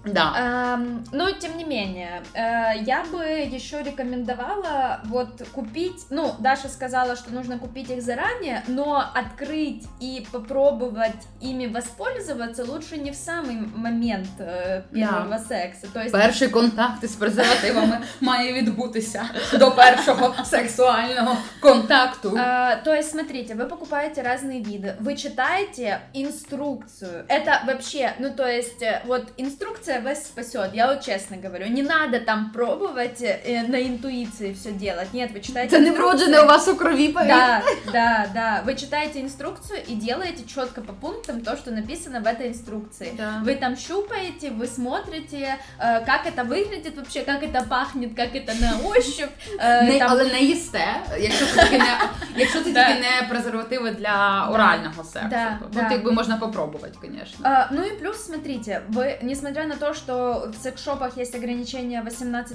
кажучи. 0.07 0.13
Да. 0.13 0.75
Эм, 0.75 1.03
но 1.11 1.31
тем 1.31 1.57
не 1.57 1.63
менее, 1.63 2.23
э, 2.33 2.83
я 2.83 3.03
бы 3.11 3.23
еще 3.23 3.83
рекомендовала 3.83 5.01
вот 5.05 5.41
купить, 5.53 6.05
ну, 6.09 6.35
Даша 6.39 6.69
сказала, 6.69 7.15
что 7.15 7.33
нужно 7.33 7.59
купить 7.59 7.89
их 7.89 8.01
заранее, 8.01 8.63
но 8.67 9.03
открыть 9.13 9.85
и 9.99 10.25
попробовать 10.31 11.27
ими 11.41 11.67
воспользоваться 11.67 12.65
лучше 12.65 12.97
не 12.97 13.11
в 13.11 13.15
самый 13.15 13.55
момент 13.75 14.29
э, 14.39 14.83
первого 14.93 15.37
секса. 15.37 15.87
То 15.93 16.01
есть 16.01 16.11
Перший 16.11 16.49
контакт 16.49 17.03
із 17.03 17.15
презервативами 17.15 18.01
має 18.21 18.53
відбутися 18.53 19.25
до 19.53 19.71
першого 19.71 20.35
сексуального 20.45 21.37
контакту. 21.59 22.37
А, 22.37 22.75
то 22.75 22.93
есть, 22.93 23.11
смотрите, 23.11 23.55
вы 23.55 23.65
покупаете 23.65 24.21
разные 24.21 24.61
виды, 24.61 24.95
вы 24.99 25.15
читаете 25.15 26.01
инструкцию. 26.13 27.25
Это 27.27 27.61
вообще, 27.67 28.13
ну 28.19 28.29
то 28.31 28.47
есть, 28.47 28.81
э, 28.81 29.01
вот 29.05 29.27
инструкция 29.37 29.90
вас 30.03 30.25
спасет. 30.25 30.71
Я 30.73 30.87
вот 30.87 31.01
честно 31.03 31.37
говорю, 31.37 31.67
не 31.67 31.81
надо 31.81 32.19
там 32.19 32.51
пробовать 32.51 33.21
э, 33.21 33.63
на 33.67 33.81
интуиции 33.81 34.53
все 34.53 34.71
делать. 34.71 35.13
Нет, 35.13 35.31
вы 35.31 35.39
читаете. 35.41 35.69
Це 35.71 35.79
не 35.79 35.87
инструкцию. 35.87 36.17
вроджене 36.17 36.41
у 36.41 36.47
вас 36.47 36.67
у 36.67 36.75
крові 36.75 37.07
повітря. 37.07 37.61
Да, 37.85 37.91
да, 37.91 38.25
да. 38.33 38.63
Вы 38.65 38.75
читаете 38.75 39.19
инструкцию 39.19 39.79
и 39.89 39.95
делаете 39.95 40.43
четко 40.55 40.81
по 40.81 40.93
пунктам 40.93 41.41
то, 41.41 41.55
что 41.57 41.71
написано 41.71 42.19
в 42.19 42.23
этой 42.27 42.47
инструкции. 42.47 43.11
Да. 43.17 43.41
Вы 43.45 43.55
там 43.55 43.75
щупаете, 43.77 44.49
вы 44.49 44.67
смотрите, 44.67 45.55
э, 45.79 46.05
как 46.05 46.25
это 46.25 46.43
выглядит 46.47 46.95
вообще, 46.95 47.21
как 47.21 47.43
это 47.43 47.67
пахнет, 47.67 48.15
как 48.15 48.35
это 48.35 48.53
на 48.61 48.89
ощупь. 48.89 49.29
э, 49.59 49.83
Не, 49.83 49.99
там- 49.99 50.07
але 50.11 50.23
не 50.25 50.39
їсте, 50.39 50.85
якщо 51.19 51.45
це 51.45 51.61
тільки 51.63 51.77
не 51.77 51.99
якщо 52.35 52.63
це 52.63 52.71
Да. 52.71 52.87
тільки 52.87 52.99
не 53.01 53.27
презервативи 53.29 53.91
для 53.91 54.47
орального 54.53 55.03
сексу. 55.03 55.27
Да, 55.29 55.59
то 55.61 55.67
да. 55.73 55.81
Тут 55.83 55.91
якби 55.91 56.11
можна 56.11 56.37
попробувати, 56.37 56.93
звісно. 57.01 57.39
А, 57.43 57.65
ну 57.71 57.81
и 57.83 57.89
плюс, 57.91 58.25
смотрите, 58.25 58.81
вы, 58.91 59.23
несмотря 59.23 59.65
на 59.65 59.75
то, 59.82 59.94
что 59.94 60.48
в 60.48 60.62
секс-шопах 60.62 61.16
есть 61.16 61.34
ограничение 61.34 62.02
18+, 62.02 62.54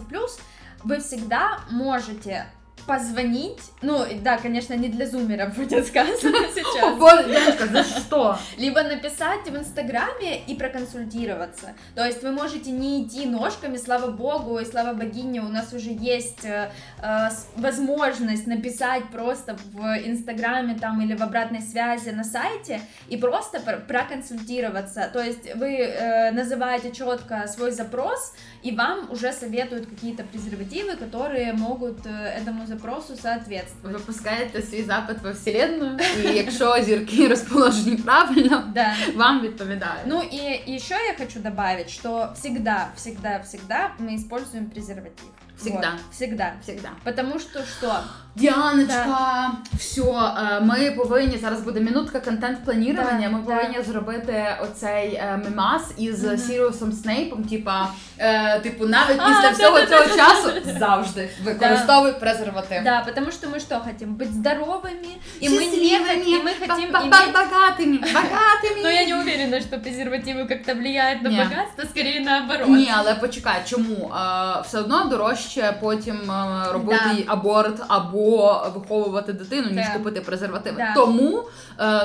вы 0.85 0.99
всегда 1.01 1.59
можете 1.69 2.45
позвонить, 2.85 3.59
ну, 3.81 4.05
да, 4.21 4.37
конечно, 4.37 4.73
не 4.73 4.89
для 4.89 5.07
зумеров 5.07 5.55
будет 5.57 5.87
сказано 5.87 6.17
сейчас, 6.55 6.97
Боже, 6.97 7.29
Яночка, 7.29 7.67
за 7.67 7.83
що? 7.83 8.37
либо 8.59 8.83
написать 8.83 9.49
в 9.49 9.55
Инстаграме 9.55 10.41
и 10.47 10.55
проконсультироваться. 10.55 11.73
То 11.95 12.05
есть 12.05 12.23
вы 12.23 12.31
можете 12.31 12.71
не 12.71 13.03
идти 13.03 13.25
ножками, 13.25 13.77
слава 13.77 14.07
богу 14.07 14.59
и 14.59 14.65
слава 14.65 14.93
богине, 14.93 15.41
у 15.41 15.49
нас 15.49 15.73
уже 15.73 15.89
есть 15.91 16.45
э, 16.45 16.69
э, 17.01 17.29
возможность 17.55 18.47
написать 18.47 19.03
просто 19.11 19.57
в 19.73 19.81
Инстаграме 20.05 20.77
там 20.79 21.01
или 21.01 21.15
в 21.15 21.21
обратной 21.23 21.61
связи 21.61 22.09
на 22.09 22.23
сайте 22.23 22.79
и 23.09 23.17
просто 23.17 23.59
пр- 23.59 23.83
проконсультироваться. 23.87 25.09
То 25.13 25.19
есть 25.21 25.55
вы 25.55 25.77
э, 25.77 26.31
называете 26.31 26.91
четко 26.91 27.47
свой 27.47 27.71
запрос, 27.71 28.33
и 28.63 28.71
вам 28.75 29.11
уже 29.11 29.31
советуют 29.33 29.87
какие-то 29.87 30.23
презервативы, 30.23 30.95
которые 30.95 31.53
могут 31.53 32.05
э, 32.05 32.09
этому 32.41 32.65
запросу 32.66 33.16
соответствовать. 33.16 33.96
Випускаєте 33.98 34.62
свій 34.62 34.82
запит 34.82 35.16
во 35.22 35.32
вселенную, 35.32 35.98
і 36.24 36.28
якщо 36.36 36.82
зірки 36.82 37.28
розположені 37.28 37.96
правильно, 37.96 38.64
Да. 38.74 38.94
вам 39.16 39.40
відповідають. 39.40 40.06
Ну 40.06 40.22
и 40.32 40.74
еще 40.74 40.94
я 40.94 41.14
хочу 41.18 41.38
добавить, 41.40 41.90
что 41.90 42.32
всегда, 42.34 42.88
всегда, 42.96 43.38
всегда 43.44 43.90
мы 44.00 44.14
используем 44.14 44.66
презерватив. 44.66 45.24
Всегда. 45.56 45.90
Вот, 45.90 46.00
всегда. 46.12 46.52
Всегда. 46.62 46.88
Потому 47.04 47.38
что 47.38 47.60
что? 47.64 48.02
Діаночка, 48.34 49.50
все, 49.78 50.00
е, 50.02 50.60
ми 50.60 50.90
повинні 50.90 51.38
зараз 51.38 51.60
буде 51.60 51.80
минутка 51.80 52.20
контент-планування. 52.20 53.20
Да, 53.22 53.30
ми 53.30 53.38
да. 53.46 53.54
повинні 53.54 53.82
зробити 53.82 54.46
оцей 54.62 55.14
е, 55.14 55.40
мемас 55.44 55.82
із 55.98 56.24
Мгм. 56.24 56.38
Сіріусом 56.38 56.92
Снейпом. 56.92 57.44
Типа, 57.44 57.88
е, 58.18 58.60
типу, 58.60 58.86
навіть 58.86 59.16
А, 59.20 59.28
після 59.28 59.42
да, 59.42 59.50
всього 59.50 59.80
да, 59.80 59.86
цього 59.86 60.04
да, 60.04 60.16
часу 60.16 60.50
да, 60.64 60.72
да. 60.72 60.78
завжди 60.78 61.28
використовуй 61.44 62.12
презерватив. 62.12 62.84
Да, 62.84 63.00
потому 63.06 63.30
что 63.30 63.48
мы 63.48 63.60
что 63.60 63.80
хотим? 63.80 64.14
Быть 64.14 64.32
здоровыми, 64.32 65.18
и 65.42 65.48
мы, 65.48 65.58
не 65.58 65.66
Счастливыми, 65.66 66.08
хотим, 66.08 66.40
и 66.40 66.44
мы 66.44 66.68
хотим 66.68 66.92
ба- 66.92 66.98
ба- 67.00 67.06
иметь... 67.06 67.34
багатими, 67.34 67.98
багатими. 67.98 68.82
Но 68.82 68.90
я 68.90 69.04
не 69.06 69.14
уверена, 69.14 69.60
что 69.60 69.76
презервативы 69.76 70.48
как-то 70.48 70.74
влияют 70.74 71.22
на 71.22 71.28
Не. 71.30 71.44
богатство, 71.44 71.84
скорее 71.90 72.20
наоборот. 72.20 72.68
Ні, 72.68 72.92
але 72.96 73.14
почекай, 73.14 73.60
чому? 73.66 74.12
Е, 74.14 74.62
все 74.66 74.78
одно 74.78 75.04
дорожче 75.04 75.45
потім 75.80 76.30
е, 76.30 76.72
робити 76.72 77.00
Да. 77.26 77.32
аборт 77.32 77.82
або 77.88 78.62
виховувати 78.74 79.32
дитину, 79.32 79.66
ніж 79.70 79.86
Да. 79.86 79.92
купити 79.92 80.20
презервативи. 80.20 80.76
Да. 80.76 80.94
Тому, 80.94 81.38
е, 81.38 81.44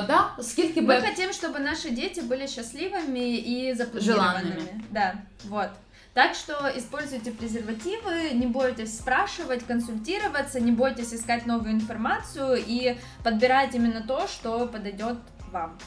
да, 0.02 0.28
скільки 0.40 0.80
би 0.80 0.94
Мы 0.94 1.00
хотим, 1.08 1.30
чтобы 1.30 1.58
наши 1.60 1.90
дети 1.90 2.20
были 2.20 2.42
счастливыми 2.46 3.18
и 3.48 3.74
запланированными. 3.74 4.02
Желанными. 4.02 4.80
Да, 4.90 5.14
вот. 5.48 5.68
Так 6.14 6.34
что 6.34 6.52
используйте 6.76 7.30
презервативы, 7.30 8.34
не 8.34 8.46
бойтесь 8.46 8.98
спрашивать, 8.98 9.62
консультироваться, 9.62 10.60
не 10.60 10.72
бойтесь 10.72 11.12
искать 11.14 11.46
новую 11.46 11.72
информацию 11.72 12.56
и 12.66 12.96
подбирать 13.22 13.74
именно 13.74 14.00
то, 14.08 14.26
что 14.26 14.66
подойдет 14.66 15.16
вам. 15.52 15.78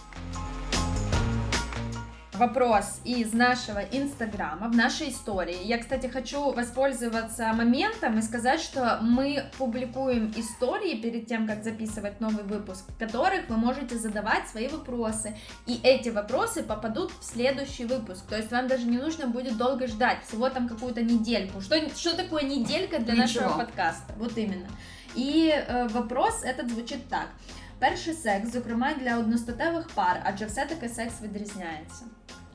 Вопрос 2.35 3.01
из 3.03 3.33
нашего 3.33 3.79
инстаграма, 3.79 4.69
в 4.69 4.75
нашей 4.75 5.09
истории. 5.09 5.57
Я, 5.63 5.77
кстати, 5.77 6.07
хочу 6.07 6.51
воспользоваться 6.51 7.51
моментом 7.53 8.19
и 8.19 8.21
сказать, 8.21 8.61
что 8.61 8.99
мы 9.01 9.43
публикуем 9.57 10.31
истории 10.37 11.01
перед 11.01 11.27
тем, 11.27 11.45
как 11.45 11.63
записывать 11.63 12.21
новый 12.21 12.45
выпуск, 12.45 12.85
в 12.87 12.97
которых 12.97 13.49
вы 13.49 13.57
можете 13.57 13.97
задавать 13.97 14.47
свои 14.47 14.69
вопросы. 14.69 15.35
И 15.67 15.79
эти 15.83 16.07
вопросы 16.09 16.63
попадут 16.63 17.11
в 17.19 17.23
следующий 17.23 17.85
выпуск. 17.85 18.25
То 18.29 18.37
есть 18.37 18.51
вам 18.51 18.67
даже 18.67 18.85
не 18.85 18.97
нужно 18.97 19.27
будет 19.27 19.57
долго 19.57 19.87
ждать, 19.87 20.23
всего 20.25 20.49
там 20.49 20.69
какую-то 20.69 21.01
недельку. 21.01 21.59
Что, 21.59 21.75
что 21.95 22.15
такое 22.15 22.43
неделька 22.43 22.99
для 22.99 23.13
Ничего. 23.13 23.43
нашего 23.43 23.57
подкаста? 23.57 24.13
Вот 24.17 24.37
именно. 24.37 24.67
І 25.15 25.47
е, 25.47 25.89
вопрос 25.93 26.43
этот 26.45 26.69
звучить 26.69 27.09
так: 27.09 27.27
перший 27.79 28.13
секс, 28.13 28.51
зокрема 28.51 28.93
для 28.93 29.17
одностатевих 29.17 29.89
пар, 29.89 30.21
адже 30.23 30.45
все-таки 30.45 30.89
секс 30.89 31.21
відрізняється. 31.21 32.05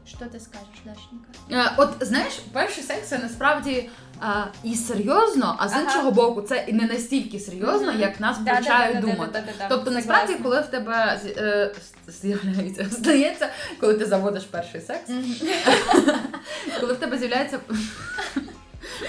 Що 0.06 0.26
ти 0.26 0.40
скажеш, 0.40 0.68
Дашенька? 0.86 1.28
Е, 1.52 1.74
От 1.78 1.90
знаєш, 2.02 2.40
перший 2.54 2.84
секс 2.84 3.08
це 3.08 3.18
насправді 3.18 3.90
е, 4.24 4.28
і 4.64 4.76
серйозно, 4.76 5.56
а 5.60 5.70
з 5.70 5.74
Ага. 5.74 5.82
іншого 5.82 6.12
боку, 6.12 6.42
це 6.42 6.66
і 6.68 6.74
не 6.74 6.86
настільки 6.88 7.40
серйозно, 7.40 7.92
як 7.92 8.20
нас 8.20 8.38
да, 8.40 8.62
да, 8.62 8.92
да, 8.94 9.02
думати. 9.02 9.44
да, 9.60 9.66
Тобто, 9.70 9.92
насправді, 9.92 10.34
коли 10.34 10.62
в 10.62 10.68
тебе 10.68 11.22
е, 11.26 11.76
з'являється, 12.08 12.86
здається, 12.92 13.50
коли 13.80 13.94
ти 13.94 14.06
заводиш 14.06 14.44
перший 14.44 14.82
секс, 14.82 15.10
коли 16.80 16.94
в 16.94 16.98
тебе 16.98 17.18
з'являється. 17.18 17.60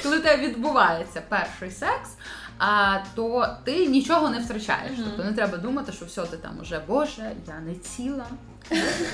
Коли 0.02 0.18
в 0.18 0.22
тебе 0.22 0.42
відбувається 0.42 1.22
перший 1.28 1.70
секс, 1.70 2.10
а, 2.58 2.98
то 3.14 3.56
ти 3.64 3.86
нічого 3.86 4.30
не 4.30 4.38
втрачаєш. 4.38 4.92
Тобто 5.04 5.24
не 5.24 5.32
треба 5.32 5.58
думати, 5.58 5.92
що 5.92 6.04
все, 6.04 6.22
ти 6.22 6.36
там 6.36 6.58
уже 6.62 6.80
Боже, 6.88 7.32
я 7.48 7.60
не 7.60 7.74
ціла. 7.74 8.26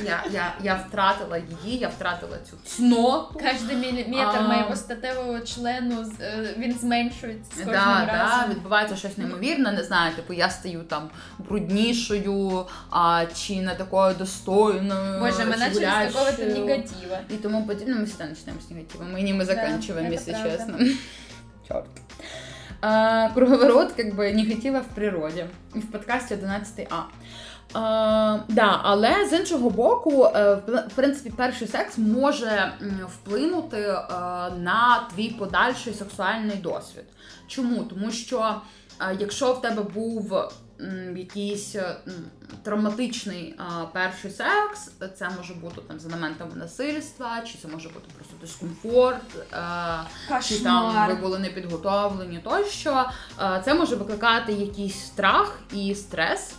Я, 0.06 0.24
я, 0.32 0.54
я 0.64 0.76
втратила 0.88 1.38
її, 1.38 1.78
я 1.78 1.88
втратила 1.88 2.38
цю 2.50 2.58
цноту. 2.66 3.34
Кожний 3.40 3.76
міліметр 3.76 4.38
А. 4.38 4.42
моєго 4.42 4.76
статевого 4.76 5.40
члену 5.40 6.06
з- 6.06 6.22
е, 6.22 6.56
він 6.58 6.74
зменшується 6.74 7.52
з 7.52 7.58
кожним 7.58 7.74
Да, 7.76 8.06
да, 8.06 8.12
разом. 8.36 8.50
відбувається 8.52 8.96
щось 8.96 9.18
неймовірне, 9.18 9.72
не 9.72 9.84
знаю, 9.84 10.16
типу 10.16 10.34
я 10.34 10.50
стаю 10.50 10.80
там 10.84 11.10
бруднішою, 11.40 12.66
а, 12.90 13.26
чи 13.36 13.62
не 13.62 13.76
такою 13.76 14.16
достойною. 14.16 15.20
Боже, 15.20 15.44
мы 15.44 15.54
чи 15.54 15.60
начали 15.60 15.86
с 15.86 16.14
какого-то 16.14 16.32
гулящою. 16.44 16.66
негатива. 16.66 17.20
И 17.32 17.38
тому 17.38 17.68
подобное. 17.68 17.96
Мы 18.00 18.06
всегда 18.06 18.26
начинаем 18.26 18.60
с 18.62 18.70
негатива. 18.70 19.04
Мы 19.06 19.22
не 19.22 19.34
мы 19.34 19.40
Да, 19.40 19.46
заканчиваем, 19.46 20.08
это 20.08 20.14
если 20.14 20.32
правда. 20.34 20.50
честно. 20.58 20.78
Черт. 21.68 21.86
А, 22.82 23.30
круговорот 23.34 23.92
как 23.94 24.08
бы 24.16 24.34
негатива 24.36 24.80
в 24.80 24.96
природі. 24.96 25.46
І 25.76 25.80
в 25.80 25.92
подкасті 25.92 26.34
11А. 26.36 27.04
А, 27.73 28.39
да, 28.49 28.81
але 28.83 29.29
з 29.29 29.33
іншого 29.33 29.71
боку, 29.71 30.25
е, 30.25 30.55
в 30.89 30.95
принципі, 30.95 31.33
перший 31.37 31.69
секс 31.69 31.99
може 31.99 32.73
вплинути 33.09 33.77
е, 33.81 33.95
на 34.59 35.07
твій 35.15 35.29
подальший 35.31 35.95
сексуальний 35.95 36.57
досвід. 36.57 37.05
Чому? 37.47 37.85
Тому 37.85 38.11
що 38.11 38.55
е, 39.01 39.17
якщо 39.21 39.53
в 39.53 39.61
тебе 39.61 39.83
був 39.83 40.35
якийсь 41.17 41.75
е, 41.77 41.97
травматичний 42.63 43.55
перший 43.93 44.31
секс, 44.31 44.91
це 45.19 45.31
може 45.37 45.55
бути 45.55 45.81
там 45.89 46.01
з 46.01 46.07
елементами 46.07 46.51
насильства, 46.55 47.41
чи 47.41 47.59
це 47.63 47.69
може 47.69 47.89
бути 47.89 48.07
просто 48.17 48.35
дискомфорт, 48.41 49.37
е, 49.53 50.41
чи 50.43 50.55
там 50.65 50.85
ви 51.09 51.15
були 51.15 51.39
не 51.39 51.49
підготовлені 51.49 52.41
тощо. 52.45 53.05
Е, 53.41 53.63
Це 53.65 53.75
може 53.75 53.97
викликати 53.97 54.53
якийсь 54.53 55.07
страх 55.07 55.59
і 55.73 55.95
стрес. 55.95 56.55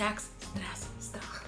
Секс, 0.00 0.24
стрес, 0.42 0.86
страх. 1.00 1.44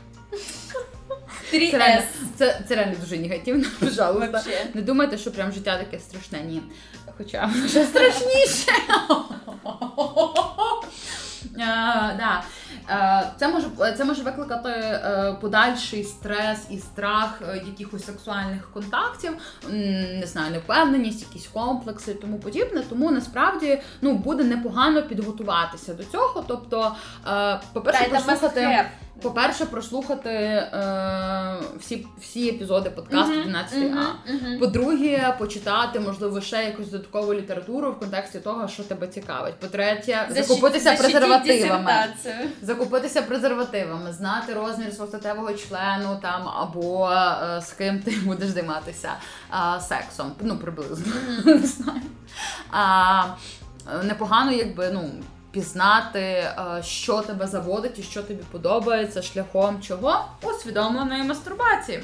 Це 1.50 1.58
реально, 1.78 2.00
3С. 2.00 2.04
це, 2.36 2.64
це 2.68 2.74
реально 2.74 2.94
дуже 3.00 3.18
негативно, 3.18 3.64
пожалуйста. 3.80 4.30
Вообще. 4.30 4.66
Не 4.74 4.82
думайте, 4.82 5.18
що 5.18 5.32
прям 5.32 5.52
життя 5.52 5.78
таке 5.78 5.98
страшне, 5.98 6.40
ні. 6.40 6.62
Хоча 7.18 7.50
ще 7.68 7.84
страшніше. 7.84 8.72
Да. 12.18 12.42
Це 13.36 13.48
може, 13.48 13.66
це 13.96 14.04
може 14.04 14.22
викликати 14.22 14.68
е, 14.68 15.36
подальший 15.40 16.04
стрес 16.04 16.66
і 16.70 16.78
страх 16.78 17.42
е, 17.48 17.62
якихось 17.66 18.06
сексуальних 18.06 18.72
контактів, 18.72 19.32
не 19.70 20.26
знаю, 20.26 20.50
невпевненість, 20.50 21.22
якісь 21.22 21.46
комплекси 21.46 22.10
і 22.10 22.14
тому 22.14 22.38
подібне. 22.38 22.82
Тому 22.88 23.10
насправді 23.10 23.80
ну, 24.00 24.14
буде 24.14 24.44
непогано 24.44 25.02
підготуватися 25.02 25.94
до 25.94 26.04
цього. 26.04 26.44
Тобто, 26.48 26.96
е, 27.26 27.60
по-перше, 27.72 28.04
Та, 28.60 28.90
По-перше, 29.22 29.66
прослухати 29.66 30.28
е, 30.30 31.54
всі, 31.78 32.06
всі 32.20 32.48
епізоди 32.48 32.90
подкасту 32.90 33.32
Мгм, 33.34 33.42
12 33.42 33.78
мгм, 33.78 33.98
А. 33.98 34.32
мгм. 34.32 34.58
По-друге, 34.58 35.34
почитати, 35.38 36.00
можливо, 36.00 36.40
ще 36.40 36.64
якусь 36.64 36.88
додаткову 36.88 37.34
літературу 37.34 37.92
в 37.92 37.98
контексті 37.98 38.40
того, 38.40 38.68
що 38.68 38.82
тебе 38.82 39.06
цікавить. 39.06 39.54
По-третє, 39.54 40.26
Защит- 40.30 40.42
закупитися 40.42 40.92
презервативами. 40.94 41.92
Закупитися 42.62 43.22
презервативами, 43.22 44.12
знати 44.12 44.54
розмір 44.54 44.92
свого 44.92 45.08
статевого 45.08 45.52
члену 45.52 46.18
там 46.22 46.48
або 46.48 47.10
е, 47.12 47.60
з 47.60 47.72
ким 47.72 47.98
ти 48.00 48.10
будеш 48.24 48.48
займатися 48.48 49.12
е, 49.76 49.80
сексом. 49.80 50.32
Ну, 50.40 50.56
приблизно. 50.58 51.12
Не 51.44 51.58
знаю. 51.58 52.00
А, 52.70 53.22
е, 54.00 54.02
непогано, 54.04 54.52
якби, 54.52 54.90
ну. 54.92 55.10
Пізнати, 55.52 56.20
е, 56.20 56.82
що 56.82 57.20
тебе 57.20 57.46
заводить 57.46 57.98
і 57.98 58.02
що 58.02 58.22
тобі 58.22 58.42
подобається 58.50 59.22
шляхом 59.22 59.80
чого 59.82 60.24
усвідомленої 60.42 61.22
мастурбації. 61.22 62.02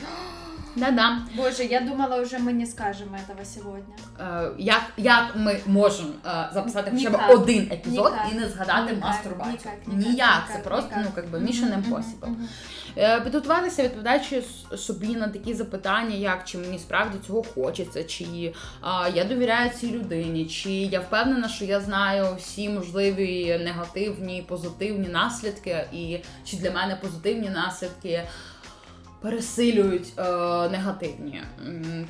Да-да. 0.78 1.18
Боже, 1.36 1.62
я 1.64 1.80
думала, 1.80 2.22
уже 2.22 2.38
мы 2.38 2.52
не 2.52 2.66
скажем 2.66 3.08
этого 3.14 3.44
сегодня. 3.44 3.94
Е, 4.20 4.50
як, 4.58 4.82
як 4.96 5.36
ми 5.36 5.60
можемо 5.66 6.08
е, 6.26 6.48
записати 6.54 6.90
хоча 6.94 7.10
б 7.10 7.12
Ніяк. 7.12 7.30
один 7.30 7.62
епізод 7.72 8.12
Ніяк. 8.12 8.32
і 8.32 8.34
не 8.34 8.48
згадати 8.48 8.92
Ніяк, 8.92 9.04
мастурбацію? 9.04 9.56
ніяк, 9.64 9.86
ніяк, 9.86 10.12
Ніяк, 10.12 10.44
це 10.46 10.52
ніяк, 10.52 10.64
просто 10.64 10.90
ну 10.96 11.06
якби 11.16 11.38
Мгм, 11.38 11.48
mission 11.48 11.76
мгм, 11.78 11.94
impossible. 11.94 12.26
мгм. 12.28 12.48
Е, 12.96 13.20
Підготуватися, 13.20 13.82
відповідаючи 13.82 14.42
с- 14.72 14.76
собі 14.82 15.16
на 15.16 15.28
такі 15.28 15.54
запитання, 15.54 16.14
як 16.16 16.44
чи 16.44 16.58
мені 16.58 16.78
справді 16.78 17.18
цього 17.26 17.42
хочеться, 17.54 18.04
чи 18.04 18.52
а, 18.80 19.08
я 19.14 19.24
довіряю 19.24 19.70
цій 19.70 19.90
людині, 19.90 20.46
чи 20.46 20.70
я 20.70 21.00
впевнена, 21.00 21.48
що 21.48 21.64
я 21.64 21.80
знаю 21.80 22.26
всі 22.38 22.68
можливі 22.68 23.60
негативні, 23.64 24.44
позитивні 24.48 25.08
наслідки, 25.08 25.84
і 25.92 26.18
чи 26.44 26.56
для 26.56 26.70
мене 26.70 26.96
позитивні 26.96 27.50
наслідки. 27.50 28.22
Пересилюють 29.20 30.12
е, 30.18 30.22
негативні. 30.68 31.42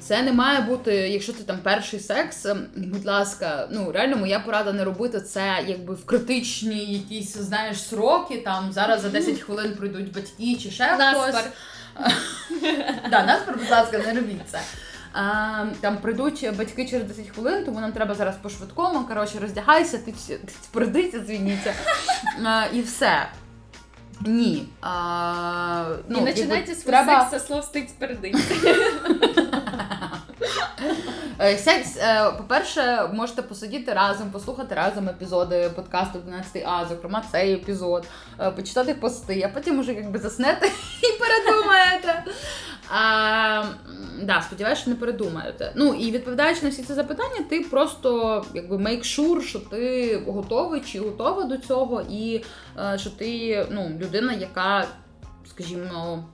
Це 0.00 0.22
не 0.22 0.32
має 0.32 0.60
бути, 0.60 0.94
якщо 0.94 1.32
це 1.32 1.42
там 1.42 1.58
перший 1.62 2.00
секс, 2.00 2.46
ем, 2.46 2.66
будь 2.76 3.04
ласка, 3.04 3.68
ну 3.70 3.92
реально 3.92 4.16
моя 4.16 4.40
порада 4.40 4.72
не 4.72 4.84
робити 4.84 5.20
це 5.20 5.64
якби 5.66 5.94
в 5.94 6.06
критичні 6.06 6.92
якісь, 6.92 7.36
знаєш, 7.36 7.82
сроки. 7.82 8.38
Там 8.38 8.72
зараз 8.72 9.00
за 9.00 9.08
10 9.08 9.40
хвилин 9.40 9.76
прийдуть 9.76 10.12
батьки 10.12 10.56
чи 10.56 10.70
ще 10.70 10.84
хтось. 10.84 11.44
Да, 13.10 13.24
наспор, 13.24 13.58
будь 13.58 13.70
ласка, 13.70 13.98
не 13.98 14.12
робіть 14.14 14.48
це. 14.50 14.60
А, 15.12 15.64
там 15.80 15.96
прийдуть 15.96 16.56
батьки 16.56 16.88
через 16.88 17.06
10 17.06 17.28
хвилин, 17.34 17.64
тому 17.64 17.80
нам 17.80 17.92
треба 17.92 18.14
зараз 18.14 18.36
по 18.42 18.48
швидкому. 18.48 19.04
Коротше, 19.04 19.38
роздягайся, 19.38 19.98
ти 19.98 20.12
ти 20.28 20.52
спордися, 20.62 21.24
звільніться. 21.24 21.74
І 22.72 22.80
все. 22.80 23.28
Ні. 24.26 24.66
А, 24.82 25.84
ну, 26.08 26.20
Не 26.20 26.32
починайте 26.32 26.74
свій 26.74 26.86
треба... 26.86 27.20
секс 27.30 27.42
со 27.42 27.46
слов 27.46 27.64
стить 27.64 27.90
спереди. 27.90 28.32
Е, 31.40 31.58
Секс, 31.58 31.96
е, 31.96 32.32
по-перше, 32.36 33.10
можете 33.12 33.42
посидіти 33.42 33.92
разом, 33.92 34.30
послухати 34.30 34.74
разом 34.74 35.08
епізоди 35.08 35.70
подкасту 35.76 36.18
12 36.18 36.62
А, 36.66 36.86
зокрема, 36.88 37.24
цей 37.32 37.54
епізод, 37.54 38.06
е, 38.40 38.50
почитати 38.50 38.94
пости, 38.94 39.42
а 39.50 39.54
потім 39.54 39.78
уже 39.78 39.92
якби 39.92 40.18
заснете 40.18 40.66
і 41.02 41.18
передумаєте. 41.20 42.24
А, 42.90 43.64
да, 44.22 44.42
сподіваюся, 44.42 44.82
що 44.82 44.90
не 44.90 44.96
передумаєте. 44.96 45.72
Ну 45.74 45.94
і 45.94 46.10
відповідаючи 46.10 46.62
на 46.62 46.70
всі 46.70 46.82
ці 46.82 46.94
запитання, 46.94 47.44
ти 47.50 47.60
просто 47.60 48.44
якби 48.54 48.76
make 48.76 49.02
sure, 49.02 49.42
що 49.42 49.58
ти 49.58 50.16
готовий 50.26 50.80
чи 50.80 51.00
готова 51.00 51.44
до 51.44 51.56
цього, 51.56 52.02
і 52.10 52.44
що 52.96 53.10
ти 53.10 53.66
ну, 53.70 53.90
людина, 54.00 54.32
яка, 54.32 54.86
скажімо, 55.50 56.24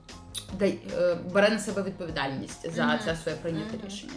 бере 1.35 1.51
на 1.51 1.59
себе 1.59 1.83
відповідальність 1.83 2.75
за 2.77 2.85
Мгм. 2.87 2.99
це 3.05 3.17
своє 3.23 3.37
прийняте 3.43 3.77
Мгм, 3.77 3.87
рішення. 3.87 4.13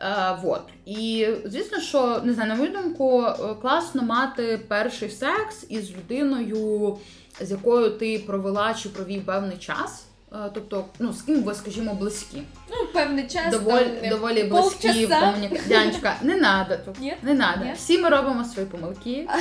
Е, 0.00 0.38
вот. 0.42 0.62
І 0.86 1.28
звісно, 1.44 1.80
що 1.80 2.20
не 2.24 2.32
знаю, 2.34 2.48
на 2.48 2.54
мою 2.56 2.70
думку, 2.72 3.22
е, 3.26 3.54
класно 3.62 4.02
мати 4.02 4.60
перший 4.68 5.10
секс 5.10 5.66
із 5.68 5.90
людиною, 5.90 6.98
з 7.40 7.50
якою 7.50 7.90
ти 7.90 8.18
провела 8.26 8.74
чи 8.74 8.88
провів 8.88 9.26
певний 9.26 9.56
час. 9.58 10.04
Е, 10.32 10.50
Тобто, 10.54 10.84
ну 10.98 11.12
з 11.12 11.22
ким 11.22 11.42
ви, 11.42 11.54
скажімо, 11.54 11.94
близькі, 11.94 12.42
Ну, 12.70 12.76
певний 12.94 13.26
час. 13.28 13.50
доволі, 13.50 13.84
там, 14.00 14.10
доволі 14.10 14.44
близькі 14.44 14.88
полчаса. 15.06 15.34
Дянечка, 15.68 16.16
не 16.22 16.36
надо 16.36 16.76
тут. 16.84 16.96
Не 17.22 17.34
надо. 17.34 17.64
Всі 17.76 17.98
ми 17.98 18.08
робимо 18.08 18.44
свої 18.44 18.68
помилки. 18.68 19.28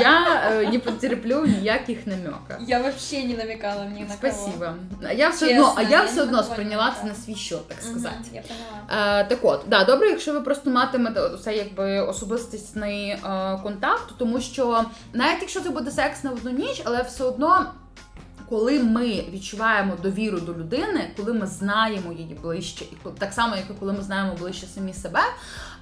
Я 0.00 0.42
е, 0.50 0.70
не 0.70 0.78
потерплю 0.78 1.46
ніяких 1.46 2.06
намеків. 2.06 2.56
Я 2.60 2.80
вообще 2.80 3.24
не 3.24 3.34
намекала 3.34 3.84
ни 3.84 4.00
на 4.00 4.06
кого. 4.06 4.32
Спасибо. 4.32 4.74
А 5.08 5.12
я 5.12 5.28
все 5.30 5.46
одно, 5.46 5.74
а 5.76 5.82
я 5.82 5.88
я 5.88 6.04
все 6.04 6.22
одно 6.22 6.42
сприйняла 6.42 6.94
це 7.00 7.06
на 7.06 7.14
свій 7.14 7.34
счет, 7.34 7.68
так 7.68 7.78
сказати. 7.80 8.30
Я 8.32 8.42
поняла. 8.42 9.20
Е, 9.20 9.24
так 9.24 9.38
от, 9.42 9.64
да, 9.66 9.84
добре, 9.84 10.08
якщо 10.08 10.32
ви 10.32 10.40
просто 10.40 10.70
матимете 10.70 11.20
це 11.44 11.56
якби 11.56 12.00
особистісний 12.00 13.08
е, 13.08 13.20
контакт, 13.62 14.12
тому 14.18 14.40
що 14.40 14.84
навіть 15.12 15.40
якщо 15.40 15.60
це 15.60 15.70
буде 15.70 15.90
секс 15.90 16.24
на 16.24 16.30
одну 16.30 16.50
ніч, 16.50 16.82
але 16.84 17.02
все 17.02 17.24
одно. 17.24 17.66
Коли 18.48 18.78
ми 18.78 19.24
відчуваємо 19.32 19.94
довіру 20.02 20.40
до 20.40 20.54
людини, 20.54 21.10
коли 21.16 21.32
ми 21.32 21.46
знаємо 21.46 22.12
її 22.12 22.38
ближче, 22.42 22.84
і 22.84 22.96
так 23.18 23.32
само, 23.32 23.56
як 23.56 23.64
і 23.70 23.74
коли 23.80 23.92
ми 23.92 24.02
знаємо 24.02 24.34
ближче 24.34 24.66
самі 24.66 24.94
себе, 24.94 25.20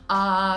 а 0.09 0.57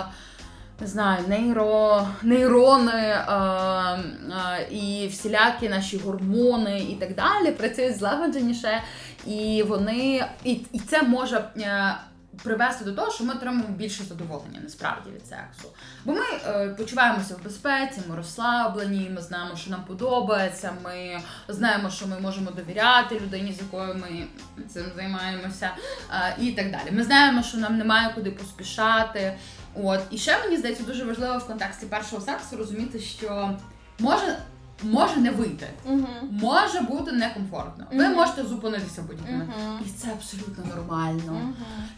не 0.80 0.86
знаю, 0.86 1.24
нейро, 1.28 2.08
нейрони 2.22 2.92
е, 2.92 3.24
е, 3.30 4.68
і 4.70 5.08
всілякі 5.10 5.68
наші 5.68 5.98
гормони 5.98 6.80
і 6.80 6.94
так 6.94 7.14
далі 7.14 7.52
працюють 7.52 7.98
злагодженіше, 7.98 8.82
і 9.26 9.64
вони 9.68 10.26
і, 10.44 10.52
і 10.72 10.78
це 10.78 11.02
може 11.02 11.44
е, 11.56 11.94
привести 12.42 12.84
до 12.84 12.92
того, 12.92 13.12
що 13.12 13.24
ми 13.24 13.34
отримуємо 13.34 13.68
більше 13.68 14.04
задоволення 14.04 14.60
насправді 14.62 15.10
від 15.10 15.26
сексу. 15.26 15.68
Бо 16.04 16.12
ми 16.12 16.20
е, 16.46 16.68
почуваємося 16.68 17.34
в 17.34 17.44
безпеці, 17.44 18.00
ми 18.08 18.16
розслаблені, 18.16 19.10
ми 19.14 19.22
знаємо, 19.22 19.56
що 19.56 19.70
нам 19.70 19.84
подобається, 19.84 20.72
ми 20.84 21.20
знаємо, 21.48 21.90
що 21.90 22.06
ми 22.06 22.20
можемо 22.20 22.50
довіряти 22.50 23.20
людині, 23.20 23.52
з 23.52 23.58
якою 23.58 23.94
ми 23.94 24.26
цим 24.68 24.84
займаємося, 24.96 25.70
е, 26.10 26.36
і 26.40 26.52
так 26.52 26.70
далі. 26.70 26.90
Ми 26.90 27.04
знаємо, 27.04 27.42
що 27.42 27.58
нам 27.58 27.78
немає 27.78 28.12
куди 28.14 28.30
поспішати. 28.30 29.38
От 29.84 30.00
і 30.10 30.18
ще 30.18 30.38
мені 30.38 30.56
здається 30.56 30.84
дуже 30.84 31.04
важливо 31.04 31.38
в 31.38 31.46
контексті 31.46 31.86
першого 31.86 32.22
сексу 32.22 32.56
розуміти, 32.56 33.00
що 33.00 33.56
може, 33.98 34.38
може 34.82 35.16
не 35.16 35.30
вийти. 35.30 35.66
Мгм. 35.86 36.06
Може 36.30 36.80
бути 36.80 37.12
некомфортно. 37.12 37.86
Ви 37.92 38.08
можете 38.08 38.44
зупинитися 38.44 39.02
момент. 39.02 39.50
Мгм. 39.58 39.78
І 39.86 39.88
це 39.90 40.08
абсолютно 40.12 40.64
нормально. 40.76 41.54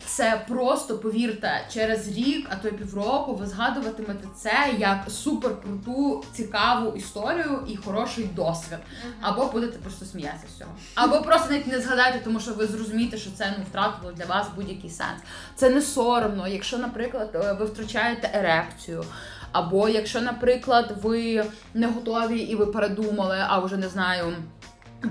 Це 0.07 0.45
просто 0.49 0.99
повірте, 0.99 1.64
через 1.72 2.09
рік, 2.09 2.47
а 2.51 2.57
то 2.57 2.68
й 2.68 2.72
півроку, 2.72 3.35
ви 3.35 3.47
згадуватимете 3.47 4.28
це 4.37 4.53
як 4.78 5.05
суперкруту, 5.11 6.24
цікаву 6.33 6.97
історію 6.97 7.62
і 7.68 7.76
хороший 7.76 8.24
досвід. 8.24 8.78
Або 9.20 9.47
будете 9.47 9.78
просто 9.78 10.05
сміятися 10.05 10.47
з 10.55 10.59
цього. 10.59 10.70
Або 10.95 11.22
просто 11.22 11.51
навіть 11.51 11.66
не 11.66 11.81
згадаєте, 11.81 12.20
тому 12.24 12.41
що 12.41 12.55
ви 12.55 12.66
зрозумієте, 12.66 13.16
що 13.18 13.31
це 13.31 13.55
ну 13.59 13.64
втратило 13.70 14.12
для 14.12 14.24
вас 14.24 14.47
будь-який 14.57 14.91
сенс. 14.91 15.20
Це 15.55 15.70
не 15.70 15.83
соромно, 15.83 16.49
якщо, 16.49 16.78
наприклад, 16.78 17.31
е, 17.35 17.53
ви 17.53 17.64
втрачаєте 17.64 18.31
ерекцію. 18.35 19.05
Або 19.53 19.89
якщо, 19.89 20.21
наприклад, 20.21 20.95
ви 21.03 21.45
не 21.75 21.87
готові 21.87 22.39
і 22.39 22.55
ви 22.55 22.67
передумали, 22.67 23.37
а 23.49 23.59
вже 23.59 23.77
не 23.77 23.89
знаю. 23.89 24.37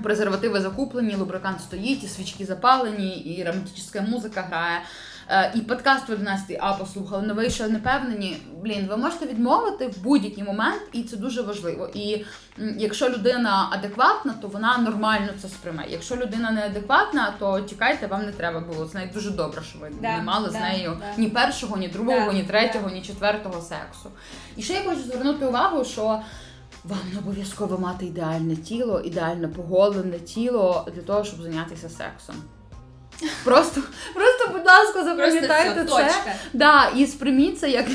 Презервативи 0.02 0.60
закуплені, 0.60 1.16
лубрикант 1.16 1.60
стоїть, 1.60 2.04
і 2.04 2.08
свічки 2.08 2.44
запалені, 2.44 3.18
і 3.18 3.44
романтична 3.44 4.02
музика 4.02 4.42
грає. 4.42 4.82
Е, 5.30 5.52
і 5.54 5.60
подкаст 5.60 6.08
в 6.08 6.12
11 6.12 6.56
А 6.60 6.72
послухали, 6.72 7.22
новий 7.26 7.50
ще 7.50 7.68
не 7.68 7.78
певнені. 7.78 8.36
Блін, 8.62 8.86
ви 8.90 8.96
можете 8.96 9.26
відмовити 9.26 9.86
в 9.86 10.02
будь-який 10.02 10.44
момент, 10.44 10.82
і 10.92 11.02
це 11.02 11.16
дуже 11.16 11.42
важливо. 11.42 11.88
І 11.94 12.24
якщо 12.58 13.08
людина 13.08 13.68
адекватна, 13.72 14.34
то 14.42 14.48
вона 14.48 14.78
нормально 14.78 15.28
це 15.42 15.48
сприйме. 15.48 15.84
Якщо 15.88 16.16
людина 16.16 16.50
неадекватна, 16.50 17.34
то 17.38 17.60
тікайте, 17.60 18.06
вам 18.06 18.26
не 18.26 18.32
треба 18.32 18.60
було. 18.60 18.86
Це 18.86 18.98
навіть 18.98 19.12
дуже 19.12 19.30
добре, 19.30 19.62
що 19.62 19.78
ви 19.78 19.90
Да, 20.02 20.16
не 20.16 20.22
мали 20.22 20.50
з 20.50 20.54
нею 20.54 20.96
да. 21.00 21.22
ні 21.22 21.28
першого, 21.28 21.76
ні 21.76 21.88
другого, 21.88 22.26
Да, 22.26 22.32
ні 22.32 22.42
третього, 22.42 22.88
да. 22.88 22.94
ні 22.94 23.02
четвертого 23.02 23.60
сексу. 23.62 24.10
І 24.56 24.62
ще 24.62 24.72
я 24.72 24.82
хочу 24.82 25.00
звернути 25.02 25.46
увагу, 25.46 25.84
що. 25.84 26.22
Вам 26.84 26.98
не 27.12 27.18
обов'язково 27.18 27.78
мати 27.78 28.06
ідеальне 28.06 28.56
тіло, 28.56 29.00
ідеально 29.00 29.48
поголене 29.48 30.18
тіло 30.18 30.88
для 30.94 31.02
того, 31.02 31.24
щоб 31.24 31.42
зайнятися 31.42 31.88
сексом. 31.88 32.36
Просто, 33.44 33.80
просто, 34.14 34.48
будь 34.52 34.66
ласка, 34.66 35.04
запам'ятайте 35.04 35.74
це. 35.74 35.84
точка. 35.84 36.34
Да, 36.52 36.88
і 36.96 37.06
сприйміть 37.06 37.60
це 37.60 37.70
як 37.70 37.86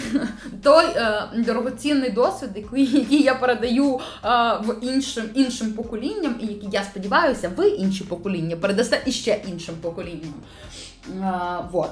той 0.64 0.86
е, 0.86 1.24
дорогоцінний 1.36 2.10
досвід, 2.10 2.50
який, 2.56 2.98
який 3.00 3.22
я 3.22 3.36
передаю 3.36 3.96
е, 3.96 4.00
в 4.64 4.76
іншим, 4.82 5.24
іншим 5.34 5.74
поколінням, 5.74 6.36
і 6.40 6.46
який 6.46 6.70
я 6.72 6.84
сподіваюся, 6.84 7.52
ви 7.56 7.68
інші 7.68 8.04
покоління 8.04 8.56
передасте 8.56 9.02
іще 9.06 9.42
іншим 9.48 9.76
поколінням. 9.82 10.34
Е, 11.10 11.34
вот. 11.72 11.90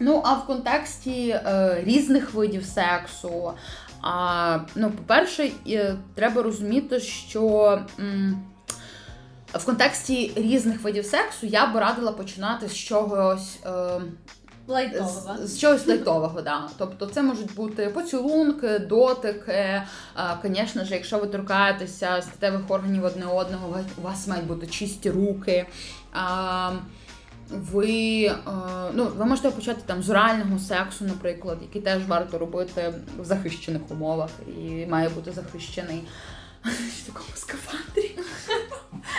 Ну, 0.00 0.22
а 0.24 0.32
в 0.34 0.46
контексті 0.46 1.28
е, 1.28 1.76
різних 1.84 2.34
видів 2.34 2.64
сексу, 2.64 3.52
а, 4.02 4.58
ну, 4.74 4.90
по-перше, 4.90 5.50
е, 5.68 5.94
треба 6.14 6.42
розуміти, 6.42 7.00
що. 7.00 7.78
м, 8.00 8.42
в 9.54 9.64
контексті 9.64 10.32
різних 10.36 10.82
видів 10.82 11.04
сексу 11.04 11.46
я 11.46 11.66
би 11.66 11.80
радила 11.80 12.12
починати 12.12 12.68
з 12.68 12.74
чогось 12.76 13.58
е, 13.66 14.00
Лайтового. 14.66 15.36
з, 15.42 15.54
з 15.54 15.58
чогось 15.60 15.86
лайтового, 15.86 16.42
да. 16.42 16.68
Тобто 16.78 17.06
це 17.06 17.22
можуть 17.22 17.54
бути 17.54 17.88
поцілунки, 17.88 18.78
дотики. 18.78 19.82
Звісно 20.44 20.84
ж, 20.84 20.94
якщо 20.94 21.18
ви 21.18 21.26
торкаєтеся 21.26 22.22
статевих 22.22 22.60
органів 22.68 23.04
одне 23.04 23.26
одного, 23.26 23.80
у 23.98 24.02
вас 24.02 24.28
мають 24.28 24.46
бути 24.46 24.66
чисті 24.66 25.10
руки. 25.10 25.66
А, 26.12 26.70
ви, 27.50 28.24
е, 28.24 28.34
ну, 28.94 29.08
ви 29.16 29.24
можете 29.24 29.50
почати 29.50 29.80
там 29.86 30.02
з 30.02 30.10
орального 30.10 30.58
сексу, 30.58 31.04
наприклад, 31.04 31.58
який 31.62 31.82
теж 31.82 32.06
варто 32.06 32.38
робити 32.38 32.94
в 33.18 33.24
захищених 33.24 33.82
умовах 33.90 34.30
і 34.58 34.86
має 34.86 35.08
бути 35.08 35.32
захищений 35.32 36.02
в 36.64 37.06
такому 37.06 37.28
скафандрі. 37.34 38.18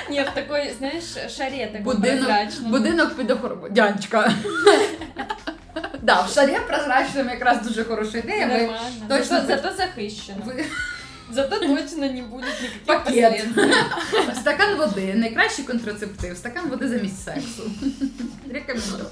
Ні, 0.09 0.21
в 0.21 0.29
такой, 0.29 0.73
знаєш, 0.77 1.03
шаре 1.37 1.67
такой 1.67 1.81
Будинок, 1.95 2.25
прозрачному. 2.25 2.69
будинок 2.69 3.13
під 3.15 3.31
охорону. 3.31 3.69
Дянечка. 3.69 4.33
Да, 6.03 6.21
в 6.21 6.29
шарі 6.33 6.57
прозрачному 6.67 7.29
якраз 7.29 7.61
дуже 7.67 7.83
хороша 7.83 8.17
ідея. 8.17 8.47
Ви, 8.47 8.53
Нормально. 8.57 9.05
точно 9.07 9.25
Зато, 9.25 9.47
зато 9.47 9.75
захищено. 9.77 10.37
ви 10.45 10.65
Зато 11.31 11.59
точно 11.59 11.97
не 12.11 12.21
будет 12.21 12.45
никаких 12.61 12.83
Пакет. 12.85 13.05
последствий. 13.05 14.35
стакан 14.35 14.75
води, 14.77 15.13
найкращий 15.13 15.65
контрацептив, 15.65 16.37
стакан 16.37 16.69
води 16.69 16.87
замість 16.89 17.23
сексу. 17.23 17.71
Рекомендую. 18.53 19.05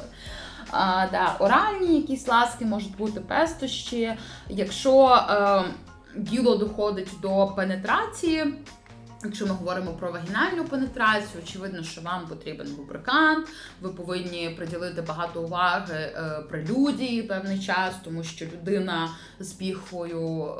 А, 0.71 1.05
да, 1.11 1.35
оральні 1.39 1.95
якісь 1.95 2.27
ласки 2.27 2.65
можуть 2.65 2.97
бути 2.97 3.19
пестощі. 3.21 4.13
Якщо 4.49 5.05
е, 5.29 5.63
діло 6.15 6.57
доходить 6.57 7.09
до 7.21 7.47
пенетрації, 7.47 8.53
якщо 9.23 9.45
ми 9.47 9.53
говоримо 9.53 9.91
про 9.91 10.11
вагінальну 10.11 10.65
пенетрацію, 10.65 11.43
очевидно, 11.43 11.83
що 11.83 12.01
вам 12.01 12.27
потрібен 12.27 12.67
лубрикант, 12.77 13.47
ви 13.81 13.89
повинні 13.89 14.49
приділити 14.49 15.01
багато 15.01 15.41
уваги 15.41 15.95
е, 15.95 16.41
прелюдії 16.49 17.23
певний 17.23 17.59
час, 17.59 17.95
тому 18.03 18.23
що 18.23 18.45
людина 18.45 19.09
з 19.39 19.51
піхвою 19.51 20.45
е, 20.45 20.55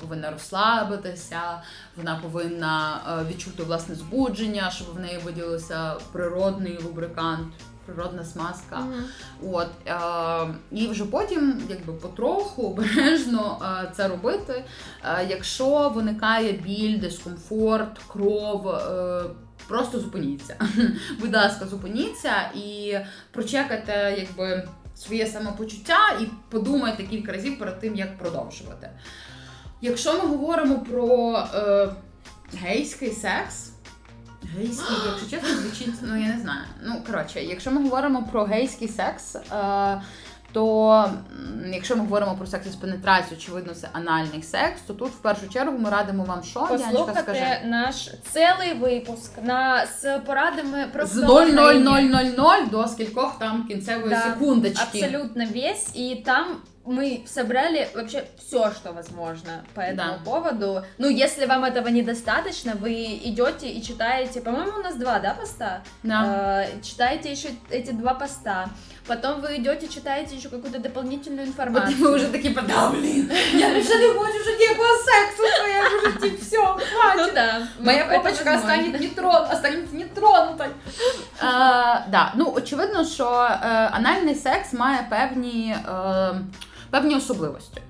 повинна 0.00 0.30
розслабитися, 0.30 1.62
вона 1.96 2.20
повинна 2.22 3.00
е, 3.20 3.32
відчути 3.32 3.62
власне 3.62 3.94
збудження, 3.94 4.70
щоб 4.70 4.94
в 4.94 5.00
неї 5.00 5.18
виділився 5.18 5.94
природний 6.12 6.78
лубрикант. 6.82 7.52
Природна 7.86 8.24
смазка. 8.24 8.76
Мгм. 8.76 9.04
От 9.52 9.68
е, 9.86 10.54
і 10.72 10.88
вже 10.88 11.04
потім, 11.04 11.62
якби 11.68 11.92
потроху, 11.92 12.62
обережно 12.62 13.58
е, 13.62 13.92
це 13.96 14.08
робити. 14.08 14.64
Е, 15.04 15.26
якщо 15.30 15.88
виникає 15.88 16.52
біль, 16.52 17.00
дискомфорт, 17.00 17.98
кров. 18.08 18.68
Е, 18.68 19.22
Просто 19.68 20.00
зупиніться. 20.00 20.56
Будь 21.20 21.34
ласка, 21.34 21.66
зупиніться 21.66 22.50
і 22.54 22.96
прочекайте 23.30 24.14
якби, 24.18 24.68
своє 24.96 25.26
самопочуття 25.26 25.98
і 26.20 26.26
подумайте 26.48 27.02
кілька 27.02 27.32
разів 27.32 27.58
перед 27.58 27.80
тим, 27.80 27.96
як 27.96 28.18
продовжувати. 28.18 28.90
Якщо 29.80 30.12
ми 30.12 30.18
говоримо 30.18 30.78
про 30.78 31.38
е, 31.54 31.88
гейський 32.54 33.10
секс, 33.10 33.71
Гейський, 34.58 34.96
якщо 35.06 35.30
чесно, 35.30 35.48
звучить, 35.48 35.94
ну 36.02 36.16
я 36.16 36.26
не 36.26 36.40
знаю. 36.40 36.60
Ну, 36.82 37.02
коротше, 37.06 37.42
якщо 37.42 37.70
ми 37.70 37.82
говоримо 37.82 38.22
про 38.32 38.44
гейський 38.44 38.88
секс, 38.88 39.36
е, 39.36 40.00
то 40.52 41.10
якщо 41.72 41.96
ми 41.96 42.02
говоримо 42.02 42.34
про 42.34 42.46
секс 42.46 42.66
із 42.66 42.76
пенетрацією, 42.76 43.36
очевидно, 43.36 43.74
це 43.74 43.88
анальний 43.92 44.42
секс, 44.42 44.80
то 44.86 44.94
тут 44.94 45.08
в 45.08 45.18
першу 45.18 45.48
чергу 45.48 45.78
ми 45.78 45.90
радимо 45.90 46.24
вам 46.24 46.42
що? 46.42 46.60
Послухати 46.60 47.60
наш 47.64 48.10
цілий 48.32 48.74
випуск 48.80 49.30
на 49.42 49.86
з 49.86 50.18
порадами 50.18 50.86
про 50.92 51.06
З 51.06 51.16
вдохновення. 51.16 52.00
0,0000 52.00 52.70
до 52.70 52.88
скількох 52.88 53.38
там 53.38 53.66
кінцевої 53.68 54.10
Да, 54.10 54.22
секундочки. 54.22 55.04
Абсолютно 55.04 55.44
весь. 55.46 55.96
И 55.96 56.22
там 56.24 56.46
мы 56.85 57.23
собрали 57.27 57.89
вообще 57.95 58.23
все, 58.37 58.71
что 58.71 58.93
возможно 58.93 59.63
по 59.75 59.81
этому 59.81 59.95
Да. 60.13 60.19
поводу. 60.25 60.83
Ну, 60.97 61.09
если 61.09 61.45
вам 61.45 61.65
этого 61.65 61.89
недостаточно, 61.89 62.73
вы 62.75 62.93
идете 63.25 63.67
и 63.67 63.81
читаете, 63.83 64.39
по-моему, 64.41 64.71
у 64.79 64.83
нас 64.83 64.95
два, 64.95 65.19
да, 65.19 65.33
поста? 65.33 65.81
Да. 66.03 66.63
Э, 66.63 66.81
читаете 66.81 67.29
еще 67.31 67.49
эти 67.69 67.91
два 67.91 68.13
поста. 68.13 68.69
Потом 69.05 69.41
вы 69.41 69.57
идете, 69.57 69.87
читаете 69.87 70.35
еще 70.35 70.49
какую-то 70.49 70.79
дополнительную 70.79 71.43
От 71.43 71.47
информацию. 71.47 71.95
ми 71.99 72.15
вже 72.15 72.25
такі 72.27 72.49
да, 72.49 72.89
блін, 72.89 73.31
я 73.53 73.79
вже 73.79 73.95
не 73.99 74.07
хочу 74.13 74.39
вже 74.39 74.57
ніякого 74.57 74.87
сексу 75.05 75.43
в 75.43 75.57
своєму 75.57 75.99
житті, 76.05 76.37
все, 76.41 76.57
хватить. 76.57 77.17
Ну 77.17 77.27
да. 77.35 77.67
Моя 77.79 78.03
это 78.05 78.17
попочка 78.17 78.43
возможно. 78.43 78.57
останется 78.59 78.99
не 78.99 79.07
трон, 79.07 79.45
останется 79.53 79.95
не 79.95 80.05
тронутой. 80.05 80.67
Е, 80.67 81.43
да, 82.09 82.31
ну 82.35 82.53
очевидно, 82.55 83.05
що 83.05 83.25
е, 83.63 83.67
анальний 83.91 84.35
секс 84.35 84.73
має 84.73 85.07
певні, 85.09 85.75
е, 85.89 86.33
певні 86.92 87.16
особливості. 87.16 87.80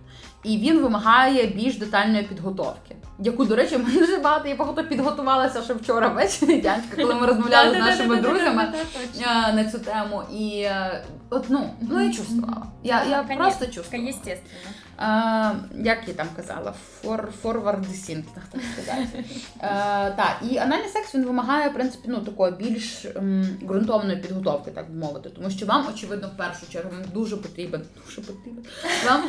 І 0.45 0.59
він 0.59 0.79
вимагає 0.79 1.47
більш 1.47 1.77
детальної 1.77 2.23
підготовки. 2.23 2.97
Яку, 3.19 3.45
до 3.45 3.57
речі, 3.57 3.79
ми 3.87 3.93
дуже 3.93 4.17
багато 4.17 4.49
я 4.49 4.57
багато 4.57 4.85
підготувалася 4.85 5.63
ще 5.63 5.75
вчора 5.75 6.09
ввечері, 6.09 6.61
Дянечка, 6.61 6.97
коли 6.97 7.15
ми 7.15 7.27
розмовляли 7.27 7.77
з 7.77 7.79
нашими 7.79 8.17
друзями 8.17 8.73
е, 9.21 9.53
на 9.53 9.71
цю 9.71 9.79
тему. 9.79 10.23
І 10.33 10.61
е, 10.61 11.05
от, 11.31 11.45
ну, 11.49 11.71
ну 11.81 12.01
я 12.01 12.13
чувствувала. 12.13 12.67
Я, 12.83 13.05
я 13.05 13.23
просто 13.37 13.67
чувствувала. 13.67 14.11
Естественно. 14.11 14.71
Е, 14.99 15.55
як 15.85 15.99
я 16.09 16.15
там 16.15 16.29
казала, 16.37 16.73
фор, 17.01 17.33
форвардесінг, 17.43 18.25
так 18.35 18.63
сказати. 18.73 19.25
Так, 20.17 20.37
і 20.51 20.59
анальний 20.59 20.89
секс 20.89 21.15
він 21.15 21.25
вимагає, 21.25 21.69
в 21.69 21.75
принципі, 21.75 22.05
ну, 22.09 22.21
такої 22.21 22.53
більш 22.53 23.05
ем, 23.17 23.59
ґрунтовної 23.63 24.17
підготовки, 24.19 24.71
так 24.71 24.91
би 24.91 24.99
мовити. 24.99 25.31
Тому 25.31 25.51
що 25.51 25.67
вам, 25.67 25.87
очевидно, 25.95 26.31
в 26.35 26.37
першу 26.37 26.69
чергу 26.69 26.91
вам 26.91 27.05
дуже 27.15 27.37
потрібен, 27.37 27.83
дуже 28.07 28.21
потрібен, 28.21 28.65
вам 29.07 29.23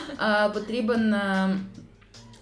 потрібен. 0.52 1.16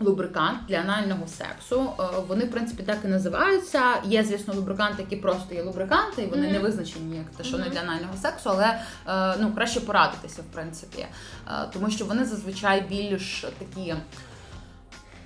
Лубрикант 0.02 0.60
для 0.68 0.76
анального 0.78 1.28
сексу. 1.28 1.90
Е, 2.00 2.04
Вони, 2.28 2.46
в 2.46 2.52
принципі, 2.52 2.84
так 2.84 2.98
і 3.06 3.08
називаються. 3.08 3.82
Є, 4.06 4.24
звісно, 4.24 4.54
лубриканти, 4.54 5.02
які 5.02 5.16
просто 5.16 5.56
є 5.56 5.64
лубриканти, 5.64 6.22
і 6.22 6.28
вони 6.28 6.44
Мгм. 6.44 6.52
не 6.54 6.60
визначені 6.60 7.18
як 7.18 7.26
те, 7.38 7.44
що 7.44 7.58
не 7.58 7.70
для 7.70 7.80
анального 7.80 8.14
сексу, 8.22 8.50
але 8.50 8.80
е, 9.08 9.36
ну, 9.42 9.54
краще 9.56 9.80
порадитися, 9.80 10.42
в 10.42 10.54
принципі. 10.54 11.06
Е, 11.48 11.52
Тому 11.74 11.90
що 11.90 12.06
вони 12.06 12.26
зазвичай 12.26 12.82
більш 12.82 13.46
такі. 13.60 13.96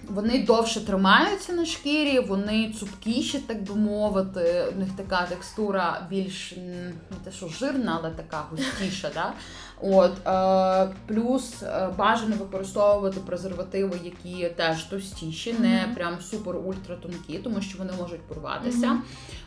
Вони 0.10 0.44
довше 0.44 0.86
тримаються 0.86 1.54
на 1.54 1.66
шкірі, 1.66 2.20
вони 2.20 2.74
цупкіші, 2.80 3.40
так 3.40 3.64
би 3.64 3.76
мовити. 3.76 4.66
У 4.76 4.80
них 4.80 4.90
така 4.98 5.26
текстура 5.26 6.08
більш 6.10 6.52
не 6.58 7.18
те, 7.24 7.32
що 7.32 7.48
жирна, 7.48 7.98
але 8.02 8.12
така 8.12 8.46
густіша. 8.52 9.12
Да? 9.14 9.34
От, 9.82 10.28
е, 10.28 10.88
плюс 11.08 11.64
е, 11.64 11.90
бажано 11.98 12.36
використовувати 12.36 13.20
презервативи, 13.20 14.00
які 14.04 14.50
теж 14.50 14.84
товстіші, 14.84 15.54
не 15.60 15.82
Мгм. 15.86 15.96
прям 15.96 16.18
супер-ультра 16.22 16.96
тонкі, 17.02 17.38
тому 17.38 17.62
що 17.62 17.78
вони 17.78 17.94
можуть 18.02 18.22
порватися. 18.22 18.88
Мгм. 18.88 19.04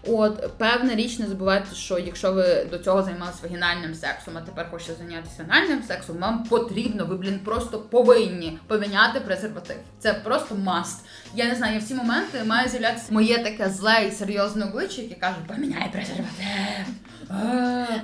От, 0.08 0.58
певна 0.58 0.94
річ, 0.94 1.18
не 1.18 1.26
забувайте, 1.26 1.74
що 1.74 1.98
якщо 1.98 2.32
ви 2.32 2.64
до 2.70 2.78
цього 2.78 3.02
займалися 3.02 3.38
вагінальним 3.42 3.94
сексом, 3.94 4.34
а 4.36 4.40
тепер 4.40 4.70
хочете 4.70 4.94
зайнятися 4.98 5.46
анальним 5.48 5.82
сексом, 5.82 6.16
вам 6.18 6.44
потрібно, 6.44 7.06
ви, 7.06 7.16
блін, 7.16 7.38
просто 7.44 7.78
повинні 7.78 8.58
поміняти 8.66 9.20
презерватив. 9.20 9.76
Це 9.98 10.14
просто 10.14 10.54
маст. 10.54 11.04
Я 11.34 11.44
не 11.44 11.54
знаю, 11.54 11.74
я 11.74 11.80
в 11.80 11.82
ці 11.82 11.94
моменти 11.94 12.44
має 12.44 12.68
з'являтися 12.68 13.06
моє 13.10 13.38
таке 13.38 13.70
зле 13.70 14.06
і 14.08 14.12
серйозне 14.12 14.64
обличчя, 14.64 15.02
яке 15.02 15.14
каже, 15.14 15.36
поміняй 15.48 15.90
презерватив. 15.92 16.86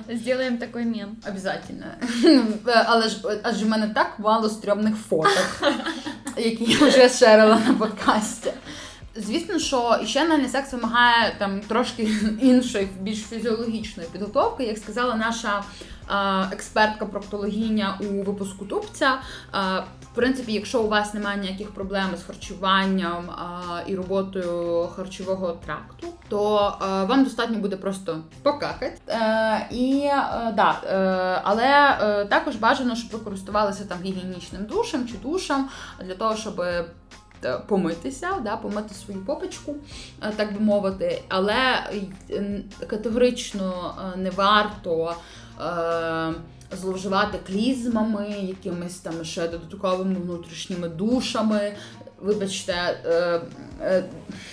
Сделаем 0.19 0.57
такой 0.57 0.85
мем. 0.85 1.17
Обязательно. 1.27 1.85
Але 2.85 3.09
ж 3.09 3.17
адже 3.43 3.65
в 3.65 3.69
мене 3.69 3.87
так 3.95 4.19
мало 4.19 4.49
стрьомних 4.49 4.95
фоток, 4.95 5.61
які 6.37 6.63
я 6.63 6.87
вже 6.87 7.09
шерила 7.09 7.61
на 7.67 7.73
подкасті. 7.73 8.51
Звісно, 9.15 9.59
що 9.59 9.99
ще 10.05 10.23
анальний 10.25 10.49
секс 10.49 10.73
вимагає 10.73 11.35
там 11.37 11.61
трошки 11.61 12.09
іншої, 12.41 12.89
більш 12.99 13.19
фізіологічної 13.19 14.09
підготовки, 14.11 14.63
як 14.63 14.77
сказала 14.77 15.15
наша 15.15 15.63
експертка 16.51 17.05
проктологіня 17.05 17.99
у 18.01 18.23
випуску 18.23 18.65
тубця. 18.65 19.17
В 20.15 20.17
принципі, 20.17 20.53
якщо 20.53 20.81
у 20.81 20.87
вас 20.87 21.13
немає 21.13 21.39
ніяких 21.39 21.71
проблем 21.71 22.07
з 22.17 22.23
харчуванням 22.23 23.29
і 23.87 23.95
роботою 23.95 24.87
харчового 24.95 25.51
тракту, 25.65 26.07
то 26.29 26.73
вам 27.09 27.23
достатньо 27.23 27.57
буде 27.57 27.77
просто 27.77 28.21
покакати. 28.43 28.97
Е, 29.07 29.67
і 29.71 30.01
е, 30.05 30.53
да, 30.55 30.81
е, 30.85 31.41
але 31.43 31.97
також 32.29 32.55
бажано, 32.55 32.95
щоб 32.95 33.11
ви 33.11 33.19
користувалися 33.19 33.85
там 33.85 33.97
гігієнічним 34.03 34.65
душем 34.65 35.07
чи 35.07 35.13
душем 35.17 35.69
для 36.05 36.15
того, 36.15 36.35
щоб. 36.35 36.65
Помитися, 37.67 38.29
да, 38.43 38.57
помити 38.57 38.93
свою 38.93 39.25
попочку, 39.25 39.75
так 40.35 40.53
би 40.53 40.59
мовити, 40.59 41.21
але 41.29 41.55
категорично 42.87 43.95
не 44.17 44.29
варто 44.29 45.15
е, 45.61 46.33
зловживати 46.71 47.39
клізмами, 47.47 48.35
якимись 48.41 48.95
там 48.95 49.25
ще 49.25 49.47
додатковими 49.47 50.15
внутрішніми 50.15 50.89
душами. 50.89 51.75
Вибачте, 52.21 52.99
е, 53.05 53.41
е, 53.81 54.03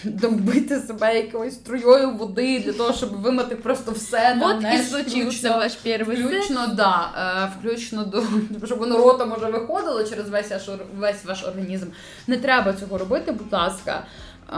довбити 0.05 0.81
себе 0.81 1.17
якоюсь 1.17 1.55
струєю 1.55 2.11
води 2.11 2.61
для 2.61 2.73
того, 2.73 2.93
щоб 2.93 3.21
вимити 3.21 3.57
просто 3.57 3.93
все. 3.93 4.37
Вот 4.41 4.61
там, 4.61 4.75
і 4.75 4.79
случився 4.79 5.57
ваш 5.57 5.75
перший 5.75 6.25
Включно, 6.25 6.67
да, 6.67 7.11
е, 7.17 7.53
включно 7.59 8.05
до 8.05 8.23
щоб 8.67 8.79
воно 8.79 8.97
ротом 8.97 9.33
уже 9.33 9.47
виходило 9.47 10.05
через 10.05 10.29
весь 10.29 10.53
весь 10.97 11.25
ваш 11.25 11.45
організм. 11.45 11.87
Не 12.27 12.37
треба 12.37 12.73
цього 12.73 12.99
робити, 12.99 13.33
будь 13.33 13.53
ласка. 13.53 14.07
Е, 14.53 14.57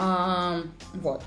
вот. 1.02 1.20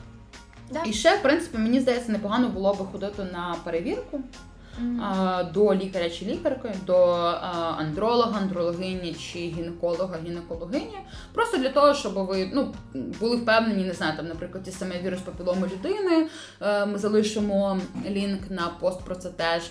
Да. 0.71 0.83
І 0.85 0.93
ще, 0.93 1.17
в 1.17 1.21
принципі, 1.21 1.57
мені 1.57 1.79
здається, 1.79 2.11
непогано 2.11 2.49
було 2.49 2.73
би 2.73 2.85
ходити 2.91 3.23
на 3.23 3.55
перевірку 3.63 4.21
mm-hmm. 4.81 5.51
до 5.51 5.75
лікаря 5.75 6.09
чи 6.09 6.25
лікарки, 6.25 6.69
до 6.85 6.97
андролога, 7.77 8.39
андрологині 8.39 9.13
чи 9.13 9.39
гінеколога, 9.39 10.17
гінекологині. 10.25 10.97
Просто 11.33 11.57
для 11.57 11.69
того, 11.69 11.93
щоб 11.93 12.13
ви 12.13 12.51
ну, 12.53 12.73
були 13.19 13.37
впевнені, 13.37 13.83
не 13.83 13.93
знаю, 13.93 14.17
там, 14.17 14.27
наприклад, 14.27 14.63
ті 14.63 14.71
саме 14.71 15.01
вірус 15.01 15.19
папіломи 15.19 15.67
людини. 15.67 16.27
Е, 16.61 16.85
ми 16.85 16.97
залишимо 16.97 17.79
лінк 18.09 18.41
на 18.49 18.67
пост 18.67 19.01
про 19.01 19.15
це 19.15 19.29
теж. 19.29 19.63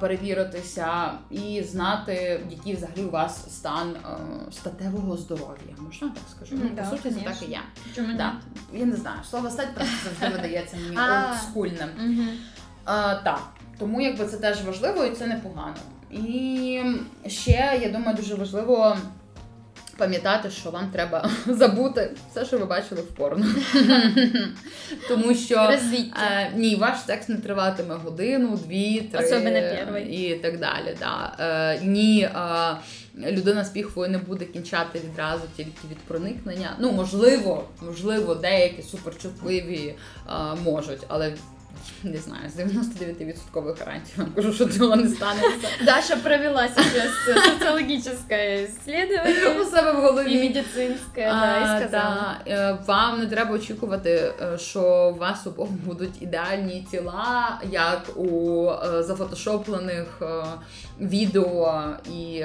Перевіритися 0.00 1.12
і 1.30 1.62
знати, 1.62 2.40
який 2.50 2.74
взагалі 2.74 3.02
у 3.02 3.10
вас 3.10 3.56
стан 3.56 3.96
е, 3.96 4.16
статевого 4.52 5.16
здоров'я. 5.16 5.74
Можна 5.78 6.08
так 6.08 6.22
скажу? 6.36 6.56
Mm, 6.56 6.68
ну, 6.76 6.90
По 6.90 6.96
суті, 6.96 7.14
це 7.14 7.20
так 7.20 7.42
і 7.48 7.50
є. 7.50 7.60
Чому 7.94 8.16
да. 8.16 8.32
Я 8.72 8.84
не 8.86 8.96
знаю, 8.96 9.18
слово 9.30 9.50
стать 9.50 9.74
просто 9.74 9.96
завжди 10.04 10.36
видається 10.36 10.76
мені 10.76 10.96
олдскульним. 10.96 11.88
Так. 13.24 13.42
Тому 13.78 14.00
якби 14.00 14.26
це 14.26 14.36
теж 14.36 14.64
важливо 14.64 15.04
і 15.04 15.10
це 15.10 15.26
непогано. 15.26 15.76
І 16.10 16.82
ще, 17.26 17.80
я 17.82 17.88
думаю, 17.88 18.16
дуже 18.16 18.34
важливо 18.34 18.96
пам'ятати, 19.96 20.50
що 20.50 20.70
вам 20.70 20.90
треба 20.92 21.30
забути 21.46 22.10
все, 22.30 22.44
що 22.44 22.58
ви 22.58 22.64
бачили 22.64 23.00
в 23.00 23.06
порно. 23.06 23.46
Тому 25.08 25.34
що 25.34 25.54
е, 25.56 26.50
ні, 26.56 26.76
ваш 26.76 26.98
секс 27.06 27.28
не 27.28 27.36
триватиме 27.36 27.94
годину, 27.94 28.58
дві, 28.66 29.00
три 29.00 30.08
і 30.10 30.34
так 30.34 30.58
далі. 30.60 30.96
Да. 31.00 31.36
Е, 31.40 31.80
ні, 31.84 32.22
е, 32.22 33.30
людина 33.30 33.64
з 33.64 33.70
піхвою 33.70 34.10
не 34.10 34.18
буде 34.18 34.44
кінчати 34.44 34.98
відразу 34.98 35.42
тільки 35.56 35.88
від 35.90 35.98
проникнення. 35.98 36.70
Ну, 36.78 36.92
можливо, 36.92 37.64
можливо, 37.82 38.34
деякі 38.34 38.82
суперчутливі 38.82 39.94
можуть, 40.64 41.00
але 41.08 41.32
не 42.04 42.18
знаю, 42.18 42.50
з 42.50 42.58
99% 42.58 43.78
гарантій 43.78 44.12
вам 44.16 44.32
кажу, 44.34 44.52
що 44.52 44.66
цього 44.66 44.96
не 44.96 45.08
станеться. 45.08 45.68
Даша 45.84 46.16
провела 46.16 46.68
сейчас 46.68 47.10
социологическое 47.44 48.64
исследование 48.64 49.60
у 49.60 49.64
себе 49.64 49.92
в 49.92 50.00
голові 50.00 50.32
і 50.32 50.48
медицинське, 50.48 51.26
да, 51.26 51.58
і 51.58 51.80
сказала. 51.80 52.36
Да. 52.46 52.52
Е, 52.52 52.78
вам 52.86 53.20
не 53.20 53.26
треба 53.26 53.54
очікувати, 53.54 54.32
е, 54.42 54.58
що 54.58 55.12
у 55.14 55.18
вас 55.18 55.46
обох 55.46 55.70
будуть 55.70 56.22
ідеальні 56.22 56.86
тіла, 56.90 57.60
як 57.70 58.02
у 58.16 58.70
е, 58.70 59.02
зафотошоплених 59.02 60.22
відео 61.00 61.84
і 62.14 62.44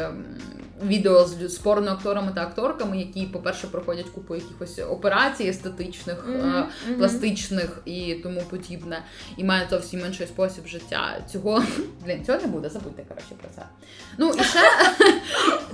відео 0.86 1.26
з 1.26 1.50
спорно 1.50 1.92
акторами 1.92 2.32
та 2.36 2.42
акторками, 2.42 2.98
які, 2.98 3.26
по-перше, 3.26 3.68
проходять 3.68 4.10
купу 4.10 4.36
якихось 4.36 4.80
операцій 4.80 5.44
естетичних, 5.44 6.28
mm-hmm. 6.28 6.98
пластичних 6.98 7.82
і 7.86 8.16
тому 8.24 8.42
подібне 8.50 9.04
і 9.38 9.44
мають 9.44 9.70
зовсім 9.70 10.00
інший 10.06 10.28
спосіб 10.28 10.68
життя. 10.68 11.18
Цього 11.32 11.64
блін, 12.06 12.26
цього 12.26 12.40
не 12.40 12.48
буде, 12.48 12.70
забудьте 12.70 13.04
коротше 13.08 13.36
про 13.42 13.50
це. 13.56 13.62
Ну 14.18 14.34
і 14.40 14.44
ще 14.44 14.62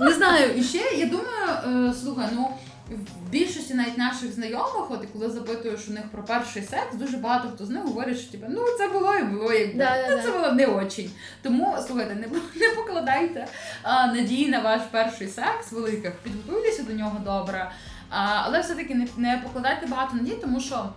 не 0.00 0.12
знаю, 0.12 0.54
і 0.56 0.62
ще 0.62 0.78
я 0.78 1.06
думаю, 1.06 1.88
е, 1.90 1.94
слухай, 2.02 2.28
ну. 2.32 2.48
В 2.90 3.30
більшості 3.30 3.74
навіть 3.74 3.98
наших 3.98 4.32
знайомих, 4.32 4.90
от 4.90 5.06
коли 5.12 5.30
запитуєш 5.30 5.88
у 5.88 5.92
них 5.92 6.02
про 6.12 6.24
перший 6.24 6.62
секс, 6.62 6.96
дуже 6.96 7.16
багато 7.16 7.48
хто 7.54 7.66
з 7.66 7.70
них 7.70 7.82
говорить, 7.82 8.18
що 8.18 8.32
типу, 8.32 8.46
ну 8.48 8.64
це 8.78 8.88
було 8.88 9.14
і 9.14 9.24
було, 9.24 9.52
якби 9.52 9.78
да, 9.78 10.08
ну, 10.10 10.22
це 10.22 10.32
було 10.32 10.52
не 10.52 10.66
очень. 10.66 11.10
Тому 11.42 11.76
слухайте, 11.86 12.14
не 12.14 12.26
не 12.60 12.74
покладайте 12.76 13.46
а, 13.82 14.06
надії 14.06 14.48
на 14.48 14.60
ваш 14.60 14.82
перший 14.90 15.28
секс 15.28 15.72
великих, 15.72 16.12
підготуйтеся 16.12 16.82
до 16.82 16.92
нього 16.92 17.20
добре. 17.24 17.70
А, 18.10 18.42
Але 18.44 18.60
все-таки 18.60 18.94
не, 18.94 19.08
не 19.16 19.42
покладайте 19.44 19.86
багато 19.86 20.16
надій, 20.16 20.38
тому 20.40 20.60
що. 20.60 20.88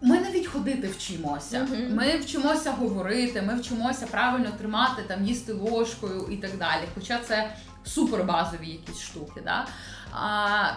Ми 0.00 0.18
навіть 0.18 0.46
ходити 0.46 0.88
вчимося. 0.88 1.68
Uh-huh. 1.70 1.94
Ми 1.94 2.18
вчимося 2.18 2.70
говорити, 2.70 3.42
ми 3.42 3.60
вчимося 3.60 4.06
правильно 4.06 4.50
тримати, 4.58 5.02
там 5.02 5.26
їсти 5.26 5.52
ложкою 5.52 6.28
і 6.30 6.36
так 6.36 6.50
далі. 6.58 6.82
Хоча 6.94 7.18
це 7.18 7.50
супербазові 7.84 8.68
якісь 8.68 9.00
штуки. 9.00 9.40
Да? 9.44 9.66
А, 10.12 10.70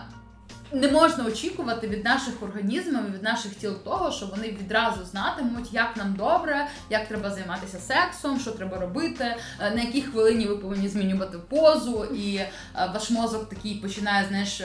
не 0.72 0.92
можна 0.92 1.26
очікувати 1.26 1.88
від 1.88 2.06
наших 2.06 2.44
організмів, 2.44 3.14
від 3.14 3.24
наших 3.24 3.56
тіл 3.56 3.84
того, 3.84 4.12
що 4.12 4.26
вони 4.26 4.48
відразу 4.48 5.06
знатимуть, 5.06 5.74
як 5.74 5.98
нам 5.98 6.14
добре, 6.14 6.68
як 6.90 7.08
треба 7.08 7.32
займатися 7.32 7.80
сексом, 7.80 8.40
що 8.40 8.52
треба 8.52 8.78
робити, 8.78 9.36
е, 9.60 9.72
на 9.76 9.82
якій 9.82 10.02
хвилині 10.02 10.46
ви 10.46 10.58
повинні 10.58 10.88
змінювати 10.88 11.38
позу, 11.38 12.06
і 12.06 12.36
е, 12.36 12.50
ваш 12.94 13.10
мозок 13.10 13.50
такий 13.50 13.76
починає 13.76 14.28
знаєш, 14.28 14.62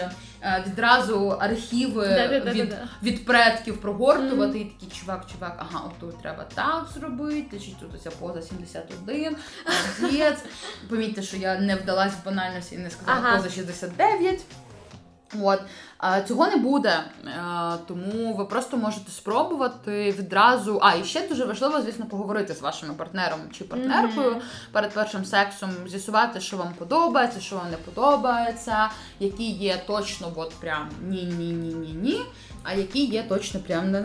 відразу 0.66 1.28
архіви 1.40 2.42
від 2.46 2.76
від 3.02 3.26
предків 3.26 3.80
прогортувати. 3.80 4.58
І 4.58 4.64
такий 4.64 4.88
чувак, 5.00 5.26
чувак, 5.32 5.56
ага, 5.58 5.84
отут 5.86 6.22
треба 6.22 6.44
так 6.54 6.86
зробити, 6.94 7.60
чи 7.60 7.70
тут 7.80 7.94
оця 7.94 8.10
поза 8.10 8.42
71, 8.42 9.36
Помітьте, 10.88 11.22
що 11.22 11.36
я 11.36 11.60
не 11.60 11.76
вдалась 11.76 12.12
в 12.12 12.24
банальності 12.24 12.74
і 12.74 12.78
не 12.78 12.90
сказала 12.90 13.18
ага. 13.18 13.36
поза 13.36 13.50
69. 13.50 14.40
От 15.40 15.60
цього 16.28 16.46
не 16.46 16.56
буде, 16.56 17.04
тому 17.86 18.34
ви 18.34 18.44
просто 18.44 18.76
можете 18.76 19.12
спробувати 19.12 20.14
відразу. 20.18 20.78
А 20.82 20.94
і 20.94 21.04
ще 21.04 21.28
дуже 21.28 21.44
важливо, 21.44 21.82
звісно, 21.82 22.06
поговорити 22.06 22.54
з 22.54 22.60
вашим 22.60 22.94
партнером 22.94 23.38
чи 23.58 23.64
партнеркою 23.64 24.30
mm-hmm. 24.30 24.72
перед 24.72 24.94
першим 24.94 25.24
сексом, 25.24 25.70
з'ясувати, 25.86 26.40
що 26.40 26.56
вам 26.56 26.74
подобається, 26.78 27.40
що 27.40 27.56
вам 27.56 27.70
не 27.70 27.76
подобається, 27.76 28.90
які 29.20 29.50
є 29.50 29.82
точно, 29.86 30.32
от 30.36 30.54
прям 30.54 30.88
ні-ні-ні-ні-ні, 31.08 32.20
а 32.62 32.74
які 32.74 33.04
є 33.04 33.22
точно 33.22 33.60
прям 33.60 33.90
на 33.90 34.00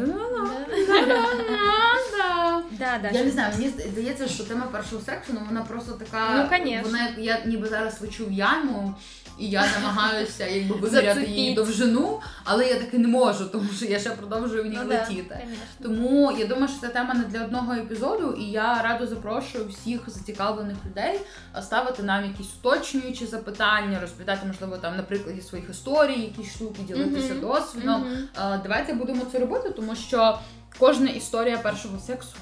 Я 3.14 3.24
не 3.24 3.32
знаю, 3.32 3.54
мені 3.58 3.74
здається, 3.91 4.28
що 4.28 4.43
тема 4.43 4.66
першого 4.72 5.02
сексу, 5.02 5.34
ну 5.34 5.39
вона 5.47 5.62
просто 5.62 5.91
така. 5.91 6.50
Ну, 6.84 6.91
вона 6.91 7.08
я 7.18 7.39
ніби 7.45 7.68
зараз 7.68 8.02
лечу 8.02 8.26
в 8.26 8.32
яму 8.32 8.95
і 9.40 9.50
я 9.50 9.66
намагаюся 9.80 10.48
якби 10.48 10.76
виміряти 10.76 11.26
її 11.26 11.54
довжину, 11.54 12.20
але 12.44 12.68
я 12.68 12.76
таки 12.76 13.00
не 13.00 13.08
можу, 13.08 13.46
тому 13.46 13.70
що 13.76 13.86
я 13.86 14.00
ще 14.00 14.10
продовжую 14.10 14.64
в 14.64 14.66
ній 14.66 14.80
ну, 14.84 14.90
летіти. 14.90 15.48
Да, 15.80 15.84
тому 15.84 16.32
я 16.32 16.46
думаю, 16.46 16.68
що 16.68 16.80
це 16.80 16.88
тема 16.88 17.14
не 17.14 17.24
для 17.24 17.46
одного 17.46 17.74
епізоду, 17.74 18.34
і 18.34 18.44
я 18.44 18.82
радо 18.82 19.08
запрошую 19.08 19.68
всіх 19.68 20.10
зацікавлених 20.10 20.78
людей 20.86 21.20
ставити 21.62 22.04
нам 22.04 22.26
якісь 22.26 22.50
уточнюючі 22.60 23.26
запитання, 23.26 24.00
розповідати, 24.02 24.48
можливо, 24.48 24.78
там 24.78 24.98
на 24.98 25.04
прикладі 25.04 25.42
своїх 25.42 25.70
історій, 25.70 26.22
якісь 26.22 26.56
штуки, 26.56 26.82
ділитися 26.88 27.34
mm-hmm. 27.34 27.42
досвідом. 27.42 28.04
Mm-hmm. 28.04 28.62
Давайте 28.64 28.94
будемо 28.94 29.22
це 29.32 29.40
робити, 29.40 29.70
тому 29.70 29.96
що 29.96 30.40
кожна 30.80 31.10
історія 31.10 31.58
першого 31.58 32.00
сексу. 32.00 32.36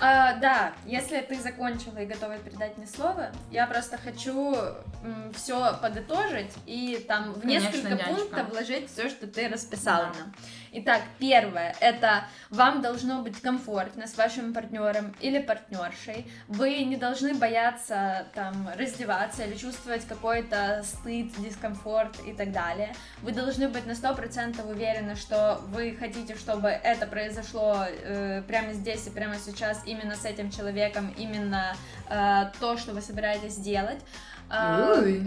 А, 0.00 0.34
да, 0.34 0.72
если 0.86 1.20
ты 1.20 1.40
закончила 1.40 1.98
и 1.98 2.06
готова 2.06 2.38
передать 2.38 2.76
мне 2.78 2.86
слово, 2.86 3.30
я 3.50 3.66
просто 3.66 3.98
хочу 3.98 4.54
все 5.34 5.76
подытожить 5.80 6.52
и 6.66 7.04
там 7.08 7.32
в 7.32 7.40
Конечно, 7.40 7.66
несколько 7.68 7.88
Янечка. 7.88 8.14
пунктов 8.14 8.50
вложить 8.50 8.90
все, 8.90 9.08
что 9.08 9.26
ты 9.26 9.48
расписала 9.48 10.12
Да. 10.12 10.20
нам. 10.20 10.34
Итак, 10.70 11.00
первое, 11.18 11.74
это 11.80 12.24
вам 12.50 12.82
должно 12.82 13.22
быть 13.22 13.40
комфортно 13.40 14.06
с 14.06 14.16
вашим 14.18 14.52
партнером 14.52 15.14
или 15.20 15.38
партнершей. 15.38 16.30
Вы 16.46 16.84
не 16.84 16.96
должны 16.96 17.34
бояться 17.34 18.26
там 18.34 18.68
раздеваться 18.76 19.44
или 19.44 19.56
чувствовать 19.56 20.06
какой-то 20.06 20.82
стыд, 20.84 21.32
дискомфорт 21.38 22.20
и 22.26 22.34
так 22.34 22.52
далее. 22.52 22.94
Вы 23.22 23.32
должны 23.32 23.68
быть 23.68 23.86
на 23.86 23.92
100% 23.92 24.62
уверены, 24.68 25.16
что 25.16 25.58
вы 25.68 25.96
хотите, 25.98 26.34
чтобы 26.36 26.68
это 26.68 27.06
произошло 27.06 27.86
э, 27.88 28.42
прямо 28.46 28.74
здесь 28.74 29.06
и 29.06 29.10
прямо 29.10 29.36
сейчас 29.38 29.80
именно 29.88 30.14
с 30.14 30.24
этим 30.24 30.50
человеком, 30.50 31.14
именно 31.16 31.74
э, 32.08 32.50
то, 32.60 32.76
что 32.76 32.92
вы 32.92 33.00
собираетесь 33.00 33.56
делать. 33.56 33.98
А, 34.50 34.94
Ой. 34.96 35.26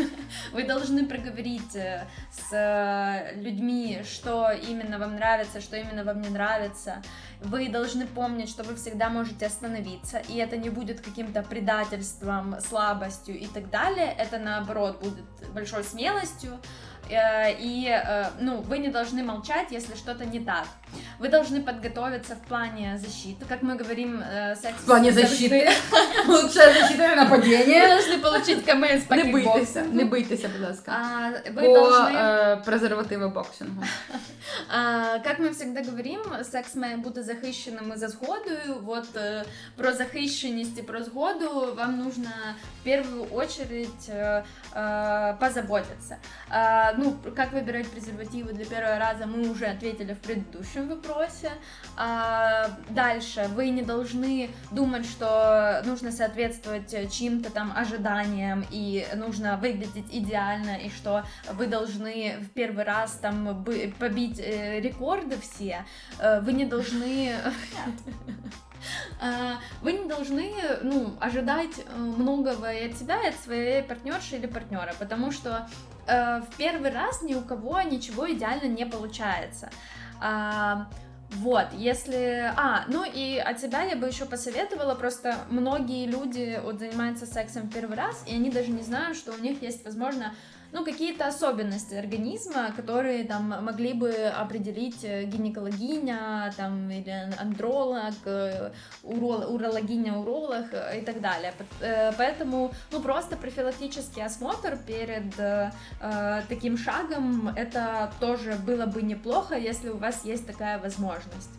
Вы 0.52 0.64
должны 0.64 1.06
проговорить 1.06 1.76
э, 1.76 2.06
с 2.30 2.52
э, 2.52 3.34
людьми, 3.36 4.02
что 4.02 4.50
именно 4.50 4.98
вам 4.98 5.16
нравится, 5.16 5.60
что 5.60 5.76
именно 5.76 6.04
вам 6.04 6.22
не 6.22 6.30
нравится. 6.30 7.02
Вы 7.42 7.68
должны 7.68 8.06
помнить, 8.06 8.48
что 8.48 8.62
вы 8.62 8.74
всегда 8.76 9.10
можете 9.10 9.46
остановиться, 9.46 10.18
и 10.18 10.36
это 10.36 10.56
не 10.56 10.70
будет 10.70 11.02
каким-то 11.02 11.42
предательством, 11.42 12.60
слабостью 12.60 13.38
и 13.38 13.46
так 13.46 13.68
далее. 13.68 14.14
Это 14.18 14.38
наоборот 14.38 15.02
будет 15.02 15.52
большой 15.52 15.84
смелостью. 15.84 16.58
Э, 17.11 17.53
И, 17.59 17.87
э, 17.87 18.25
ну, 18.39 18.57
вы 18.69 18.79
не 18.79 18.89
должны 18.89 19.23
молчать, 19.23 19.71
если 19.71 19.95
что-то 19.95 20.25
не 20.25 20.39
так. 20.39 20.65
Вы 21.19 21.29
должны 21.29 21.61
подготовиться 21.63 22.35
в 22.35 22.39
плане 22.47 22.97
защиты, 22.97 23.45
как 23.49 23.61
мы 23.63 23.75
говорим, 23.77 24.21
э, 24.21 24.55
секс 24.55 24.75
В 24.81 24.85
плане 24.85 25.11
завжди- 25.11 25.47
защиты. 25.49 25.69
Лучше 26.27 26.73
защита 26.81 27.03
Вы 27.03 27.15
нападіння. 27.15 27.87
должны 27.87 28.19
получить 28.21 28.65
КМС 28.65 29.03
по 29.07 29.15
Не 29.15 29.23
бийтеся, 29.23 29.53
кикбоксингу. 29.53 29.95
не 29.97 30.03
бийтеся, 30.03 30.49
будь 30.49 30.67
ласка. 30.67 30.91
А, 30.91 31.29
Вы 31.49 31.61
По 31.65 31.79
должны... 31.79 32.17
е, 32.17 32.55
презервативи 32.65 33.27
боксингу. 33.27 33.83
А, 34.69 35.19
Как 35.19 35.39
ми 35.39 35.53
завжди 35.53 35.81
говоримо, 35.89 36.43
секс 36.43 36.75
має 36.75 36.97
бути 36.97 37.23
захищеним 37.23 37.91
і 37.95 37.97
за 37.97 38.07
згодою. 38.07 38.77
Вот 38.83 39.15
е, 39.17 39.43
про 39.75 39.91
захищеність 39.93 40.77
і 40.79 40.81
про 40.81 41.03
згоду 41.03 41.73
вам 41.77 41.97
нужно 41.97 42.29
в 42.81 42.83
первую 42.85 43.25
очередь 43.33 44.09
э, 44.09 44.43
э, 44.75 45.37
позаботиться. 45.39 46.17
А, 46.49 46.93
ну, 47.02 47.16
как 47.34 47.52
выбирать 47.52 47.88
презервативы 47.88 48.52
для 48.52 48.64
первого 48.64 48.96
раза, 48.96 49.26
мы 49.26 49.48
уже 49.50 49.66
ответили 49.66 50.14
в 50.14 50.20
предыдущем 50.20 50.88
вопросе. 50.88 51.50
А, 51.96 52.70
Дальше, 52.90 53.48
вы 53.56 53.70
не 53.70 53.82
должны 53.82 54.50
думать, 54.70 55.04
что 55.04 55.82
нужно 55.84 56.12
соответствовать 56.12 56.94
чьим-то 57.10 57.50
там 57.50 57.72
ожиданиям 57.74 58.64
и 58.70 59.04
нужно 59.16 59.56
выглядеть 59.56 60.06
идеально, 60.12 60.76
и 60.76 60.90
что 60.90 61.24
вы 61.54 61.66
должны 61.66 62.36
в 62.38 62.50
первый 62.50 62.84
раз 62.84 63.18
там 63.20 63.64
побить 63.98 64.38
э, 64.38 64.78
рекорды 64.78 65.36
все. 65.40 65.84
Э, 66.20 66.40
Вы 66.40 66.52
не 66.52 66.66
должны... 66.66 67.32
А, 69.20 69.54
Вы 69.82 69.92
не 69.94 70.08
должны, 70.08 70.52
ну, 70.82 71.16
ожидать 71.18 71.78
э, 71.78 71.98
многого 71.98 72.72
и 72.72 72.90
от 72.90 72.96
себя, 72.96 73.20
и 73.24 73.28
от 73.30 73.36
своей 73.40 73.82
партнерши 73.82 74.36
или 74.36 74.46
партнера, 74.46 74.94
потому 75.00 75.32
что 75.32 75.66
э, 76.06 76.40
в 76.40 76.56
первый 76.56 76.90
раз 76.90 77.22
ни 77.22 77.34
у 77.34 77.42
кого 77.42 77.80
ничего 77.82 78.30
идеально 78.30 78.68
не 78.68 78.86
получается. 78.86 79.70
А, 80.20 80.88
вот, 81.36 81.68
если... 81.72 82.52
А, 82.56 82.84
ну 82.88 83.04
и 83.04 83.38
от 83.38 83.60
себя 83.60 83.82
я 83.82 83.96
бы 83.96 84.06
еще 84.06 84.26
посоветовала, 84.26 84.94
просто 84.94 85.36
многие 85.48 86.06
люди 86.06 86.60
вот 86.62 86.78
занимаются 86.78 87.26
сексом 87.26 87.68
первый 87.68 87.96
раз, 87.96 88.22
и 88.26 88.34
они 88.34 88.50
даже 88.50 88.70
не 88.70 88.82
знают, 88.82 89.16
что 89.16 89.32
у 89.32 89.38
них 89.38 89.62
есть, 89.62 89.84
возможно, 89.84 90.34
ну, 90.72 90.84
какие-то 90.84 91.26
особенности 91.26 91.94
организма, 91.94 92.72
которые 92.74 93.24
там 93.24 93.64
могли 93.64 93.92
бы 93.92 94.10
определить 94.10 95.04
э, 95.04 95.24
гинекологиня, 95.24 96.52
там, 96.56 96.90
или 96.90 97.30
андролог, 97.38 98.14
э, 98.24 98.72
урол- 99.02 99.46
урологиня, 99.46 100.14
уролог 100.14 100.72
э, 100.72 101.00
и 101.00 101.04
так 101.04 101.20
далее. 101.20 101.52
Поэтому, 102.16 102.72
ну, 102.90 103.00
просто 103.00 103.36
профилактический 103.36 104.24
осмотр 104.24 104.78
перед 104.86 105.38
э, 105.38 105.70
таким 106.48 106.78
шагом, 106.78 107.48
это 107.48 108.10
тоже 108.20 108.54
было 108.54 108.86
бы 108.86 109.02
неплохо, 109.02 109.56
если 109.56 109.90
у 109.90 109.98
вас 109.98 110.24
есть 110.24 110.46
такая 110.46 110.78
возможность. 110.78 111.50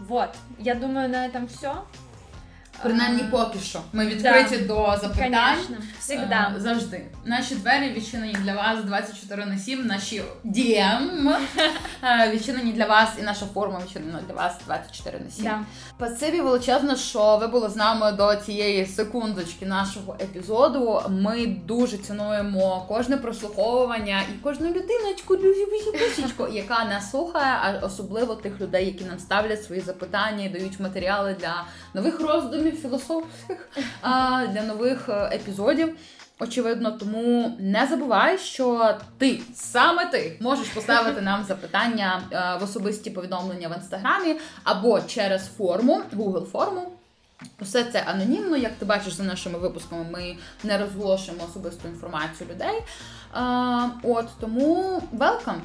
Вот, 0.00 0.30
я 0.58 0.74
думаю, 0.74 1.08
на 1.08 1.26
этом 1.26 1.46
все. 1.46 1.84
Принаймні 2.82 3.22
поки 3.30 3.58
що. 3.58 3.80
Ми 3.92 4.06
відкриті 4.06 4.58
до 4.58 4.96
запитань. 5.02 5.58
Всегда. 6.00 6.52
Е, 6.56 6.60
Завжди. 6.60 7.06
Наші 7.24 7.54
двері 7.54 7.90
відчинені 7.90 8.36
для 8.44 8.54
вас 8.54 8.84
24 8.84 9.46
на 9.46 9.58
7, 9.58 9.86
наші 9.86 10.22
DM 10.44 11.36
е, 12.02 12.30
відчинені 12.30 12.72
для 12.72 12.86
вас, 12.86 13.08
і 13.20 13.22
наша 13.22 13.46
форма 13.46 13.80
відчинена 13.84 14.20
для 14.28 14.34
вас 14.34 14.52
24 14.66 15.18
на 15.24 15.30
7. 15.30 15.44
Да. 15.44 15.60
Спасибі 15.96 16.40
величезно, 16.40 16.96
що 16.96 17.36
ви 17.36 17.46
були 17.46 17.68
з 17.68 17.76
нами 17.76 18.12
до 18.12 18.36
цієї 18.36 18.86
секундочки 18.86 19.66
нашого 19.66 20.16
епізоду. 20.20 21.02
Ми 21.08 21.46
дуже 21.46 21.98
цінуємо 21.98 22.84
кожне 22.88 23.16
прослуховування 23.16 24.22
і 24.34 24.38
кожну 24.42 24.68
людиночку, 24.68 25.36
люсічку, 25.36 26.48
яка 26.52 26.84
нас 26.84 27.10
слухає, 27.10 27.56
а 27.62 27.86
особливо 27.86 28.34
тих 28.34 28.60
людей, 28.60 28.86
які 28.86 29.04
нам 29.04 29.18
ставлять 29.18 29.64
свої 29.64 29.80
запитання 29.80 30.44
і 30.44 30.48
дають 30.48 30.80
матеріали 30.80 31.36
для 31.40 31.64
нових 31.94 32.20
роздумів 32.20 32.63
філософських, 32.72 33.68
а, 34.02 34.46
для 34.46 34.62
нових 34.62 35.08
е, 35.08 35.30
епізодів. 35.32 35.96
Очевидно, 36.38 36.92
тому 36.92 37.56
не 37.58 37.86
забувай, 37.86 38.38
що 38.38 38.94
ти 39.18 39.40
саме 39.54 40.06
ти 40.06 40.36
можеш 40.40 40.68
поставити 40.68 41.20
нам 41.20 41.44
запитання 41.44 42.22
е, 42.32 42.58
в 42.60 42.64
особисті 42.64 43.10
повідомлення 43.10 43.68
в 43.68 43.76
інстаграмі 43.76 44.36
або 44.64 45.00
через 45.00 45.48
форму, 45.56 46.02
Google 46.16 46.44
форму. 46.44 46.90
Все 47.60 47.84
це 47.84 48.04
анонімно, 48.06 48.56
як 48.56 48.72
ти 48.72 48.84
бачиш 48.84 49.12
за 49.12 49.22
нашими 49.22 49.58
випусками, 49.58 50.04
ми 50.12 50.36
не 50.64 50.78
розголошуємо 50.78 51.44
особисту 51.44 51.88
інформацію 51.88 52.50
людей. 52.50 52.74
Е, 52.76 53.90
от 54.02 54.26
тому 54.40 55.02
welcome. 55.18 55.60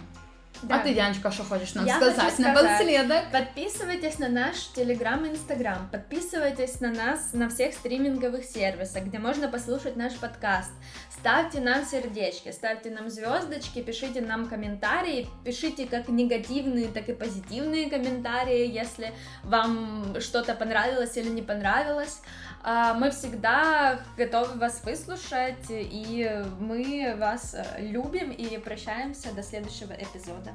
Да. 0.63 0.75
А 0.75 0.79
ти, 0.79 0.91
Яночка, 0.91 1.31
що 1.31 1.43
хочеш 1.43 1.75
нам 1.75 1.87
Я 1.87 1.99
Не 1.99 2.11
сказати. 2.11 2.43
подслідок. 2.53 3.23
Подписывайтесь 3.31 4.19
на 4.19 4.29
наш 4.29 4.55
Телеграм 4.75 5.25
и 5.25 5.29
Инстаграм. 5.29 5.89
Подписывайтесь 5.91 6.81
на 6.81 6.89
нас 6.91 7.33
на 7.33 7.47
всех 7.47 7.73
стриминговых 7.73 8.43
сервисах, 8.43 9.03
где 9.03 9.19
можно 9.19 9.47
послушать 9.47 9.97
наш 9.97 10.13
подкаст. 10.13 10.71
Ставьте 11.11 11.59
нам 11.61 11.85
сердечки, 11.85 12.51
ставьте 12.51 12.89
нам 12.91 13.09
звездочки, 13.09 13.81
пишите 13.81 14.21
нам 14.21 14.47
комментарии, 14.47 15.27
пишите 15.45 15.85
как 15.85 16.07
негативные, 16.09 16.87
так 16.87 17.09
и 17.09 17.13
позитивные 17.13 17.89
комментарии, 17.89 18.67
если 18.81 19.11
вам 19.43 20.15
что-то 20.19 20.53
понравилось 20.55 21.17
или 21.17 21.29
не 21.29 21.41
понравилось. 21.41 22.21
А, 22.63 22.93
Мы 22.93 23.11
всегда 23.11 23.99
готовы 24.17 24.59
вас 24.59 24.83
выслушать, 24.83 25.65
и 25.69 26.43
мы 26.59 27.15
вас 27.17 27.55
э, 27.55 27.81
любим 27.81 28.31
и 28.31 28.57
прощаемся 28.57 29.33
до 29.33 29.43
следующего 29.43 29.93
эпизода. 29.93 30.51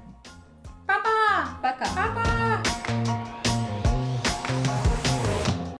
Па-па! 0.87 1.49
Пока! 1.63 3.24